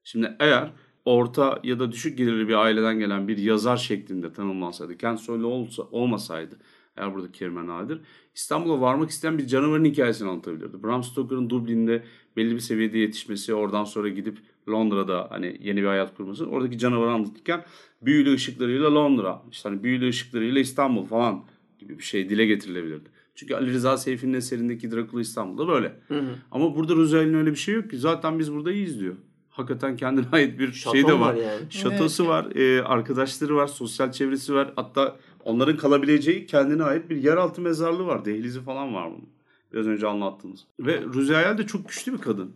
Şimdi 0.03 0.35
eğer 0.39 0.71
orta 1.05 1.59
ya 1.63 1.79
da 1.79 1.91
düşük 1.91 2.17
gelirli 2.17 2.47
bir 2.47 2.53
aileden 2.53 2.99
gelen 2.99 3.27
bir 3.27 3.37
yazar 3.37 3.77
şeklinde 3.77 4.33
tanımlansaydı, 4.33 4.97
kent 4.97 5.19
soylu 5.19 5.47
olsa, 5.47 5.83
olmasaydı 5.83 6.59
eğer 6.97 7.15
burada 7.15 7.31
Kerime 7.31 7.67
Nadir, 7.67 8.01
İstanbul'a 8.35 8.81
varmak 8.81 9.09
isteyen 9.09 9.37
bir 9.37 9.47
canavarın 9.47 9.85
hikayesini 9.85 10.29
anlatabilirdi. 10.29 10.83
Bram 10.83 11.03
Stoker'ın 11.03 11.49
Dublin'de 11.49 12.03
belli 12.37 12.55
bir 12.55 12.59
seviyede 12.59 12.97
yetişmesi, 12.97 13.53
oradan 13.53 13.83
sonra 13.83 14.09
gidip 14.09 14.37
Londra'da 14.69 15.27
hani 15.29 15.57
yeni 15.61 15.81
bir 15.81 15.87
hayat 15.87 16.17
kurması, 16.17 16.45
oradaki 16.45 16.77
canavarı 16.77 17.11
anlatırken 17.11 17.65
büyülü 18.01 18.33
ışıklarıyla 18.33 18.95
Londra, 18.95 19.41
işte 19.51 19.69
hani 19.69 19.83
büyülü 19.83 20.09
ışıklarıyla 20.09 20.61
İstanbul 20.61 21.05
falan 21.05 21.43
gibi 21.79 21.97
bir 21.97 22.03
şey 22.03 22.29
dile 22.29 22.45
getirilebilirdi. 22.45 23.09
Çünkü 23.35 23.55
Ali 23.55 23.73
Rıza 23.73 23.97
Seyfi'nin 23.97 24.33
eserindeki 24.33 24.91
Drakula 24.91 25.21
İstanbul'da 25.21 25.67
böyle. 25.67 25.95
Hı 26.07 26.19
hı. 26.19 26.35
Ama 26.51 26.75
burada 26.75 26.95
Ruzel'in 26.95 27.33
öyle 27.33 27.51
bir 27.51 27.55
şey 27.55 27.75
yok 27.75 27.89
ki. 27.89 27.97
Zaten 27.97 28.39
biz 28.39 28.53
burada 28.53 28.71
iyiyiz 28.71 28.99
diyor. 28.99 29.15
Hakikaten 29.49 29.95
kendine 29.95 30.25
ait 30.31 30.59
bir 30.59 30.71
Şaton 30.73 30.91
şey 30.91 31.07
de 31.07 31.13
var. 31.13 31.19
var 31.19 31.33
yani. 31.33 31.61
Şatosu 31.69 32.27
var, 32.27 32.55
e, 32.55 32.83
arkadaşları 32.83 33.55
var, 33.55 33.67
sosyal 33.67 34.11
çevresi 34.11 34.53
var. 34.53 34.73
Hatta 34.75 35.17
onların 35.43 35.77
kalabileceği 35.77 36.45
kendine 36.45 36.83
ait 36.83 37.09
bir 37.09 37.23
yeraltı 37.23 37.61
mezarlığı 37.61 38.05
var. 38.05 38.25
Dehlizi 38.25 38.61
falan 38.61 38.93
var 38.93 39.09
bunun. 39.11 39.29
Biraz 39.73 39.87
önce 39.87 40.07
anlattığımız. 40.07 40.65
Ve 40.79 41.01
Rüzeyel 41.13 41.57
de 41.57 41.67
çok 41.67 41.89
güçlü 41.89 42.13
bir 42.13 42.17
kadın. 42.17 42.51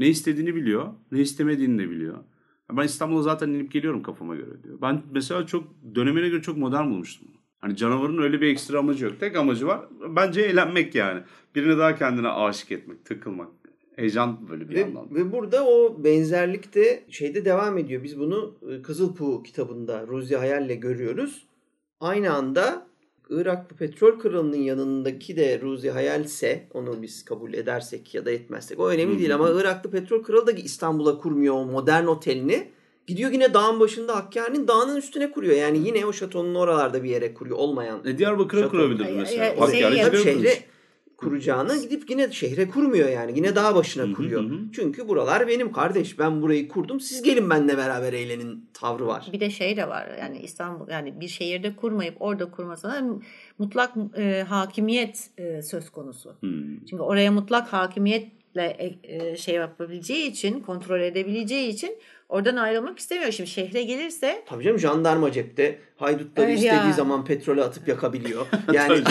Ne 0.00 0.08
istediğini 0.08 0.54
biliyor, 0.54 0.86
ne 1.12 1.20
istemediğini 1.20 1.78
de 1.78 1.90
biliyor. 1.90 2.16
Ben 2.72 2.84
İstanbul'a 2.84 3.22
zaten 3.22 3.48
inip 3.48 3.72
geliyorum 3.72 4.02
kafama 4.02 4.34
göre 4.34 4.62
diyor. 4.62 4.78
Ben 4.82 5.02
mesela 5.12 5.46
çok 5.46 5.64
dönemine 5.94 6.28
göre 6.28 6.42
çok 6.42 6.56
modern 6.56 6.90
bulmuştum. 6.90 7.28
Hani 7.58 7.76
canavarın 7.76 8.18
öyle 8.18 8.40
bir 8.40 8.46
ekstra 8.46 8.78
amacı 8.78 9.04
yok. 9.04 9.20
Tek 9.20 9.36
amacı 9.36 9.66
var. 9.66 9.80
Bence 10.16 10.40
eğlenmek 10.40 10.94
yani. 10.94 11.20
Birine 11.54 11.78
daha 11.78 11.94
kendine 11.96 12.28
aşık 12.28 12.72
etmek, 12.72 13.04
takılmak. 13.04 13.48
Heyecan 13.96 14.48
böyle 14.50 14.68
bir 14.68 14.74
Ve, 14.74 14.80
yandan. 14.80 15.14
ve 15.14 15.32
burada 15.32 15.66
o 15.66 16.04
benzerlik 16.04 16.74
de 16.74 17.04
şeyde 17.10 17.44
devam 17.44 17.78
ediyor. 17.78 18.02
Biz 18.02 18.18
bunu 18.18 18.54
e, 18.70 18.82
Kızılpuğu 18.82 19.42
kitabında 19.42 20.06
Ruzi 20.06 20.36
Hayal'le 20.36 20.80
görüyoruz. 20.80 21.46
Aynı 22.00 22.32
anda 22.32 22.86
Iraklı 23.30 23.76
petrol 23.76 24.18
kralının 24.18 24.56
yanındaki 24.56 25.36
de 25.36 25.60
Ruzi 25.60 25.90
Hayal'se 25.90 26.66
onu 26.74 27.02
biz 27.02 27.24
kabul 27.24 27.54
edersek 27.54 28.14
ya 28.14 28.24
da 28.24 28.30
etmezsek 28.30 28.80
o 28.80 28.88
önemli 28.88 29.18
değil 29.18 29.34
ama 29.34 29.50
Iraklı 29.50 29.90
petrol 29.90 30.22
kralı 30.22 30.46
da 30.46 30.50
İstanbul'a 30.50 31.18
kurmuyor 31.18 31.54
o 31.54 31.64
modern 31.64 32.06
otelini. 32.06 32.68
Gidiyor 33.06 33.30
yine 33.30 33.54
dağın 33.54 33.80
başında 33.80 34.16
Hakkari'nin 34.16 34.68
dağının 34.68 34.96
üstüne 34.96 35.30
kuruyor. 35.30 35.56
Yani 35.56 35.86
yine 35.86 36.06
o 36.06 36.12
şatonun 36.12 36.54
oralarda 36.54 37.04
bir 37.04 37.10
yere 37.10 37.34
kuruyor 37.34 37.56
olmayan. 37.56 38.00
E, 38.04 38.18
Diyarbakır'a 38.18 38.60
Ay, 39.04 39.14
mesela. 39.16 39.60
Hakkari 39.60 40.22
şey 40.22 40.62
kuracağına 41.20 41.76
gidip 41.76 42.10
yine 42.10 42.32
şehre 42.32 42.68
kurmuyor 42.68 43.08
yani. 43.08 43.32
Yine 43.36 43.56
dağ 43.56 43.74
başına 43.74 44.02
Hı 44.02 44.06
hı 44.08 44.12
kuruyor. 44.12 44.44
hı. 44.44 44.58
Çünkü 44.72 45.08
buralar 45.08 45.48
benim 45.48 45.72
kardeş. 45.72 46.18
Ben 46.18 46.42
burayı 46.42 46.68
kurdum. 46.68 47.00
Siz 47.00 47.22
gelin 47.22 47.50
benimle 47.50 47.76
beraber 47.76 48.12
eğlenin 48.12 48.68
tavrı 48.74 49.06
var. 49.06 49.28
Bir 49.32 49.40
de 49.40 49.50
şey 49.50 49.76
de 49.76 49.88
var 49.88 50.08
yani 50.20 50.38
İstanbul 50.38 50.88
yani 50.88 51.20
bir 51.20 51.28
şehirde 51.28 51.76
kurmayıp 51.76 52.16
orada 52.20 52.50
kurmasına 52.50 53.04
mutlak 53.58 53.92
e, 54.16 54.44
hakimiyet 54.48 55.30
e, 55.38 55.62
söz 55.62 55.90
konusu. 55.90 56.36
Hmm. 56.40 56.84
Çünkü 56.90 57.02
oraya 57.02 57.32
mutlak 57.32 57.72
hakimiyetle 57.72 58.64
e, 58.64 58.98
e, 59.02 59.36
şey 59.36 59.54
yapabileceği 59.54 60.30
için, 60.30 60.60
kontrol 60.60 61.00
edebileceği 61.00 61.68
için 61.68 61.98
oradan 62.30 62.56
ayrılmak 62.56 62.98
istemiyor. 62.98 63.32
Şimdi 63.32 63.50
şehre 63.50 63.82
gelirse 63.82 64.44
Tabii 64.46 64.64
canım 64.64 64.78
jandarma 64.78 65.32
cepte. 65.32 65.78
Haydutları 65.96 66.46
Ay 66.46 66.54
istediği 66.54 66.74
ya. 66.74 66.92
zaman 66.92 67.24
petrole 67.24 67.62
atıp 67.62 67.88
yakabiliyor. 67.88 68.46
Yani 68.72 69.02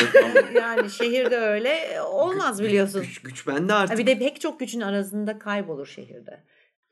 yani 0.55 0.89
şehirde 0.89 1.37
öyle 1.37 2.01
olmaz 2.01 2.63
biliyorsun. 2.63 3.01
güç, 3.01 3.21
güç 3.21 3.47
bende 3.47 3.73
artık. 3.73 3.97
Bir 3.97 4.07
de 4.07 4.19
pek 4.19 4.41
çok 4.41 4.59
gücün 4.59 4.81
arasında 4.81 5.39
kaybolur 5.39 5.85
şehirde. 5.85 6.43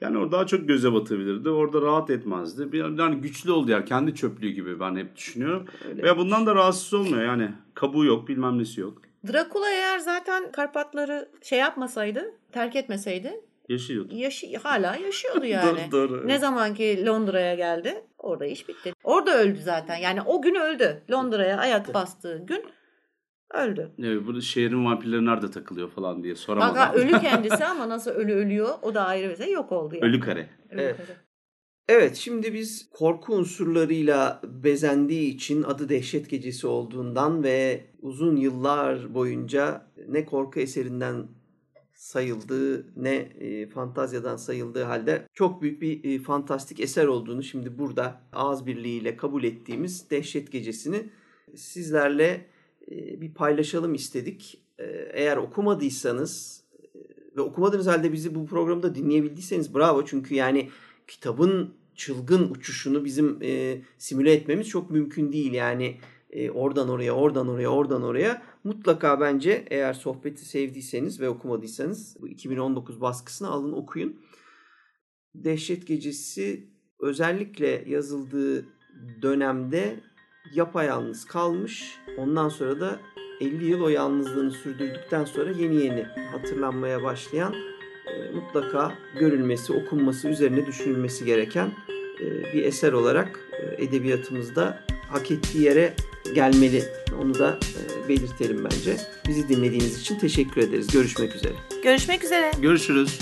Yani 0.01 0.17
o 0.17 0.31
daha 0.31 0.47
çok 0.47 0.67
göze 0.67 0.93
batabilirdi. 0.93 1.49
Orada 1.49 1.81
rahat 1.81 2.09
etmezdi. 2.09 2.71
Bir, 2.71 2.99
yani 2.99 3.15
güçlü 3.15 3.51
oldu 3.51 3.71
yani. 3.71 3.85
Kendi 3.85 4.15
çöplüğü 4.15 4.49
gibi 4.49 4.79
ben 4.79 4.95
hep 4.95 5.15
düşünüyorum. 5.15 5.65
Öyle. 5.89 6.03
Ve 6.03 6.17
bundan 6.17 6.45
da 6.45 6.55
rahatsız 6.55 6.93
olmuyor 6.93 7.23
yani. 7.23 7.51
Kabuğu 7.73 8.05
yok 8.05 8.27
bilmem 8.27 8.59
nesi 8.59 8.81
yok. 8.81 9.01
Drakula 9.33 9.69
eğer 9.69 9.99
zaten 9.99 10.51
Karpatları 10.51 11.29
şey 11.43 11.59
yapmasaydı, 11.59 12.33
terk 12.51 12.75
etmeseydi 12.75 13.41
Yaşıyordu. 13.67 14.15
yaşı, 14.15 14.57
hala 14.57 14.95
yaşıyordu 14.95 15.45
yani. 15.45 15.79
Doğru, 15.91 16.09
doğru. 16.09 16.27
Ne 16.27 16.39
zaman 16.39 16.73
ki 16.73 17.05
Londra'ya 17.05 17.55
geldi 17.55 18.03
orada 18.17 18.45
iş 18.45 18.69
bitti. 18.69 18.93
Orada 19.03 19.37
öldü 19.37 19.59
zaten. 19.61 19.95
Yani 19.95 20.21
o 20.21 20.41
gün 20.41 20.55
öldü. 20.55 21.03
Londra'ya 21.11 21.57
ayak 21.57 21.93
bastığı 21.93 22.37
gün 22.45 22.65
öldü. 23.53 23.91
Evet, 23.99 24.25
burada 24.25 24.41
şehrin 24.41 24.85
vampirleri 24.85 25.25
nerede 25.25 25.51
takılıyor 25.51 25.89
falan 25.89 26.23
diye 26.23 26.35
soramadan. 26.35 26.89
Bak 26.89 26.95
ölü 26.95 27.11
kendisi 27.21 27.65
ama 27.65 27.89
nasıl 27.89 28.11
ölü 28.11 28.33
ölüyor 28.33 28.69
o 28.81 28.95
da 28.95 29.05
ayrı 29.05 29.37
şey. 29.37 29.51
Yok 29.51 29.71
oldu 29.71 29.95
yani. 29.95 30.05
Ölü 30.05 30.19
kare. 30.19 30.49
Ölü 30.69 30.81
Evet. 30.81 30.97
karı. 30.97 31.17
Evet 31.89 32.15
şimdi 32.15 32.53
biz 32.53 32.89
korku 32.89 33.33
unsurlarıyla 33.33 34.41
bezendiği 34.43 35.35
için 35.35 35.63
adı 35.63 35.89
Dehşet 35.89 36.29
Gecesi 36.29 36.67
olduğundan 36.67 37.43
ve 37.43 37.85
uzun 38.01 38.35
yıllar 38.35 39.13
boyunca 39.13 39.91
ne 40.07 40.25
korku 40.25 40.59
eserinden 40.59 41.27
sayıldığı 41.97 42.85
ne 42.95 43.15
e, 43.15 43.67
fantazyadan 43.69 44.35
sayıldığı 44.35 44.83
halde 44.83 45.27
çok 45.33 45.61
büyük 45.61 45.81
bir 45.81 46.03
e, 46.03 46.19
fantastik 46.19 46.79
eser 46.79 47.07
olduğunu 47.07 47.43
şimdi 47.43 47.79
burada 47.79 48.21
ağız 48.33 48.65
birliğiyle 48.65 49.17
kabul 49.17 49.43
ettiğimiz 49.43 50.09
Dehşet 50.09 50.51
Gecesi'ni 50.51 51.09
sizlerle 51.55 52.45
e, 52.91 53.21
bir 53.21 53.33
paylaşalım 53.33 53.93
istedik. 53.93 54.61
E, 54.79 54.85
eğer 55.13 55.37
okumadıysanız 55.37 56.63
e, 56.95 56.99
ve 57.37 57.41
okumadığınız 57.41 57.87
halde 57.87 58.13
bizi 58.13 58.35
bu 58.35 58.45
programda 58.45 58.95
dinleyebildiyseniz 58.95 59.75
bravo 59.75 60.05
çünkü 60.05 60.35
yani 60.35 60.69
kitabın 61.07 61.73
çılgın 61.95 62.49
uçuşunu 62.51 63.05
bizim 63.05 63.39
e, 63.41 63.81
simüle 63.97 64.33
etmemiz 64.33 64.67
çok 64.67 64.91
mümkün 64.91 65.31
değil. 65.31 65.53
Yani 65.53 65.97
e, 66.29 66.51
oradan 66.51 66.89
oraya, 66.89 67.15
oradan 67.15 67.47
oraya, 67.47 67.69
oradan 67.69 68.03
oraya 68.03 68.41
mutlaka 68.63 69.19
bence 69.19 69.65
eğer 69.69 69.93
sohbeti 69.93 70.45
sevdiyseniz 70.45 71.21
ve 71.21 71.29
okumadıysanız 71.29 72.17
bu 72.21 72.27
2019 72.27 73.01
baskısını 73.01 73.47
alın 73.47 73.73
okuyun. 73.73 74.21
Dehşet 75.35 75.87
Gecesi 75.87 76.67
özellikle 76.99 77.83
yazıldığı 77.87 78.65
dönemde 79.21 79.99
yapayalnız 80.53 81.25
kalmış. 81.25 81.97
Ondan 82.17 82.49
sonra 82.49 82.79
da 82.79 82.99
50 83.41 83.65
yıl 83.65 83.81
o 83.81 83.89
yalnızlığını 83.89 84.51
sürdürdükten 84.51 85.25
sonra 85.25 85.51
yeni 85.51 85.75
yeni 85.75 86.03
hatırlanmaya 86.03 87.03
başlayan 87.03 87.53
e, 88.07 88.31
mutlaka 88.31 88.93
görülmesi, 89.19 89.73
okunması, 89.73 90.27
üzerine 90.27 90.65
düşünülmesi 90.65 91.25
gereken 91.25 91.71
e, 92.21 92.53
bir 92.53 92.63
eser 92.63 92.93
olarak 92.93 93.39
e, 93.51 93.83
edebiyatımızda 93.83 94.86
hak 95.09 95.31
ettiği 95.31 95.63
yere 95.63 95.93
gelmeli. 96.35 96.83
Onu 97.21 97.39
da 97.39 97.59
e, 98.05 98.09
belirtelim 98.09 98.65
bence. 98.65 98.97
Bizi 99.27 99.49
dinlediğiniz 99.49 100.01
için 100.01 100.19
teşekkür 100.19 100.61
ederiz. 100.61 100.87
Görüşmek 100.87 101.35
üzere. 101.35 101.53
Görüşmek 101.83 102.23
üzere. 102.23 102.51
Görüşürüz. 102.61 103.19